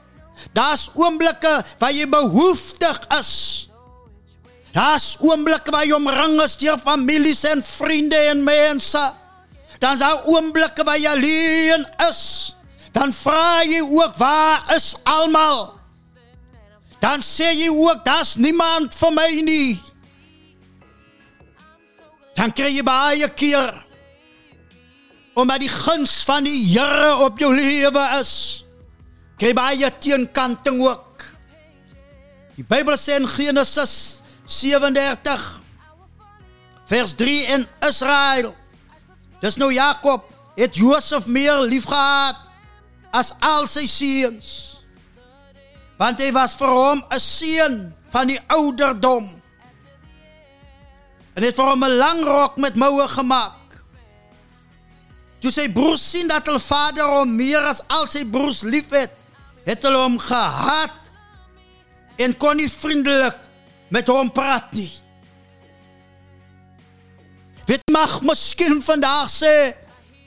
Daar's 0.53 0.91
oomblikke 0.95 1.65
waar 1.79 1.93
jy 1.93 2.09
behoeftig 2.09 3.01
is. 3.19 3.33
Daar's 4.73 5.17
oomblikke 5.21 5.71
waar 5.71 5.85
jy 5.87 5.93
omring 5.93 6.41
is 6.43 6.57
deur 6.57 6.79
families 6.79 7.45
en 7.45 7.63
vriende 7.63 8.17
en 8.17 8.45
mense. 8.45 9.13
Dan's 9.79 10.01
daar 10.01 10.25
oomblikke 10.25 10.85
waar 10.85 10.99
jy 10.99 11.11
alleen 11.11 11.87
is. 12.09 12.55
Dan 12.93 13.13
vra 13.13 13.63
jy 13.65 13.81
ook 13.83 14.17
waar 14.17 14.75
is 14.75 14.95
almal? 15.03 15.82
Dan 17.03 17.23
sê 17.27 17.51
jy 17.51 17.69
ook 17.73 18.05
daar's 18.07 18.37
niemand 18.39 18.95
vir 18.95 19.15
my 19.15 19.31
nie. 19.43 19.79
Dan 22.39 22.55
kry 22.55 22.71
jy 22.73 22.85
baie 22.87 23.29
keer 23.35 23.75
omdat 25.33 25.63
die 25.65 25.71
guns 25.73 26.19
van 26.29 26.45
die 26.45 26.67
Here 26.75 27.15
op 27.25 27.39
jou 27.41 27.51
lewe 27.57 28.03
is. 28.19 28.33
Kry 29.41 29.55
baie 29.57 29.89
teenkanting 29.99 30.83
ook. 30.85 31.25
Die 32.53 32.65
Bybel 32.69 32.99
sê 33.01 33.17
in 33.17 33.27
Genesis 33.27 34.21
37 34.45 35.47
vers 36.93 37.15
3 37.17 37.39
in 37.57 37.65
Israel. 37.89 38.53
Dis 39.41 39.57
nou 39.57 39.73
Jakob 39.73 40.29
het 40.55 40.77
Josef 40.77 41.27
meer 41.27 41.65
liefgehad 41.65 42.39
as 43.11 43.33
al 43.41 43.67
sy 43.67 43.87
seuns. 43.89 44.72
Want 46.03 46.19
hy 46.19 46.33
was 46.35 46.57
vir 46.59 46.73
hom 46.75 47.05
'n 47.07 47.21
seun 47.23 47.77
van 48.11 48.27
die 48.27 48.41
ouderdom. 48.51 49.29
En 51.35 51.43
het 51.43 51.55
vir 51.55 51.69
hom 51.71 51.85
'n 51.85 51.97
lang 51.97 52.25
rok 52.27 52.57
met 52.57 52.75
moue 52.77 53.09
gemaak. 53.09 53.79
Toe 55.41 55.53
sy 55.53 55.69
broers 55.73 56.11
sien 56.11 56.29
dat 56.29 56.47
hulle 56.47 56.61
vader 56.61 57.07
hom 57.07 57.37
meer 57.37 57.63
as 57.67 57.83
al 57.87 58.09
sy 58.09 58.25
broers 58.25 58.63
liefhet, 58.63 59.11
het 59.65 59.83
hulle 59.83 59.99
hom 59.99 60.19
gehaat 60.19 60.99
en 62.17 62.37
kon 62.37 62.57
nie 62.57 62.71
vriendelik 62.71 63.39
met 63.91 64.09
hom 64.09 64.31
praat 64.33 64.73
nie. 64.73 64.91
Weet 67.67 67.83
mag 67.93 68.21
miskien 68.23 68.83
vandag 68.83 69.31
sê 69.31 69.75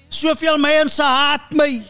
soveel 0.10 0.58
mense 0.58 1.04
haat 1.04 1.52
my. 1.52 1.84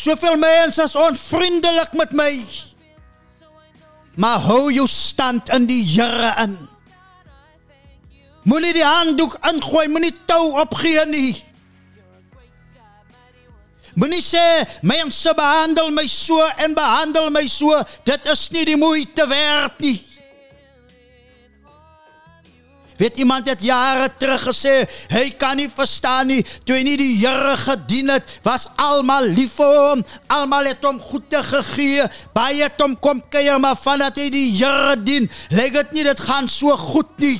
Soveel 0.00 0.36
mense 0.40 0.82
is 0.82 0.96
onvriendelik 0.96 1.92
met 1.92 2.12
my. 2.16 2.32
Maar 4.16 4.40
hou 4.48 4.72
jou 4.72 4.88
stand 4.88 5.48
in 5.52 5.66
die 5.68 5.84
Here 5.84 6.32
in. 6.40 6.56
Moenie 8.48 8.72
die 8.72 8.84
handdoek 8.84 9.36
ingooi, 9.50 9.88
moenie 9.92 10.14
tou 10.24 10.56
opgee 10.60 11.04
nie. 11.06 11.34
Moenie 14.00 14.22
sê 14.24 14.64
mense 14.86 15.34
behandel 15.36 15.90
my 15.92 16.06
so 16.08 16.40
en 16.56 16.74
behandel 16.74 17.28
my 17.34 17.44
so, 17.50 17.82
dit 18.08 18.30
is 18.32 18.46
nie 18.54 18.64
die 18.72 18.78
moeite 18.80 19.26
werd 19.28 19.84
nie. 19.84 19.98
Weet 23.00 23.16
iemand 23.16 23.48
het 23.48 23.62
jare 23.64 24.10
terug 24.20 24.42
gesê, 24.50 24.74
hy 25.08 25.30
kan 25.40 25.56
nie 25.56 25.70
verstaan 25.72 26.28
nie, 26.28 26.42
toe 26.68 26.76
hy 26.76 26.82
nie 26.84 26.98
die 27.00 27.14
Here 27.22 27.54
gedien 27.56 28.12
het, 28.12 28.28
was 28.44 28.66
almal 28.76 29.30
lief 29.32 29.54
vir 29.56 29.78
hom, 29.78 30.02
almal 30.28 30.68
het 30.68 30.84
hom 30.84 30.98
goede 31.00 31.40
gegee, 31.48 32.04
baie 32.36 32.60
het 32.66 32.80
hom 32.84 32.98
kom 33.00 33.22
kuier, 33.32 33.56
maar 33.56 33.78
vandat 33.80 34.20
hy 34.20 34.28
die 34.34 34.50
Here 34.58 34.98
dien, 35.00 35.30
lyk 35.56 35.78
dit 35.78 35.96
nie 35.96 36.04
dit 36.10 36.22
gaan 36.28 36.50
so 36.52 36.76
goed 36.76 37.16
nie. 37.24 37.38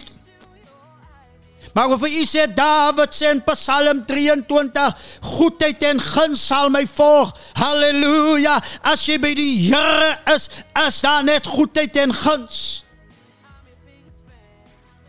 Maar 1.77 1.93
of 1.95 2.03
hy 2.03 2.25
sê 2.27 2.49
Dawid 2.51 3.15
sê 3.15 3.31
in 3.35 3.45
Psalm 3.53 4.03
23, 4.09 4.97
goedheid 5.37 5.85
en 5.93 6.01
guns 6.03 6.43
sal 6.51 6.73
my 6.73 6.83
volg. 6.97 7.31
Halleluja. 7.61 8.57
As 8.83 9.05
jy 9.07 9.21
by 9.23 9.31
die 9.39 9.69
Here 9.69 10.17
is, 10.35 10.49
is 10.87 11.01
daar 11.05 11.23
net 11.27 11.47
goedheid 11.47 12.01
en 12.03 12.15
guns. 12.17 12.83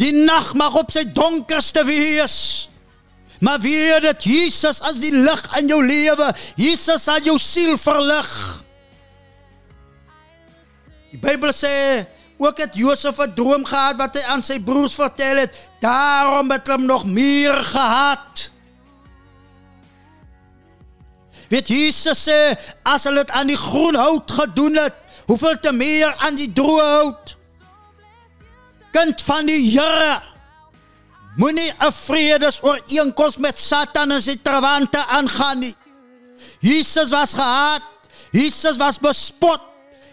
Die 0.01 0.13
nag 0.17 0.55
mag 0.57 0.75
op 0.81 0.89
sy 0.93 1.03
donkerste 1.13 1.83
wees. 1.85 2.37
Maar 3.41 3.61
weet 3.61 4.05
dit 4.05 4.25
Jesus 4.31 4.81
as 4.85 4.97
die 5.01 5.13
lig 5.13 5.41
in 5.57 5.69
jou 5.69 5.81
lewe. 5.85 6.31
Jesus 6.57 7.05
sal 7.05 7.21
jou 7.25 7.37
siel 7.41 7.77
verlig. 7.77 8.29
Die 11.11 11.19
Bybel 11.21 11.53
sê 11.53 11.73
ook 12.41 12.57
het 12.57 12.77
Josef 12.77 13.19
'n 13.19 13.33
droom 13.35 13.65
gehad 13.65 13.97
wat 13.97 14.15
hy 14.15 14.23
aan 14.33 14.43
sy 14.43 14.59
broers 14.59 14.95
vertel 14.95 15.45
het. 15.45 15.53
Daarom 15.81 16.51
het 16.51 16.67
hom 16.67 16.85
nog 16.85 17.05
meer 17.05 17.53
gehaat. 17.53 18.51
Weet 21.49 21.67
Jesus 21.67 22.27
sê 22.27 22.55
as 22.83 23.03
hulle 23.03 23.25
dit 23.25 23.31
aan 23.31 23.47
die 23.47 23.57
groen 23.57 23.95
hout 23.95 24.31
gedoen 24.31 24.75
het, 24.77 24.95
hoeveel 25.27 25.59
te 25.59 25.71
meer 25.71 26.15
aan 26.17 26.35
die 26.35 26.53
droë 26.53 26.81
hout? 26.81 27.40
Kind 28.91 29.21
van 29.21 29.45
die 29.49 29.61
Here. 29.71 30.21
Moenie 31.37 31.71
'n 31.79 31.91
vredesooreenkoms 31.91 33.37
met 33.37 33.59
Satan 33.59 34.11
en 34.11 34.21
sy 34.21 34.35
trawante 34.35 35.05
aangaan 35.05 35.59
nie. 35.59 35.75
Jesus 36.59 37.09
was 37.09 37.33
gehaat. 37.33 37.81
Jesus 38.31 38.77
was 38.77 38.99
bespot. 38.99 39.61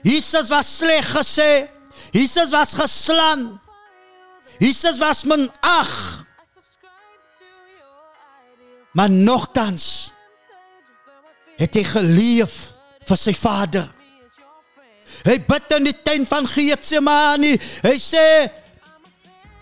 Jesus 0.02 0.48
was 0.48 0.76
sleg 0.76 1.04
gesê. 1.04 1.68
Jesus 2.12 2.50
was 2.50 2.74
geslaan. 2.74 3.60
Jesus 4.58 4.98
was 4.98 5.24
minag. 5.24 6.24
Maar 8.92 9.10
nogtans 9.10 10.12
het 11.58 11.74
hy 11.74 11.84
geleef 11.84 12.54
vir 13.06 13.18
sy 13.18 13.34
Vader. 13.34 13.88
Hy 15.26 15.36
bid 15.46 15.74
in 15.76 15.88
die 15.88 15.96
tuin 16.06 16.26
van 16.28 16.46
Getsemane. 16.46 17.56
Hy 17.82 17.94
sê 18.02 18.24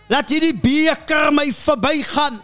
Laat 0.09 0.30
hierdie 0.30 0.54
beker 0.54 1.32
my 1.34 1.48
verbygaan. 1.52 2.38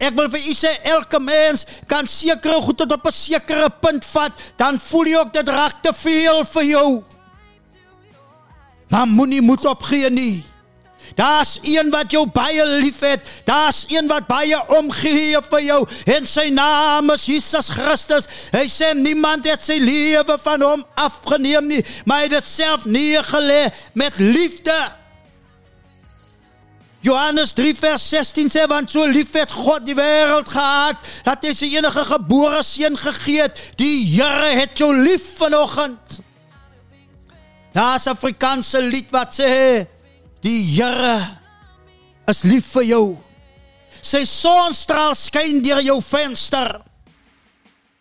Ek 0.00 0.14
wil 0.16 0.30
vir 0.32 0.46
u 0.48 0.54
sê 0.56 0.70
elke 0.88 1.18
mens 1.20 1.66
kan 1.90 2.06
sekere 2.08 2.62
goed 2.64 2.78
tot 2.80 2.92
op 2.92 3.06
'n 3.06 3.12
sekere 3.12 3.68
punt 3.68 4.04
vat, 4.04 4.32
dan 4.56 4.78
voel 4.78 5.06
jy 5.06 5.16
ook 5.16 5.32
dit 5.32 5.48
raak 5.48 5.82
te 5.82 5.92
veel 5.92 6.44
vir 6.44 6.64
jou. 6.64 7.04
Maar 8.88 9.06
moenie 9.06 9.42
moed 9.42 9.64
opgee 9.64 10.10
nie. 10.10 10.44
Daar's 11.14 11.58
een 11.62 11.90
wat 11.90 12.10
jou 12.10 12.26
baie 12.26 12.66
liefhet. 12.66 13.26
Daar's 13.44 13.84
een 13.88 14.06
wat 14.06 14.26
baie 14.26 14.68
omgee 14.68 15.38
vir 15.50 15.62
jou 15.62 15.80
en 16.04 16.26
sy 16.26 16.48
naam 16.48 17.10
is 17.10 17.26
Jesus 17.26 17.68
Christus. 17.68 18.28
Hy 18.52 18.66
sê 18.68 18.94
niemand 18.94 19.46
het 19.46 19.64
sy 19.64 19.78
lewe 19.82 20.38
van 20.38 20.62
hom 20.62 20.84
afgeneem 20.94 21.66
nie, 21.66 21.84
maar 22.04 22.22
hy 22.22 22.22
het 22.22 22.38
dit 22.38 22.46
self 22.46 22.84
neergelê 22.84 23.68
met 23.92 24.18
liefde. 24.18 24.99
Johannes 27.00 27.54
3 27.56 27.74
vers 27.80 28.02
16 28.12 28.50
sê 28.52 28.66
want 28.68 28.90
so 28.92 29.06
lief 29.08 29.32
het 29.32 29.52
God 29.52 29.86
die 29.88 29.96
wêreld 29.96 30.50
gehad 30.52 31.00
dat 31.24 31.46
hy 31.46 31.54
sy 31.56 31.70
enige 31.72 32.04
gebore 32.10 32.60
seun 32.66 32.98
gegee 33.00 33.46
het. 33.46 33.62
Die 33.80 34.04
Here 34.10 34.50
het 34.58 34.76
jou 34.76 34.90
lief 34.92 35.38
vanoggend. 35.38 36.20
Daar's 37.72 38.06
'n 38.06 38.12
Afrikaanse 38.12 38.82
lied 38.82 39.10
wat 39.10 39.32
sê 39.32 39.86
die 40.42 40.62
Here 40.76 41.38
is 42.28 42.42
lief 42.42 42.66
vir 42.76 42.84
jou. 42.84 43.18
Sy 44.02 44.24
sonstraal 44.24 45.14
skyn 45.14 45.62
deur 45.62 45.80
jou 45.82 46.00
venster. 46.02 46.80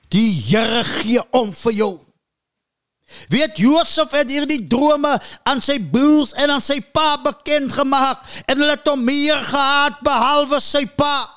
Die 0.10 0.44
Here 0.50 0.84
gee 0.84 1.22
om 1.32 1.54
vir 1.54 1.72
jou. 1.74 2.09
Weet 3.30 3.58
Josef 3.58 4.14
het 4.16 4.30
hierdie 4.30 4.68
drome 4.70 5.16
aan 5.44 5.62
sy 5.62 5.80
broers 5.92 6.34
en 6.38 6.54
aan 6.54 6.64
sy 6.64 6.80
pa 6.82 7.18
bekend 7.24 7.74
gemaak 7.74 8.22
en 8.46 8.62
hulle 8.62 8.78
het 8.78 8.88
hom 8.88 9.04
meer 9.06 9.42
gehad 9.50 10.00
behalwe 10.06 10.62
sy 10.64 10.86
pa. 10.86 11.28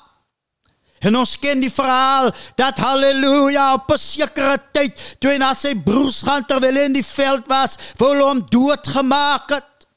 En 1.03 1.17
ons 1.19 1.33
ken 1.39 1.59
die 1.59 1.71
verhaal 1.73 2.31
dat 2.59 2.79
halleluja 2.79 3.73
op 3.75 3.91
'n 3.91 3.97
sekere 3.99 4.57
tyd 4.71 4.95
toe 5.19 5.31
hy 5.31 5.37
na 5.37 5.53
sy 5.53 5.73
broers 5.75 6.21
gaan 6.23 6.45
terwyl 6.45 6.75
hy 6.75 6.85
in 6.87 6.93
die 6.93 7.05
veld 7.05 7.47
was, 7.47 7.77
wou 7.97 8.13
hulle 8.13 8.23
hom 8.23 8.45
doodgemaak 8.49 9.49
het. 9.49 9.87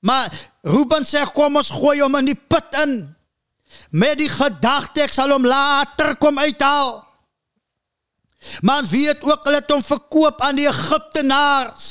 Maar 0.00 0.30
Ruben 0.62 1.04
sê 1.04 1.24
kom 1.32 1.56
ons 1.56 1.70
gooi 1.70 2.00
hom 2.00 2.14
in 2.16 2.30
die 2.30 2.38
put 2.48 2.74
in. 2.82 3.14
Met 3.90 4.18
die 4.18 4.28
gedagte 4.28 5.02
ek 5.02 5.12
sal 5.12 5.30
hom 5.30 5.46
later 5.46 6.16
kom 6.16 6.38
uithaal. 6.38 7.11
Maar 8.60 8.84
weet 8.90 9.22
ook 9.22 9.44
hulle 9.44 9.60
het 9.62 9.70
hom 9.70 9.82
verkoop 9.82 10.40
aan 10.40 10.56
die 10.56 10.68
Egiptenaars. 10.68 11.90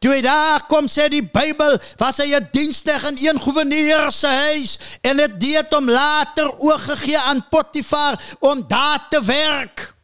Toe 0.00 0.14
hy 0.14 0.20
daar 0.24 0.64
kom 0.68 0.88
sê 0.88 1.06
die 1.12 1.22
Bybel 1.22 1.76
was 2.00 2.18
hy 2.22 2.32
'n 2.34 2.48
dienstig 2.52 3.04
in 3.08 3.18
een 3.20 3.40
goewerneur 3.40 4.10
se 4.12 4.26
huis 4.26 4.78
en 5.02 5.16
dit 5.16 5.42
het 5.56 5.72
hom 5.72 5.90
later 5.90 6.50
oorgegee 6.58 7.18
aan 7.18 7.48
Potifar 7.48 8.20
om 8.40 8.64
daar 8.68 9.06
te 9.10 9.20
werk. 9.22 9.94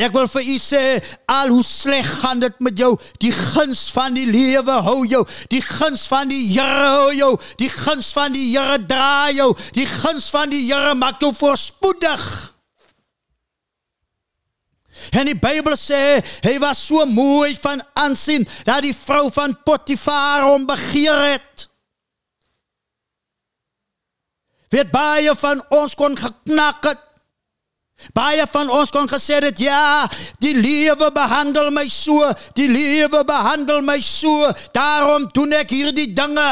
Ek 0.00 0.12
wil 0.12 0.28
vir 0.32 0.46
u 0.48 0.56
sê 0.58 0.84
al 1.28 1.48
hoe 1.52 1.64
sleg 1.64 2.08
gaan 2.22 2.40
dit 2.40 2.60
met 2.60 2.78
jou, 2.78 2.94
die 3.20 3.32
guns 3.32 3.90
van 3.92 4.14
die 4.14 4.26
lewe 4.26 4.78
hou 4.86 5.04
jou, 5.06 5.26
die 5.52 5.60
guns 5.60 6.06
van 6.08 6.28
die 6.28 6.46
Here 6.54 6.86
hou 6.96 7.12
jou, 7.12 7.34
die 7.60 7.68
guns 7.68 8.12
van 8.12 8.32
die 8.32 8.46
Here 8.56 8.78
dra 8.86 9.28
jou, 9.30 9.52
die 9.76 9.86
guns 9.86 10.30
van 10.30 10.50
die 10.50 10.72
Here 10.72 10.94
maak 10.94 11.20
jou 11.20 11.34
voorspoedig. 11.36 12.56
En 15.16 15.28
die 15.28 15.38
Bybel 15.38 15.76
sê 15.80 16.20
hy 16.44 16.56
was 16.62 16.82
so 16.86 17.04
mooi 17.08 17.54
van 17.62 17.82
aansien 17.98 18.46
dat 18.68 18.84
die 18.84 18.94
vrou 18.96 19.28
van 19.32 19.56
Potifar 19.64 20.46
hom 20.48 20.66
begeer 20.68 21.18
het. 21.32 21.68
Weet 24.70 24.90
baie 24.94 25.34
van 25.34 25.62
ons 25.74 25.96
kon 25.98 26.14
geknak 26.18 26.84
het. 26.86 27.06
Baie 28.16 28.46
van 28.48 28.70
ons 28.72 28.90
kon 28.94 29.08
gesê 29.10 29.42
het 29.44 29.58
ja, 29.60 30.08
die 30.40 30.54
lewe 30.56 31.10
behandel 31.12 31.68
my 31.74 31.84
so, 31.92 32.24
die 32.56 32.68
lewe 32.70 33.20
behandel 33.28 33.82
my 33.84 33.98
so, 34.00 34.48
daarom 34.72 35.26
doen 35.34 35.52
ek 35.58 35.74
hierdie 35.74 36.08
dinge. 36.16 36.48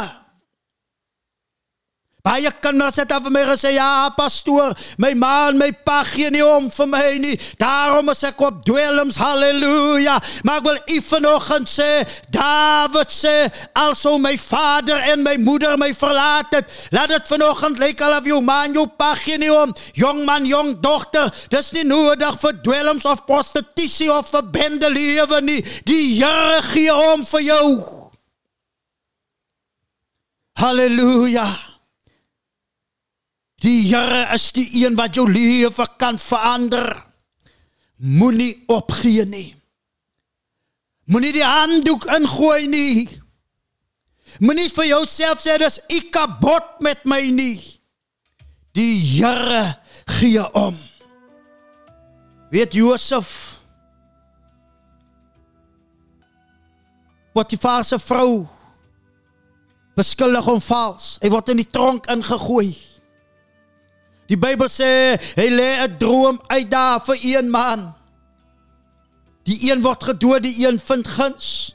Baie 2.27 2.51
kinders 2.61 2.97
het 2.99 3.12
af 3.14 3.29
my 3.31 3.45
gesê 3.47 3.77
ja, 3.77 4.11
pastoor, 4.16 4.73
my 4.99 5.12
ma 5.14 5.49
en 5.49 5.59
my 5.61 5.69
pa 5.87 6.01
gee 6.03 6.33
nie 6.35 6.43
om 6.43 6.66
vir 6.75 6.89
my 6.91 7.03
nie. 7.23 7.37
Daarom 7.61 8.11
is 8.11 8.25
ek 8.27 8.43
op 8.43 8.59
dwelms, 8.66 9.21
halleluja. 9.23 10.16
Maar 10.43 10.59
ek 10.59 10.66
wil 10.66 10.81
u 10.97 10.99
vanoggend 11.07 11.71
sê, 11.71 12.03
Dawid 12.35 13.14
sê, 13.14 13.37
also 13.79 14.16
my 14.19 14.35
vader 14.35 14.99
en 15.12 15.23
my 15.23 15.37
moeder 15.39 15.79
my 15.79 15.93
verlaat 15.95 16.59
het, 16.59 16.75
laat 16.91 17.14
dit 17.14 17.31
vanoggend 17.31 17.79
lyk 17.79 18.03
asof 18.03 18.27
jou 18.33 18.41
ma 18.43 18.59
en 18.66 18.75
jou 18.81 18.89
pa 18.99 19.12
gee 19.23 19.39
nie 19.39 19.53
om. 19.55 19.71
Jong 19.95 20.25
man, 20.27 20.47
jong 20.49 20.75
dogter, 20.83 21.31
dis 21.55 21.71
nie 21.79 21.87
nodig 21.87 22.43
vir 22.43 22.59
dwelms 22.66 23.07
of 23.07 23.23
prostitusie 23.31 24.11
of 24.11 24.35
vir 24.35 24.51
bende 24.59 24.91
lewe 24.91 25.41
nie. 25.47 25.62
Die 25.87 26.19
Here 26.19 26.61
gee 26.73 26.91
om 27.14 27.23
vir 27.31 27.47
jou. 27.47 27.64
Halleluja. 30.59 31.68
Die 33.63 33.89
Here 33.91 34.29
is 34.35 34.53
die 34.55 34.69
een 34.85 34.97
wat 34.99 35.17
jou 35.19 35.27
lewe 35.31 35.87
kan 35.99 36.19
verander. 36.19 36.93
Moenie 37.97 38.63
opgee 38.71 39.25
nie. 39.27 39.55
Moenie 41.11 41.33
die 41.35 41.45
handdoek 41.45 42.07
ingooi 42.15 42.69
nie. 42.71 43.09
Moenie 44.39 44.69
vir 44.71 44.91
jouself 44.93 45.43
sê 45.43 45.57
dis 45.59 45.81
ek 45.91 46.13
kapot 46.15 46.79
met 46.87 47.03
my 47.09 47.23
nie. 47.35 47.59
Die 48.79 48.95
Here 49.17 49.65
gee 50.19 50.45
om. 50.55 50.77
Weet 52.53 52.77
Josef 52.79 53.59
Potifar 57.35 57.85
se 57.85 57.99
vrou 58.03 58.47
beskuldig 59.99 60.47
hom 60.47 60.61
vals. 60.63 61.17
Hy 61.23 61.31
word 61.31 61.53
in 61.53 61.61
die 61.61 61.71
tronk 61.71 62.09
ingegooi. 62.11 62.73
Die 64.29 64.37
Bybel 64.37 64.68
sê 64.68 65.16
hy 65.39 65.49
lê 65.49 65.70
'n 65.87 65.97
droom 65.99 66.41
uit 66.49 66.70
daar 66.70 67.01
vir 67.01 67.18
een 67.22 67.51
man. 67.51 67.95
Die 69.45 69.70
een 69.70 69.83
word 69.83 70.05
gedood, 70.05 70.43
die 70.43 70.66
een 70.66 70.79
vind 70.79 71.09
guns. 71.09 71.74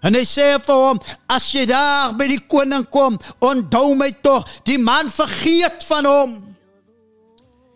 En 0.00 0.14
hy 0.16 0.24
sê 0.24 0.56
vir 0.64 0.74
hom: 0.74 1.00
"As 1.28 1.52
jy 1.52 1.66
daar 1.66 2.14
by 2.16 2.26
die 2.26 2.40
koning 2.40 2.88
kom, 2.88 3.18
onthou 3.38 3.94
my 3.94 4.12
tog." 4.22 4.48
Die 4.64 4.78
man 4.78 5.10
vergeet 5.10 5.84
van 5.84 6.04
hom. 6.04 6.56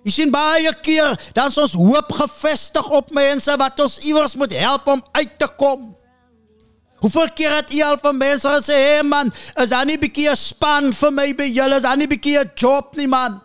Jy 0.04 0.10
sien 0.10 0.30
baie 0.30 0.72
keer 0.84 1.16
dan 1.32 1.52
ons 1.56 1.72
hoop 1.72 2.12
gefestig 2.12 2.88
op 2.88 3.12
mense 3.12 3.56
wat 3.56 3.80
ons 3.80 3.98
iewers 4.04 4.36
moet 4.36 4.52
help 4.52 4.86
om 4.86 5.04
uit 5.12 5.38
te 5.38 5.48
kom. 5.56 5.96
Hoeveel 7.04 7.32
keer 7.36 7.56
het 7.56 7.72
jy 7.72 7.84
al 7.84 7.98
van 8.00 8.16
mense 8.16 8.48
gesê, 8.48 8.72
"Hey 8.72 9.02
man, 9.02 9.32
is 9.56 9.68
daar 9.68 9.84
nie 9.84 9.96
'n 9.96 10.00
bietjie 10.00 10.30
'n 10.30 10.36
span 10.36 10.92
vir 10.92 11.10
my 11.10 11.34
by 11.34 11.44
julle? 11.44 11.76
Is 11.76 11.82
daar 11.82 11.96
nie 11.96 12.06
'n 12.06 12.08
bietjie 12.16 12.38
'n 12.38 12.50
job 12.54 12.96
nie 12.96 13.06
man?" 13.06 13.43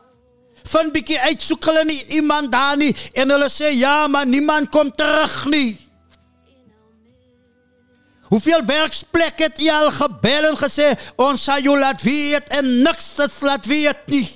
Vind 0.64 0.93
bietjie 0.93 1.20
uit 1.20 1.41
soek 1.41 1.66
hulle 1.70 1.86
nie 1.88 2.01
iemand 2.20 2.51
daar 2.51 2.78
nie 2.78 2.91
en 3.14 3.30
hulle 3.32 3.49
sê 3.51 3.72
ja, 3.78 4.07
maar 4.07 4.28
niemand 4.28 4.70
kom 4.74 4.91
terug 4.91 5.45
nie. 5.53 5.78
Hoeveel 8.30 8.62
werksplekke 8.66 9.47
het 9.47 9.62
jy 9.62 9.74
al 9.74 9.89
gebel 9.93 10.51
en 10.51 10.57
gesê 10.60 10.91
ons 11.18 11.41
sal 11.41 11.64
jou 11.66 11.74
laat 11.80 12.01
weet 12.05 12.51
en 12.60 12.68
niks 12.84 13.16
het 13.18 13.39
laat 13.41 13.66
weet 13.66 14.05
nie. 14.14 14.28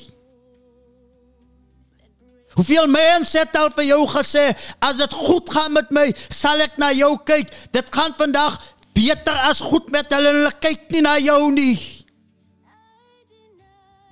Hoeveel 2.53 2.87
mense 2.89 3.37
het 3.37 3.55
al 3.57 3.69
vir 3.73 3.87
jou 3.91 4.01
gesê 4.09 4.47
as 4.81 4.97
dit 4.97 5.13
goed 5.13 5.49
gaan 5.49 5.73
met 5.77 5.89
my, 5.93 6.07
sal 6.29 6.61
ek 6.61 6.77
na 6.81 6.91
jou 6.93 7.15
kyk. 7.25 7.49
Dit 7.73 7.89
gaan 7.93 8.13
vandag 8.17 8.59
beter 8.93 9.37
as 9.49 9.61
goed 9.61 9.89
met 9.93 10.09
hulle 10.13 10.29
en 10.29 10.41
hulle 10.41 10.57
kyk 10.61 10.89
nie 10.93 11.05
na 11.05 11.15
jou 11.21 11.39
nie. 11.53 11.77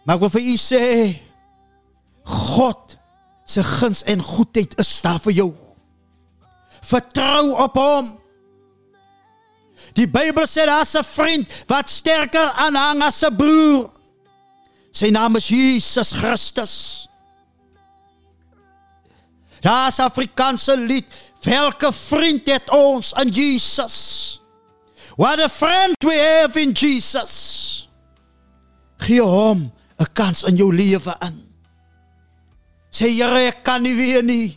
Maar 0.05 0.17
ek 0.17 0.23
wil 0.25 0.33
vir 0.33 0.47
u 0.49 0.55
sê 0.61 0.85
God 2.23 2.97
se 3.45 3.63
guns 3.63 4.03
en 4.03 4.23
goedheid 4.23 4.77
is 4.79 5.01
daar 5.01 5.19
vir 5.19 5.33
jou. 5.33 5.51
Vertrou 6.81 7.51
op 7.61 7.75
hom. 7.77 8.11
Die 9.97 10.07
Bybel 10.07 10.47
sê 10.47 10.65
daar's 10.65 10.95
'n 10.95 11.03
vriend 11.03 11.47
wat 11.67 11.89
sterker 11.89 12.51
aanhang 12.55 13.01
as 13.03 13.23
'n 13.23 13.35
broer. 13.35 13.91
Sy 14.91 15.09
naam 15.09 15.35
is 15.35 15.47
Jesus 15.47 16.11
Christus. 16.11 17.07
Daar's 19.61 19.99
Afrikaanse 19.99 20.77
lied, 20.77 21.05
welke 21.43 21.91
vriend 21.93 22.47
het 22.47 22.69
ons 22.69 23.13
in 23.13 23.29
Jesus? 23.29 24.41
What 25.15 25.39
a 25.39 25.49
friend 25.49 25.95
we 26.03 26.15
have 26.17 26.59
in 26.59 26.71
Jesus. 26.71 27.87
Gee 28.97 29.21
hom 29.21 29.71
'n 29.99 30.07
kans 30.13 30.43
in 30.43 30.55
jou 30.55 30.73
lewe 30.75 31.15
in. 31.19 31.50
Sê 32.91 33.09
Here, 33.09 33.47
ek 33.47 33.63
kan 33.63 33.83
nie 33.83 33.95
weer 33.95 34.23
nie. 34.23 34.51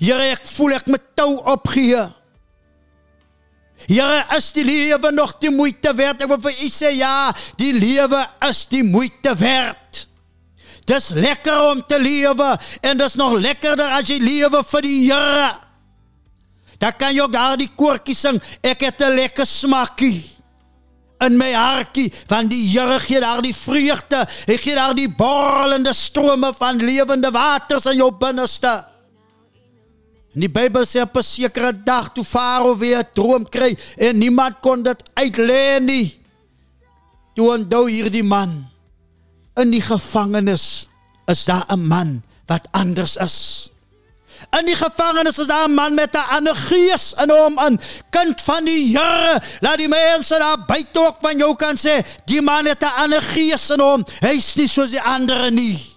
Here, 0.00 0.32
ek 0.32 0.48
voel 0.48 0.78
ek 0.78 0.88
moet 0.88 1.04
tou 1.18 1.36
opgee. 1.52 2.00
Here, 3.88 4.22
is 4.36 4.52
die 4.56 4.64
lewe 4.64 5.12
nog 5.12 5.36
die 5.42 5.52
moeite 5.52 5.92
werd? 5.98 6.22
Ek 6.24 6.30
wil 6.32 6.40
vir 6.46 6.62
u 6.64 6.70
sê 6.72 6.94
ja, 6.96 7.30
die 7.60 7.74
lewe 7.76 8.22
is 8.48 8.64
die 8.70 8.84
moeite 8.86 9.34
werd. 9.36 10.06
Dis 10.88 11.12
lekker 11.14 11.68
om 11.70 11.82
te 11.86 11.98
lewe 12.02 12.54
en 12.82 12.98
dis 12.98 13.14
nog 13.18 13.36
lekkerder 13.38 13.92
as 13.98 14.08
jy 14.10 14.18
lewe 14.22 14.62
vir 14.66 14.86
die 14.86 14.98
Here. 15.06 15.50
Dan 16.82 16.96
kan 16.98 17.14
jy 17.14 17.22
ook 17.22 17.34
daardie 17.34 17.70
koortjie 17.78 18.16
sing, 18.18 18.40
ek 18.62 18.80
het 18.88 19.02
'n 19.02 19.14
lekker 19.14 19.46
smaakie 19.46 20.41
in 21.26 21.40
hartjie 21.40 22.12
van 22.26 22.48
die 22.48 22.68
gee 23.00 23.20
daar 23.20 23.42
die 23.42 23.54
vreugde. 23.54 24.26
Gee 24.46 24.74
daar 24.74 24.94
die 24.94 25.08
borrelende 25.08 25.92
strome 25.92 26.52
van 26.54 26.76
lewende 26.76 27.30
waters 27.30 27.86
in 27.86 27.96
jou 27.96 28.12
binneste. 28.12 28.84
In 30.34 30.40
die 30.46 30.50
Bybel 30.50 30.86
sê 30.88 31.02
op 31.02 31.16
'n 31.16 31.22
sekere 31.22 31.72
dag 31.84 32.12
toe 32.12 32.24
Farao 32.24 32.76
weer 32.76 33.04
droom 33.12 33.48
kry 33.48 33.76
en 33.96 34.18
niemand 34.18 34.60
kon 34.60 34.82
dit 34.82 35.02
uitlê 35.14 35.80
nie. 35.80 36.20
Toe 37.34 37.52
onthou 37.52 37.88
hierdie 37.88 38.24
man 38.24 38.68
in 39.56 39.70
die 39.70 39.80
gevangenis 39.80 40.88
is 41.26 41.44
daar 41.44 41.66
'n 41.68 41.86
man 41.86 42.22
wat 42.46 42.68
anders 42.72 43.16
is. 43.16 43.70
In 44.50 44.66
die 44.66 44.76
gevangenis 44.76 45.38
is 45.38 45.46
daar 45.46 45.68
'n 45.68 45.74
man 45.74 45.94
met 45.94 46.16
'n 46.16 46.28
ander 46.36 46.56
gees 46.56 47.14
in 47.22 47.30
hom, 47.30 47.58
'n 47.58 47.80
kind 48.10 48.42
van 48.42 48.64
die 48.64 48.98
Here. 48.98 49.40
Laat 49.60 49.78
die 49.78 49.88
mense 49.88 50.38
daar 50.38 50.64
buite 50.64 51.00
ook 51.00 51.16
van 51.20 51.38
jou 51.38 51.56
kan 51.56 51.76
sê, 51.76 52.02
die 52.24 52.42
man 52.42 52.66
het 52.66 52.82
'n 52.82 52.96
ander 53.02 53.22
gees 53.22 53.70
in 53.70 53.80
hom. 53.80 54.04
Hy's 54.20 54.54
nie 54.54 54.68
soos 54.68 54.90
die 54.90 55.02
ander 55.02 55.52
nie. 55.52 55.92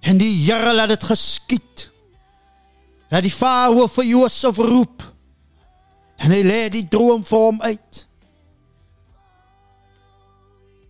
En 0.00 0.16
die 0.18 0.44
Here 0.44 0.74
laat 0.74 0.88
dit 0.88 1.04
geskied. 1.04 1.90
Dat 3.08 3.22
die 3.22 3.32
Farao 3.32 3.86
vir 3.88 4.04
Josef 4.04 4.56
roep. 4.56 5.02
En 6.16 6.30
hy 6.30 6.42
lê 6.42 6.68
die 6.72 6.88
droom 6.88 7.24
vir 7.24 7.38
hom 7.38 7.60
uit. 7.62 8.06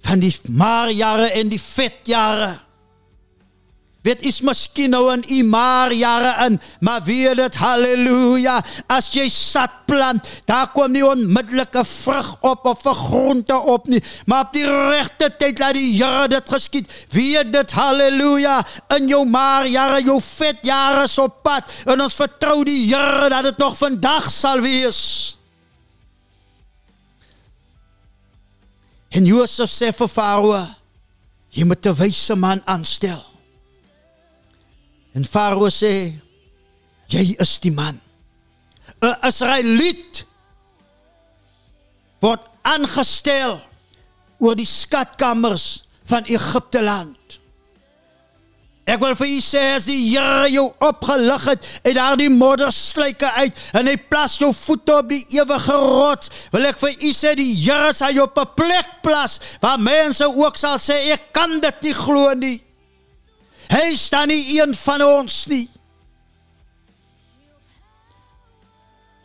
Van 0.08 0.18
die 0.18 0.32
maarjare 0.48 1.30
en 1.30 1.48
die 1.48 1.60
vetjare. 1.60 2.67
Weet 4.08 4.22
is 4.24 4.38
miskien 4.40 4.94
nou 4.94 5.10
in 5.12 5.20
u 5.28 5.42
maarjare 5.44 6.30
in, 6.46 6.54
maar 6.80 7.02
weet 7.04 7.36
dit 7.36 7.56
haleluja, 7.60 8.56
as 8.88 9.10
jy 9.12 9.26
sat 9.28 9.82
plant, 9.88 10.24
daar 10.48 10.70
kom 10.72 10.94
nie 10.94 11.04
onmiddellike 11.04 11.82
vrug 11.84 12.30
op 12.40 12.64
of 12.72 12.86
'n 12.88 12.94
groente 12.94 13.58
op 13.58 13.86
nie, 13.86 14.02
maar 14.24 14.46
op 14.46 14.52
die 14.52 14.64
regte 14.64 15.28
tyd 15.36 15.58
laat 15.58 15.74
die 15.74 15.96
Here 15.98 16.28
dit 16.28 16.48
geskied. 16.48 17.06
Weet 17.10 17.52
dit 17.52 17.70
haleluja, 17.70 18.64
in 18.96 19.08
jou 19.08 19.24
maarjare, 19.26 20.02
jou 20.02 20.20
vetjare 20.22 21.04
is 21.04 21.18
op 21.18 21.42
pad 21.42 21.70
en 21.84 22.00
ons 22.00 22.14
vertrou 22.14 22.64
die 22.64 22.94
Here 22.94 23.28
dat 23.28 23.42
dit 23.42 23.58
nog 23.58 23.76
vandag 23.76 24.30
sal 24.30 24.60
wees. 24.60 25.36
En 29.10 29.24
Josef 29.24 29.70
sê 29.70 29.92
vir 29.92 30.08
Farao, 30.08 30.66
jy 31.50 31.64
moet 31.64 31.86
'n 31.86 31.94
wyse 31.94 32.34
man 32.34 32.62
aanstel. 32.64 33.37
En 35.18 35.24
Farao 35.26 35.66
sê, 35.74 36.12
jy 37.10 37.24
is 37.42 37.56
die 37.58 37.74
man. 37.74 37.96
'n 39.02 39.16
Israeliet 39.26 40.22
word 42.22 42.44
aangestel 42.62 43.58
oor 44.38 44.54
die 44.54 44.66
skatkamers 44.66 45.82
van 46.06 46.28
Egipte 46.30 46.82
land. 46.82 47.38
Ek 48.88 49.02
wil 49.02 49.16
vir 49.18 49.28
u 49.28 49.40
sê 49.44 49.64
as 49.76 49.88
die 49.90 49.98
Here 50.06 50.46
jou 50.54 50.68
opgelig 50.86 51.48
het 51.50 51.66
uit 51.84 51.98
daardie 51.98 52.30
modderstruike 52.32 53.32
uit 53.42 53.58
en 53.76 53.90
hy 53.90 53.96
plas 53.98 54.38
jou 54.40 54.52
voete 54.54 55.00
op 55.02 55.10
die 55.10 55.24
ewige 55.34 55.76
rots, 55.82 56.30
wil 56.54 56.70
ek 56.70 56.78
vir 56.80 56.94
u 56.94 57.12
die 57.42 57.50
Here 57.66 57.90
sal 57.92 58.14
jou 58.14 58.24
op 58.30 58.38
'n 58.38 58.54
plek 58.54 59.02
plas 59.02 59.40
waar 59.60 59.82
mense 59.82 60.24
ook 60.24 60.56
sal 60.56 60.78
sê 60.78 61.10
ek 61.12 61.32
kan 61.32 61.60
dit 61.60 61.82
nie 61.82 61.94
glo 61.94 62.32
nie. 62.34 62.62
Hy 63.68 63.96
staan 64.00 64.30
nie 64.32 64.56
een 64.56 64.72
van 64.74 65.02
ons 65.04 65.42
nie. 65.50 65.66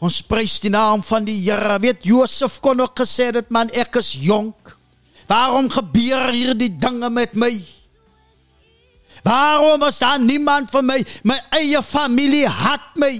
Ons 0.03 0.19
prys 0.27 0.57
die 0.59 0.71
naam 0.73 1.03
van 1.05 1.23
die 1.23 1.37
Here. 1.45 1.77
Weet 1.79 2.03
Josef 2.03 2.59
kon 2.63 2.81
ook 2.83 2.97
gesê 2.99 3.29
dit 3.31 3.53
man 3.55 3.71
ek 3.71 3.95
is 4.01 4.11
jonk. 4.19 4.75
Waarom 5.29 5.69
gebeur 5.71 6.33
hierdie 6.35 6.73
dinge 6.75 7.09
met 7.09 7.37
my? 7.39 7.53
Waarom 9.23 9.85
is 9.87 10.01
daar 10.03 10.19
niemand 10.19 10.71
vir 10.73 10.83
my? 10.83 10.99
My 11.23 11.39
eie 11.55 11.79
familie 11.81 12.47
haat 12.51 12.91
my. 12.99 13.13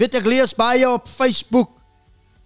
Weet 0.00 0.16
ek 0.18 0.26
lees 0.26 0.56
baie 0.56 0.88
op 0.88 1.04
Facebook. 1.10 1.70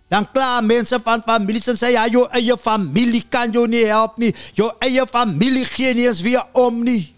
Dan 0.09 0.25
kla 0.33 0.61
mense 0.65 0.97
van 1.05 1.23
families 1.25 1.69
en 1.69 1.77
sê 1.77 1.93
ja, 1.93 2.07
jou 2.09 2.25
eie 2.33 2.57
familie 2.57 3.23
kan 3.29 3.53
jou 3.53 3.67
nie 3.69 3.85
help 3.85 4.17
nie. 4.19 4.33
Jou 4.57 4.71
eie 4.81 5.05
familie 5.07 5.67
gee 5.69 5.93
nie 5.95 6.09
eens 6.09 6.25
weer 6.25 6.45
om 6.57 6.81
nie. 6.85 7.15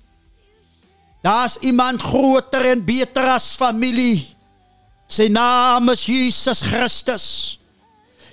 Daar's 1.23 1.59
iemand 1.61 2.03
groter 2.03 2.65
en 2.73 2.85
beter 2.85 3.29
as 3.37 3.53
familie. 3.61 4.25
Sy 5.11 5.29
naam 5.31 5.91
is 5.93 6.05
Jesus 6.09 6.63
Christus. 6.67 7.27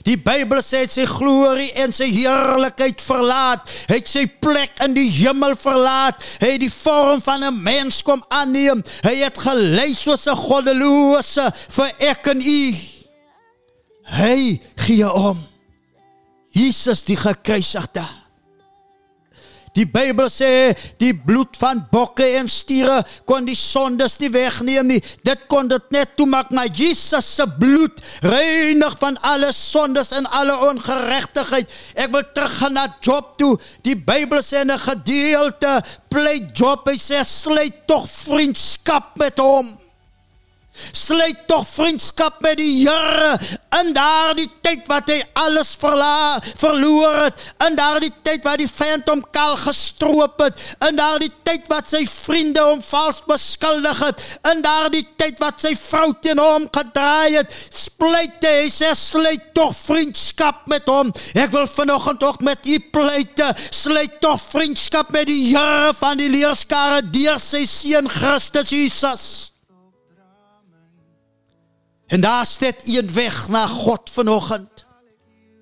Die 0.07 0.15
Bybel 0.15 0.61
sê 0.63 0.85
sy 0.87 1.03
glorie 1.09 1.73
en 1.83 1.91
sy 1.91 2.07
heerlikheid 2.13 3.01
verlaat. 3.03 3.67
Hy 3.89 3.97
het 3.99 4.09
sy 4.09 4.23
plek 4.25 4.77
in 4.85 4.93
die 4.95 5.09
hemel 5.19 5.57
verlaat. 5.59 6.23
Hy 6.39 6.53
het 6.53 6.63
die 6.63 6.71
vorm 6.71 7.19
van 7.21 7.43
'n 7.43 7.63
mens 7.63 8.01
kom 8.01 8.23
aanneem. 8.29 8.83
Hy 9.03 9.15
het 9.25 9.37
gelei 9.37 9.93
soos 9.93 10.27
'n 10.27 10.35
goddelose 10.35 11.51
vir 11.69 11.91
ek 11.99 12.27
en 12.27 12.41
u. 12.41 12.96
Hy 14.07 14.61
gee 14.85 15.09
om. 15.11 15.37
Jesus 16.55 17.03
die 17.03 17.17
gekruisigde. 17.19 18.05
Die 19.77 19.85
Bybel 19.85 20.25
sê 20.33 20.73
die 20.97 21.11
bloed 21.13 21.57
van 21.59 21.83
bokke 21.91 22.25
en 22.39 22.47
stiere 22.49 23.03
kon 23.29 23.45
die 23.45 23.57
sondes 23.57 24.15
nie 24.17 24.31
wegneem 24.33 24.89
nie. 24.89 25.01
Dit 25.27 25.43
kon 25.51 25.69
dit 25.69 25.91
net 25.93 26.15
toemaak, 26.17 26.49
maar 26.49 26.71
Jesus 26.73 27.27
se 27.37 27.45
bloed 27.59 28.01
reinig 28.25 28.97
van 28.97 29.19
alle 29.21 29.51
sondes 29.53 30.15
en 30.17 30.25
alle 30.39 30.55
ongeregtigheid. 30.71 31.69
Ek 31.93 32.09
wil 32.15 32.25
teruggaan 32.33 32.77
na 32.79 32.87
Job 33.05 33.35
toe. 33.37 33.53
Die 33.85 33.95
Bybel 33.95 34.41
sê 34.41 34.63
in 34.65 34.71
'n 34.73 34.81
gedeelte 34.81 35.81
pleit 36.09 36.57
Job, 36.57 36.87
hy 36.89 36.97
sê 36.97 37.21
sluit 37.23 37.85
tog 37.85 38.09
vriendskap 38.09 39.17
met 39.17 39.37
hom. 39.37 39.77
Sluit 40.91 41.45
tog 41.49 41.67
vriendskap 41.69 42.41
met 42.45 42.57
die 42.59 42.85
Here 42.87 43.37
in 43.79 43.91
daardie 43.95 44.47
tyd 44.65 44.85
wat 44.89 45.09
hy 45.11 45.17
alles 45.37 45.73
verla, 45.79 46.39
verloor 46.59 47.17
het, 47.25 47.41
in 47.65 47.75
daardie 47.77 48.11
tyd 48.25 48.45
wat 48.47 48.61
die 48.61 48.69
vyand 48.69 49.09
hom 49.11 49.23
kaal 49.35 49.57
gestroop 49.59 50.41
het, 50.41 50.61
in 50.87 50.97
daardie 50.97 51.31
tyd 51.47 51.67
wat 51.71 51.89
sy 51.91 52.03
vriende 52.09 52.63
hom 52.63 52.81
vals 52.85 53.19
beskuldig 53.27 54.01
het, 54.05 54.23
in 54.51 54.63
daardie 54.65 55.03
tyd 55.19 55.41
wat 55.43 55.61
sy 55.63 55.73
vrou 55.79 56.11
teen 56.23 56.41
hom 56.41 56.67
gedraai 56.73 57.39
het, 57.39 57.57
spleite, 57.73 58.53
hy 58.61 58.71
sê 58.73 58.93
sluit 58.97 59.51
tog 59.57 59.75
vriendskap 59.77 60.65
met 60.71 60.87
hom. 60.91 61.11
Ek 61.37 61.53
wil 61.55 61.67
vanoggend 61.71 62.23
ook 62.23 62.45
met 62.45 62.65
u 62.67 62.79
pleite, 62.93 63.51
sluit 63.71 64.19
tog 64.23 64.41
vriendskap 64.51 65.13
met 65.15 65.29
die 65.29 65.43
Here 65.47 65.93
van 65.99 66.17
die 66.19 66.31
leerskare 66.31 67.03
deur 67.13 67.39
sy 67.41 67.65
seun 67.69 68.09
Christus 68.11 68.73
Jesus. 68.73 69.27
En 72.07 72.21
daar 72.21 72.45
steek 72.45 72.79
een 72.83 73.13
weg 73.13 73.47
na 73.47 73.67
God 73.67 74.09
vanoggend. 74.09 74.85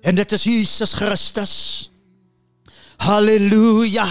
En 0.00 0.14
dit 0.14 0.32
is 0.32 0.42
Jesus 0.42 0.92
Christus. 0.92 1.54
Halleluja. 2.96 4.06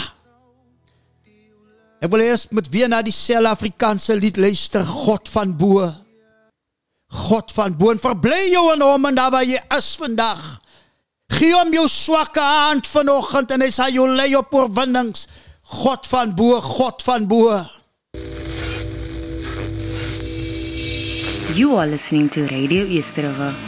Ek 2.04 2.12
wil 2.12 2.26
eers 2.26 2.50
met 2.52 2.68
weer 2.70 2.90
na 2.92 3.00
die 3.02 3.14
Suid-Afrikaanse 3.16 4.18
lied 4.20 4.38
luister, 4.38 4.84
God 4.86 5.30
van 5.32 5.56
bo. 5.58 5.88
God 7.08 7.54
van 7.56 7.78
bo 7.80 7.94
en 7.94 8.02
verbly 8.02 8.52
jou 8.52 8.68
in 8.74 8.84
hom 8.84 9.08
en 9.08 9.16
daar 9.16 9.32
waar 9.34 9.48
jy 9.48 9.62
is 9.78 9.94
vandag. 9.98 10.44
Gee 11.32 11.56
hom 11.56 11.72
jou 11.74 11.88
swakke 11.90 12.44
hand 12.44 12.88
vanoggend 12.88 13.56
en 13.56 13.64
hy 13.64 13.72
sal 13.74 13.96
jou 13.96 14.06
lei 14.12 14.34
op 14.38 14.54
oorwinnings. 14.54 15.26
God 15.82 16.06
van 16.12 16.36
bo, 16.38 16.60
God 16.62 17.02
van 17.08 17.26
bo. 17.32 17.64
You 21.56 21.78
are 21.78 21.88
listening 21.88 22.28
to 22.32 22.46
Radio 22.48 22.84
Easterova. 22.84 23.65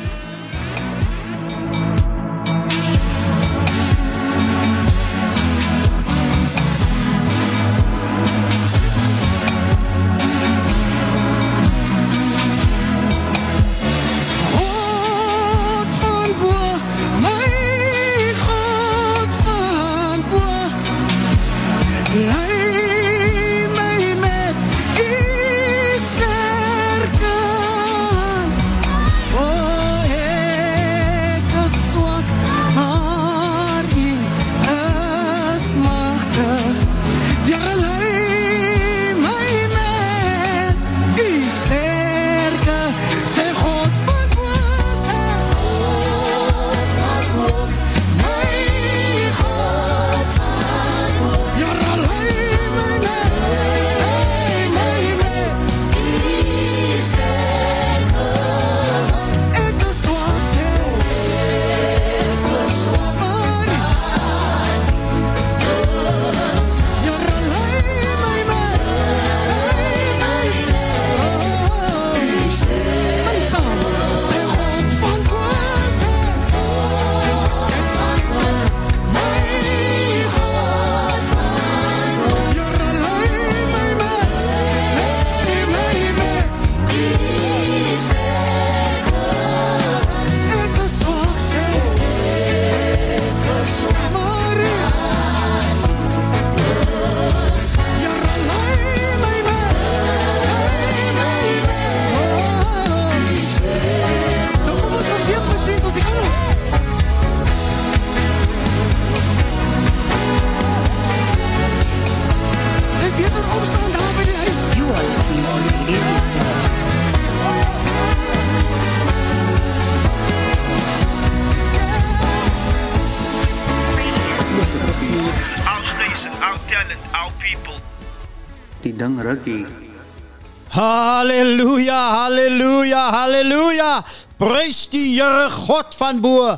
Van 136.08 136.20
bo. 136.24 136.56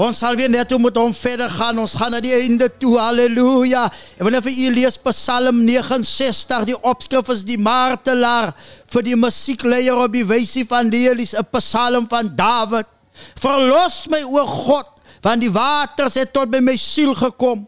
Ons 0.00 0.20
sal 0.22 0.36
weer 0.38 0.50
net 0.52 0.70
met 0.80 0.96
hom 0.96 1.12
verder 1.16 1.50
gaan. 1.52 1.80
Ons 1.82 1.96
gaan 1.98 2.14
na 2.14 2.20
die 2.24 2.32
einde 2.32 2.68
toe. 2.80 2.94
Halleluja. 3.00 3.86
Wil 4.20 4.36
net 4.36 4.46
vir 4.46 4.58
u 4.64 4.68
lees 4.76 4.98
Psalm 5.04 5.64
69. 5.66 6.68
Die 6.70 6.78
opskrif 6.78 7.32
is 7.34 7.44
die 7.48 7.58
martelaar 7.60 8.54
vir 8.92 9.06
die 9.06 9.16
musiekleier 9.18 9.98
op 10.06 10.14
die 10.14 10.24
wysie 10.26 10.64
van 10.68 10.88
Leelies, 10.92 11.34
'n 11.34 11.46
Psalm 11.56 12.08
van 12.08 12.32
Dawid. 12.36 12.88
Verlos 13.40 14.06
my 14.08 14.22
o 14.24 14.46
God, 14.46 14.88
want 15.22 15.40
die 15.40 15.52
waters 15.52 16.14
het 16.14 16.32
tot 16.32 16.50
by 16.50 16.60
my 16.60 16.76
siel 16.76 17.14
gekom. 17.14 17.66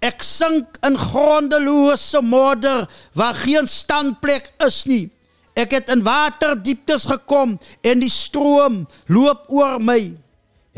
Ek 0.00 0.22
sink 0.22 0.78
in 0.82 0.98
grondelose 0.98 2.20
modder 2.22 2.88
waar 3.14 3.34
geen 3.34 3.68
standplek 3.68 4.52
is 4.66 4.84
nie. 4.84 5.10
Ek 5.58 5.74
het 5.74 5.90
in 5.90 6.02
waterdieptes 6.06 7.06
gekom 7.10 7.58
en 7.82 8.00
die 8.00 8.12
stroom 8.12 8.84
loop 9.06 9.46
oor 9.50 9.78
my. 9.82 10.14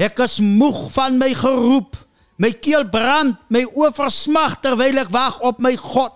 Ek 0.01 0.21
is 0.25 0.39
moeg 0.41 0.87
van 0.95 1.19
my 1.21 1.35
geroep. 1.37 1.99
My 2.41 2.55
keel 2.57 2.87
brand, 2.89 3.37
my 3.53 3.67
oë 3.69 3.93
versmag 3.99 4.57
terwyl 4.65 5.03
ek 5.03 5.11
wag 5.13 5.37
op 5.45 5.61
my 5.61 5.75
God. 5.77 6.15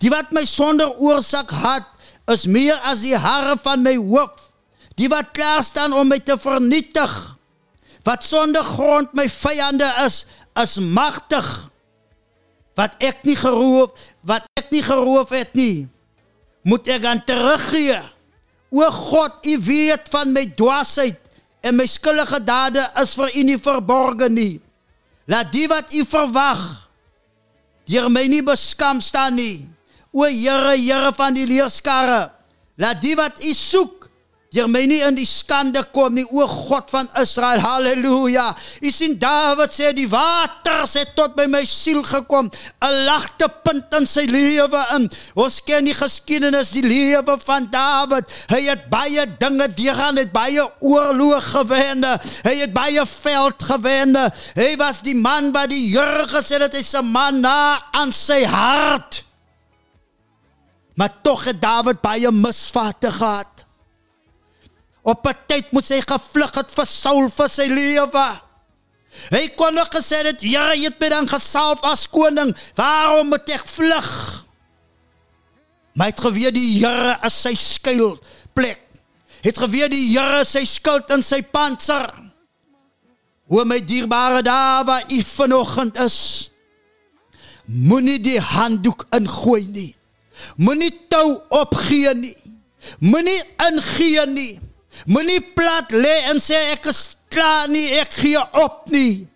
Die 0.00 0.08
wat 0.08 0.30
my 0.32 0.46
sonder 0.48 0.94
oorsaak 0.96 1.52
haat, 1.52 1.88
is 2.32 2.46
meer 2.48 2.78
as 2.88 3.02
die 3.04 3.18
hare 3.18 3.58
van 3.60 3.82
my 3.84 3.96
hoof. 3.98 4.46
Die 4.96 5.08
wat 5.12 5.34
klaar 5.36 5.60
staan 5.64 5.92
om 5.96 6.08
my 6.08 6.16
te 6.24 6.38
vernietig. 6.40 7.12
Wat 8.08 8.24
sonder 8.24 8.64
grond 8.64 9.12
my 9.16 9.26
vyande 9.28 9.88
is, 10.06 10.24
is 10.56 10.78
magtig. 10.80 11.48
Wat 12.78 12.96
ek 13.04 13.20
nie 13.28 13.36
geroof, 13.36 13.92
wat 14.24 14.48
ek 14.56 14.72
nie 14.72 14.84
geroof 14.84 15.32
het 15.36 15.52
nie, 15.58 15.88
moet 16.64 16.88
ek 16.88 17.04
aan 17.08 17.20
teruggee. 17.28 18.00
O 18.72 18.86
God, 18.94 19.40
U 19.44 19.56
weet 19.66 20.08
van 20.12 20.32
my 20.32 20.46
dwaasheid 20.56 21.19
en 21.60 21.76
my 21.76 21.86
skuldige 21.88 22.40
dade 22.44 22.82
is 23.02 23.14
vir 23.18 23.34
U 23.36 23.42
nie 23.44 23.58
verborge 23.60 24.28
nie. 24.32 24.60
Laat 25.30 25.52
die 25.52 25.66
wat 25.70 25.92
U 25.94 26.04
verwag 26.08 26.62
deur 27.90 28.06
my 28.12 28.22
nie 28.30 28.42
beskam 28.46 29.00
staan 29.02 29.34
nie. 29.34 29.66
O 30.14 30.26
Here, 30.26 30.76
Here 30.78 31.10
van 31.14 31.34
die 31.34 31.46
leerskare, 31.46 32.30
laat 32.78 33.00
die 33.02 33.16
wat 33.18 33.42
U 33.42 33.54
soek 33.54 33.99
deur 34.50 34.66
my 34.66 34.80
nie 34.90 34.98
in 35.06 35.14
die 35.14 35.28
skande 35.30 35.78
kom 35.94 36.16
nie, 36.18 36.24
o 36.26 36.42
God 36.50 36.88
van 36.90 37.06
Israel. 37.20 37.60
Halleluja. 37.62 38.48
U 38.82 38.90
sien 38.90 39.12
Dawid 39.20 39.70
sê 39.76 39.92
die 39.94 40.08
waters 40.10 40.96
het 40.98 41.12
tot 41.14 41.36
by 41.36 41.44
my 41.46 41.60
siel 41.62 42.00
gekom, 42.02 42.50
'n 42.82 42.96
lagte 43.06 43.46
punt 43.62 43.94
in 43.94 44.06
sy 44.06 44.26
lewe 44.26 44.82
in. 44.96 45.06
Ons 45.36 45.60
ken 45.62 45.84
die 45.84 45.94
geskiedenis, 45.94 46.74
die 46.74 46.82
lewe 46.82 47.38
van 47.38 47.70
Dawid. 47.70 48.26
Hy 48.50 48.62
het 48.66 48.90
baie 48.90 49.26
dinge 49.38 49.68
deurgaan, 49.68 50.18
het 50.18 50.32
baie 50.32 50.66
oorloë 50.80 51.40
gewen. 51.40 52.04
Hy 52.42 52.56
het 52.64 52.72
baie 52.74 53.06
veld 53.06 53.62
gewen. 53.62 54.16
Hy 54.56 54.76
was 54.76 55.00
die 55.00 55.14
man 55.14 55.52
wat 55.52 55.70
die 55.70 55.94
Here 55.94 56.26
gesê 56.26 56.58
het 56.58 56.74
hy's 56.74 56.94
'n 56.94 57.06
man 57.06 57.40
na 57.40 57.78
aan 57.92 58.12
sy 58.12 58.44
hart. 58.44 59.24
Maar 60.96 61.22
tog 61.22 61.44
het 61.44 61.62
Dawid 61.62 62.00
baie 62.02 62.30
misvate 62.32 63.12
gehad. 63.12 63.59
Op 65.02 65.26
'n 65.26 65.36
tyd 65.46 65.72
moet 65.72 65.88
hy 65.88 66.00
gevlug 66.00 66.54
het 66.54 66.70
vir 66.70 66.86
Saul 66.86 67.28
vir 67.28 67.48
sy 67.48 67.66
lewe. 67.66 68.28
Hy 69.30 69.48
kon 69.56 69.74
nog 69.74 69.88
gesê 69.88 70.22
het, 70.24 70.42
"Ja, 70.42 70.74
jy 70.74 70.84
het 70.84 71.00
my 71.00 71.08
dan 71.08 71.28
gesalf 71.28 71.82
as 71.82 72.08
koning. 72.08 72.56
Waarom 72.74 73.28
moet 73.28 73.48
ek 73.48 73.66
vlug?" 73.66 74.44
Maar 75.94 76.06
hy 76.06 76.12
het 76.12 76.20
geweet 76.20 76.54
die 76.54 76.78
Here 76.78 77.18
is 77.26 77.40
sy 77.40 77.54
skuilplek. 77.54 78.80
Het 79.40 79.58
geweet 79.58 79.90
die 79.90 80.18
Here 80.18 80.44
sy 80.44 80.64
skild 80.64 81.10
in 81.10 81.22
sy 81.22 81.42
panser. 81.42 82.08
O 83.50 83.64
my 83.64 83.80
dierbare 83.82 84.42
daar 84.42 84.84
waar 84.84 85.04
u 85.10 85.22
vanoggend 85.22 85.98
is. 85.98 86.50
Moenie 87.64 88.20
die 88.20 88.40
handdoek 88.40 89.06
ingooi 89.10 89.66
nie. 89.66 89.96
Moenie 90.56 90.92
tou 91.08 91.40
opgee 91.48 92.14
nie. 92.14 92.36
Moenie 92.98 93.42
ingee 93.66 94.26
nie. 94.26 94.60
Moenie 95.06 95.40
plat 95.40 95.92
lê 95.92 96.16
en 96.30 96.40
sê 96.42 96.58
ek 96.74 96.90
is 96.90 97.16
klaar 97.32 97.70
nie, 97.70 97.88
ek 98.00 98.12
gee 98.20 98.40
op 98.60 98.90
nie. 98.92 99.26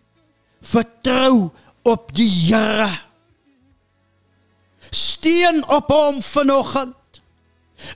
Vertrou 0.64 1.50
op 1.84 2.12
die 2.16 2.28
Here. 2.28 2.90
Steun 4.90 5.62
op 5.72 5.90
hom 5.92 6.20
vanoggend. 6.22 7.20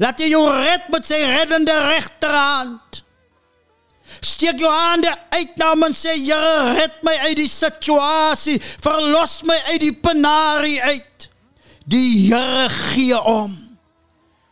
Laat 0.02 0.20
hy 0.20 0.32
jou 0.32 0.44
red 0.52 0.88
met 0.92 1.06
sy 1.06 1.20
reddende 1.24 1.76
regterhand. 1.88 3.02
Steek 4.24 4.58
jou 4.58 4.70
hande 4.72 5.12
uit 5.30 5.54
na 5.60 5.70
hom 5.72 5.86
en 5.88 5.96
sê 5.96 6.16
Here, 6.16 6.74
red 6.78 6.98
my 7.06 7.14
uit 7.28 7.38
die 7.38 7.50
situasie, 7.52 8.58
verlos 8.60 9.40
my 9.48 9.56
uit 9.72 9.82
die 9.84 9.94
penarie 9.94 10.80
uit. 10.82 11.28
Die 11.88 12.28
Here 12.28 12.68
gee 12.92 13.16
om. 13.18 13.67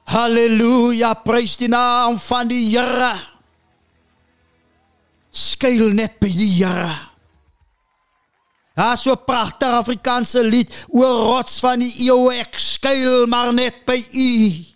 Halleluja, 0.06 1.14
prys 1.26 1.56
die 1.58 1.68
naam 1.68 2.20
van 2.22 2.48
die 2.48 2.62
Here. 2.70 3.14
Skuil 5.34 5.90
net 5.98 6.20
by 6.22 6.30
die 6.30 6.52
Here. 6.60 6.94
Daar 8.76 8.98
so 8.98 9.12
'n 9.12 9.24
pragtige 9.24 9.72
Afrikaanse 9.72 10.44
lied 10.44 10.70
oor 10.88 11.32
rots 11.32 11.58
van 11.60 11.80
die 11.80 11.94
eeue 12.06 12.34
ek 12.38 12.54
skuil 12.58 13.26
maar 13.26 13.54
net 13.54 13.84
by 13.86 13.96
U. 14.12 14.75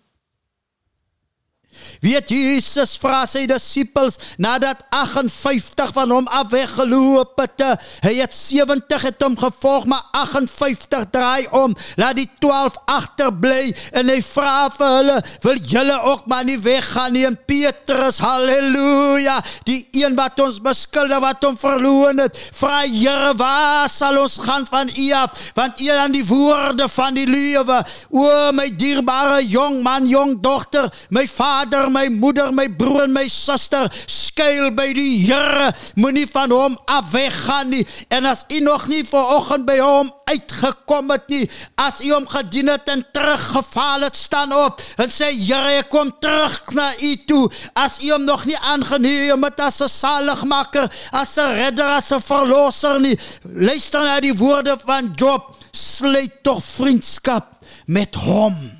Weet 2.00 2.30
Jesus 2.32 2.94
vra 3.00 3.26
sy 3.28 3.44
disippels 3.48 4.16
nadat 4.40 4.80
58 4.94 5.92
van 5.96 6.12
hom 6.14 6.28
af 6.32 6.48
weggeloop 6.52 7.36
het. 7.42 7.64
Hy 8.04 8.14
het 8.22 8.34
70 8.36 9.04
het 9.04 9.20
hom 9.24 9.36
gevolg, 9.36 9.84
maar 9.90 10.06
58 10.16 11.04
draai 11.12 11.44
om. 11.56 11.74
Laat 12.00 12.16
die 12.16 12.28
12 12.40 12.78
agterbly 12.88 13.74
en 13.92 14.08
hy 14.08 14.20
vra 14.24 14.70
vir 14.72 14.94
hulle, 14.96 15.18
"Wil 15.44 15.58
julle 15.74 15.98
ook 16.02 16.26
maar 16.26 16.44
nie 16.44 16.58
weggaan 16.58 17.12
nie?" 17.12 17.26
En 17.26 17.38
Petrus, 17.46 18.18
haleluja, 18.18 19.42
die 19.64 19.88
een 19.92 20.16
wat 20.16 20.40
ons 20.40 20.60
beskuldig 20.60 21.20
wat 21.20 21.44
hom 21.44 21.58
verloon 21.58 22.18
het, 22.18 22.36
vra 22.52 22.80
Here, 22.80 23.34
"Waar 23.34 23.88
sal 23.88 24.16
ons 24.18 24.38
gaan 24.38 24.66
van 24.66 24.90
U 24.96 25.12
af? 25.12 25.52
Want 25.54 25.80
U 25.80 25.88
aan 25.88 26.12
die 26.12 26.24
woorde 26.24 26.88
van 26.88 27.14
die 27.14 27.26
lewe. 27.26 27.84
O 28.10 28.52
my 28.52 28.76
dierbare 28.76 29.46
jong 29.46 29.82
man, 29.82 30.06
jong 30.06 30.40
dogter, 30.40 30.92
my 31.10 31.26
vader 31.26 31.89
my 31.92 32.08
moeder, 32.08 32.52
my 32.54 32.68
broer 32.68 33.04
en 33.04 33.12
my 33.12 33.26
suster 33.28 33.90
skuil 34.06 34.70
by 34.76 34.88
die 34.96 35.20
Here. 35.26 35.70
Moenie 36.00 36.26
van 36.30 36.52
hom 36.54 36.78
af 36.90 37.10
weggaan 37.12 37.70
nie. 37.72 37.84
En 38.08 38.24
as 38.30 38.44
u 38.48 38.60
nog 38.64 38.86
nie 38.88 39.02
vanoggend 39.04 39.66
by 39.68 39.78
hom 39.80 40.10
uitgekom 40.30 41.10
het 41.10 41.28
nie, 41.28 41.44
as 41.74 42.00
u 42.04 42.12
hom 42.12 42.26
gedien 42.30 42.70
het 42.70 42.88
en 42.88 43.04
teruggeval 43.12 44.06
het, 44.06 44.16
staan 44.16 44.54
op 44.54 44.82
en 44.96 45.10
sê 45.10 45.30
Here, 45.34 45.80
ek 45.82 45.90
kom 45.92 46.12
terug 46.22 46.60
na 46.76 46.90
u 47.02 47.14
toe. 47.26 47.44
As 47.74 48.00
u 48.04 48.12
hom 48.14 48.24
nog 48.24 48.46
nie 48.48 48.58
aangeneem 48.58 49.44
het 49.44 49.60
as 49.60 49.80
'n 49.82 49.88
saligmaker, 49.88 50.90
as 51.12 51.36
'n 51.36 51.54
redder, 51.54 51.86
as 51.86 52.10
'n 52.12 52.20
verlosser 52.20 53.00
nie, 53.00 53.18
luister 53.42 54.02
na 54.04 54.20
die 54.20 54.34
woorde 54.34 54.76
van 54.84 55.12
Job. 55.14 55.56
Sluit 55.72 56.42
tog 56.42 56.64
vriendskap 56.64 57.58
met 57.86 58.14
hom 58.14 58.79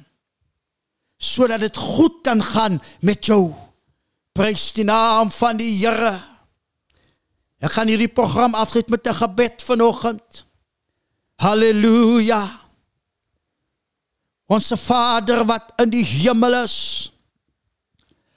sodat 1.21 1.61
dit 1.61 1.77
goed 1.77 2.23
kan 2.25 2.41
gaan 2.43 2.81
met 3.05 3.27
jou. 3.29 3.53
Prys 4.33 4.71
die 4.73 4.87
naam 4.89 5.29
van 5.31 5.61
die 5.61 5.73
Here. 5.77 6.17
Ek 7.61 7.75
gaan 7.77 7.91
hierdie 7.93 8.09
program 8.09 8.57
afsluit 8.57 8.89
met 8.89 9.07
'n 9.07 9.15
gebed 9.15 9.63
vanoggend. 9.63 10.47
Halleluja. 11.37 12.61
Onse 14.47 14.77
Vader 14.77 15.45
wat 15.45 15.73
in 15.77 15.91
die 15.91 16.05
hemel 16.05 16.55
is. 16.63 17.13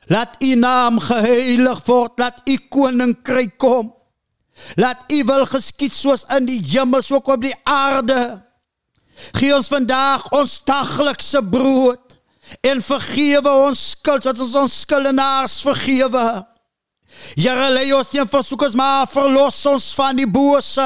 Laat 0.05 0.43
U 0.43 0.55
naam 0.55 0.99
geheilig 0.99 1.85
word, 1.85 2.19
laat 2.19 2.41
U 2.45 2.57
koninkryk 2.69 3.57
kom. 3.57 3.95
Laat 4.75 5.11
U 5.11 5.23
wil 5.23 5.45
geskied 5.45 5.93
soos 5.93 6.25
in 6.29 6.45
die 6.45 6.59
hemel 6.59 7.01
so 7.01 7.15
op 7.15 7.41
die 7.41 7.55
aarde. 7.63 8.43
Gee 9.31 9.55
ons 9.55 9.67
vandag 9.67 10.29
ons 10.31 10.63
daglikse 10.63 11.43
brood 11.43 12.12
en 12.61 12.81
vergewe 12.83 13.53
ons 13.67 13.89
skuld 13.93 14.25
wat 14.27 14.41
ons 14.43 14.55
ons 14.63 14.79
skuldenaars 14.83 15.61
vergewe. 15.65 16.25
Here 17.37 17.69
lei 17.73 17.89
ons 17.95 18.11
nie 18.13 18.25
versoekers 18.29 18.75
maar 18.77 19.07
verlos 19.09 19.59
ons 19.69 19.91
van 19.97 20.17
die 20.17 20.29
bose. 20.29 20.85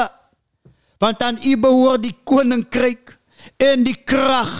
Want 1.01 1.21
aan 1.21 1.37
U 1.45 1.53
behoort 1.61 2.03
die 2.03 2.15
koninkryk 2.25 3.15
en 3.61 3.83
die 3.85 3.97
krag 4.07 4.53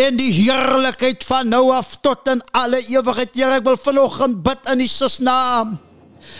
en 0.00 0.16
die 0.18 0.32
heerlikheid 0.32 1.24
van 1.28 1.50
nou 1.52 1.68
af 1.74 1.98
tot 2.02 2.28
in 2.32 2.40
alle 2.56 2.80
ewigheid. 2.88 3.34
Here, 3.36 3.58
ek 3.60 3.66
wil 3.68 3.78
vanoggend 3.78 4.40
bid 4.46 4.70
in 4.72 4.82
Jesus 4.82 5.20
naam. 5.22 5.76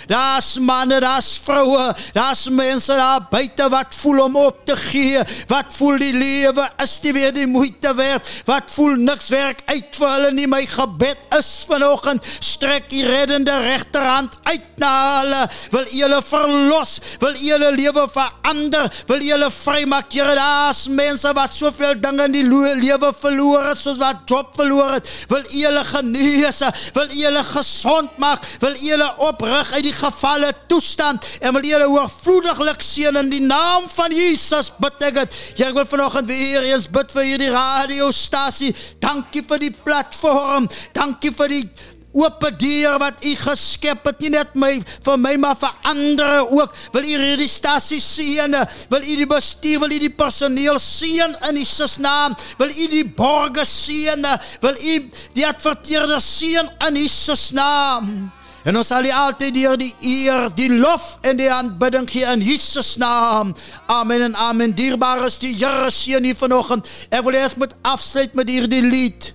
Daar's 0.06 0.58
manne, 0.58 1.00
daar's 1.00 1.38
vroue, 1.44 1.94
daar's 2.12 2.48
mense 2.48 2.92
daar 2.96 3.26
buite 3.30 3.68
wat 3.72 3.94
voel 3.94 4.22
om 4.24 4.36
op 4.36 4.64
te 4.64 4.76
gee. 4.76 5.22
Wat 5.48 5.74
voel 5.76 5.98
die 5.98 6.12
lewe 6.12 6.68
is 6.82 6.98
nie 7.02 7.12
weer 7.16 7.32
die 7.34 7.46
moeite 7.46 7.94
werd. 7.94 8.28
Wat 8.44 8.70
voel 8.74 8.96
niks 9.00 9.28
werk 9.32 9.62
uit 9.66 9.96
vir 9.98 10.10
hulle 10.10 10.32
nie. 10.36 10.46
My 10.50 10.62
gebed 10.68 11.28
is 11.38 11.50
vanoggend 11.68 12.24
strek 12.38 12.88
die 12.92 13.04
reddende 13.06 13.56
regterhand 13.64 14.38
uit 14.42 14.68
na 14.82 14.92
hulle. 15.20 15.42
Wil 15.74 15.86
U 15.88 16.00
hulle 16.02 16.20
verlos? 16.22 16.96
Wil 17.22 17.36
U 17.38 17.50
hulle 17.54 17.72
lewe 17.74 18.06
verander? 18.12 18.90
Wil 19.10 19.24
U 19.24 19.30
hulle 19.34 19.50
vrymaak? 19.50 20.12
Here, 20.14 20.36
daar's 20.38 20.84
mense 20.88 21.32
wat 21.34 21.54
soveel 21.56 21.96
dinge 22.00 22.28
in 22.28 22.36
die 22.36 22.44
lewe 22.46 23.10
verloor 23.18 23.70
het, 23.70 23.80
soos 23.82 23.98
wat 23.98 24.22
job 24.30 24.52
verloor 24.58 24.96
het. 24.98 25.10
Wil 25.32 25.42
U 25.42 25.64
hulle 25.64 25.84
genees? 25.88 26.62
Wil 26.94 27.10
U 27.10 27.24
hulle 27.24 27.44
gesond 27.50 28.18
maak? 28.22 28.44
Wil 28.62 28.76
U 28.78 28.90
hulle 28.92 29.10
oprig 29.28 29.73
uit 29.74 29.84
die 29.88 29.94
gevalle 29.94 30.52
toestand. 30.70 31.26
En 31.40 31.54
wil 31.56 31.64
U 31.64 31.72
hulle 31.74 31.88
oorvloediglik 31.96 32.82
seën 32.84 33.18
in 33.20 33.32
die 33.32 33.42
naam 33.44 33.88
van 33.94 34.14
Jesus 34.14 34.70
bid 34.82 35.08
ek 35.08 35.22
dit. 35.22 35.40
Ja, 35.58 35.70
ek 35.70 35.78
wil 35.78 35.88
vanoggend 35.88 36.30
weer 36.30 36.68
eens 36.70 36.86
bid 36.90 37.12
vir 37.14 37.28
hierdie 37.32 37.50
radiostasie. 37.54 38.74
Dankie 39.02 39.44
vir 39.46 39.66
die 39.66 39.74
platform. 39.84 40.70
Dankie 40.96 41.34
vir 41.34 41.52
die 41.52 41.66
oop 42.14 42.44
deur 42.60 42.98
wat 43.02 43.24
u 43.26 43.32
geskep 43.38 44.06
het. 44.06 44.20
Nie 44.22 44.30
net 44.36 44.54
my 44.58 44.70
vir 45.06 45.18
my 45.18 45.34
maar 45.42 45.58
vir 45.58 45.74
ander 45.90 46.44
ook. 46.46 46.76
Wil 46.94 47.08
u 47.08 47.16
hierdie 47.16 47.50
stasie 47.50 48.00
seën? 48.02 48.54
Wil 48.92 49.02
u 49.02 49.16
die 49.22 49.28
bestuur 49.30 49.82
wil 49.82 49.96
u 49.96 49.98
die 50.06 50.12
personeel 50.14 50.78
seën 50.82 51.34
in 51.50 51.58
Jesus 51.58 51.98
naam? 51.98 52.38
Wil 52.60 52.70
u 52.70 52.88
die 52.94 53.04
borgers 53.18 53.74
seën? 53.88 54.22
Wil 54.62 54.78
u 54.78 54.96
die 55.34 55.46
adverteerders 55.46 56.30
seën 56.38 56.70
in 56.88 57.02
Jesus 57.02 57.50
naam 57.56 58.32
En 58.64 58.76
ons 58.80 58.88
sal 58.88 59.04
U 59.04 59.10
altyd 59.12 59.52
deur 59.58 59.76
die 59.76 59.92
eer, 60.00 60.48
die 60.56 60.70
lof 60.72 61.18
en 61.26 61.36
die 61.36 61.50
aanbidding 61.52 62.08
gee 62.08 62.24
in 62.24 62.40
Jesus 62.44 62.94
naam. 63.00 63.52
Amen 63.92 64.24
en 64.30 64.36
amen. 64.40 64.72
Dierbaar 64.72 65.26
is 65.28 65.36
die 65.42 65.52
Here 65.52 65.90
seën 65.92 66.24
hier 66.24 66.38
vanoggend. 66.38 66.88
Ek 67.12 67.26
wil 67.26 67.36
eers 67.36 67.58
met 67.60 67.76
afsluit 67.84 68.34
met 68.34 68.48
hierdie 68.48 68.82
lied. 68.86 69.34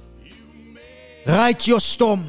Right 1.29 1.69
your 1.69 1.81
storm. 1.81 2.25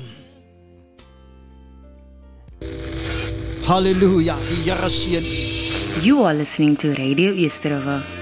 Halleluja. 3.64 4.36
Die 4.52 4.62
Here 4.68 4.92
seën 4.92 5.24
u. 5.24 6.04
You 6.04 6.24
are 6.24 6.36
listening 6.36 6.76
to 6.84 6.92
Radio 7.00 7.32
East 7.32 7.64
River. 7.64 8.19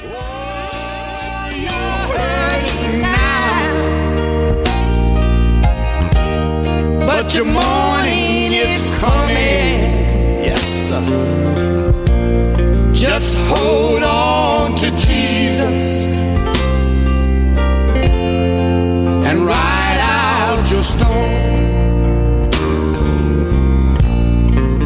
But 7.20 7.34
your 7.34 7.46
morning 7.46 8.52
is 8.52 8.90
coming. 8.90 9.74
Yes, 10.46 10.62
sir. 10.86 11.02
Just 12.92 13.34
hold 13.34 14.04
on 14.04 14.76
to 14.76 14.88
Jesus 14.92 16.06
and 19.26 19.44
ride 19.44 19.98
out 20.00 20.70
your 20.70 20.84
storm. 20.84 21.32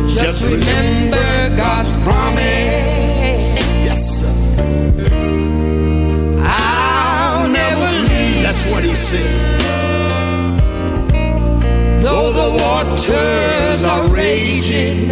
Just 0.08 0.40
remember 0.42 1.54
God's 1.54 1.96
promise. 1.96 3.44
Yes, 3.84 4.20
sir. 4.20 4.34
I'll 6.40 7.46
never 7.46 7.92
leave. 8.08 8.42
That's 8.42 8.64
what 8.64 8.84
he 8.84 8.94
said. 8.94 9.61
Though 12.02 12.32
the 12.32 12.50
waters 12.62 13.84
are 13.84 14.08
raging, 14.08 15.06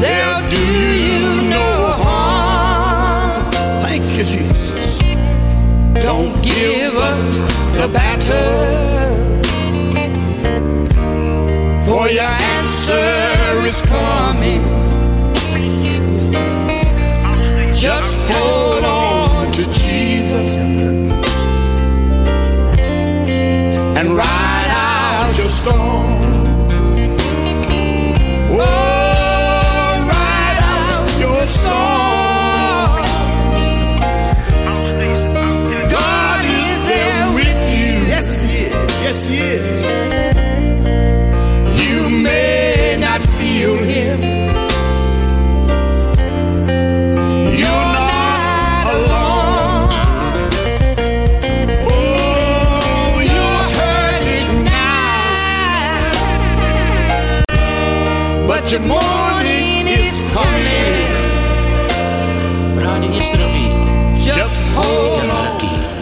they'll 0.00 0.42
do 0.48 0.66
you 1.06 1.42
no 1.56 1.68
harm. 2.04 3.50
Thank 3.82 4.04
you, 4.16 4.24
Jesus. 4.24 5.00
Don't 6.02 6.34
give 6.42 6.96
up 6.96 7.32
the 7.76 7.88
battle, 7.92 9.10
for 11.86 12.08
your 12.08 12.32
answer 12.56 13.66
is 13.66 13.82
coming. 13.82 14.62
Just 17.74 18.16
hold 18.30 18.59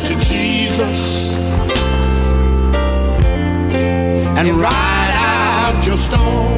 to 0.09 0.17
Jesus 0.17 1.37
and 4.39 4.49
ride 4.51 5.15
out 5.17 5.87
your 5.87 5.97
storm. 5.97 6.58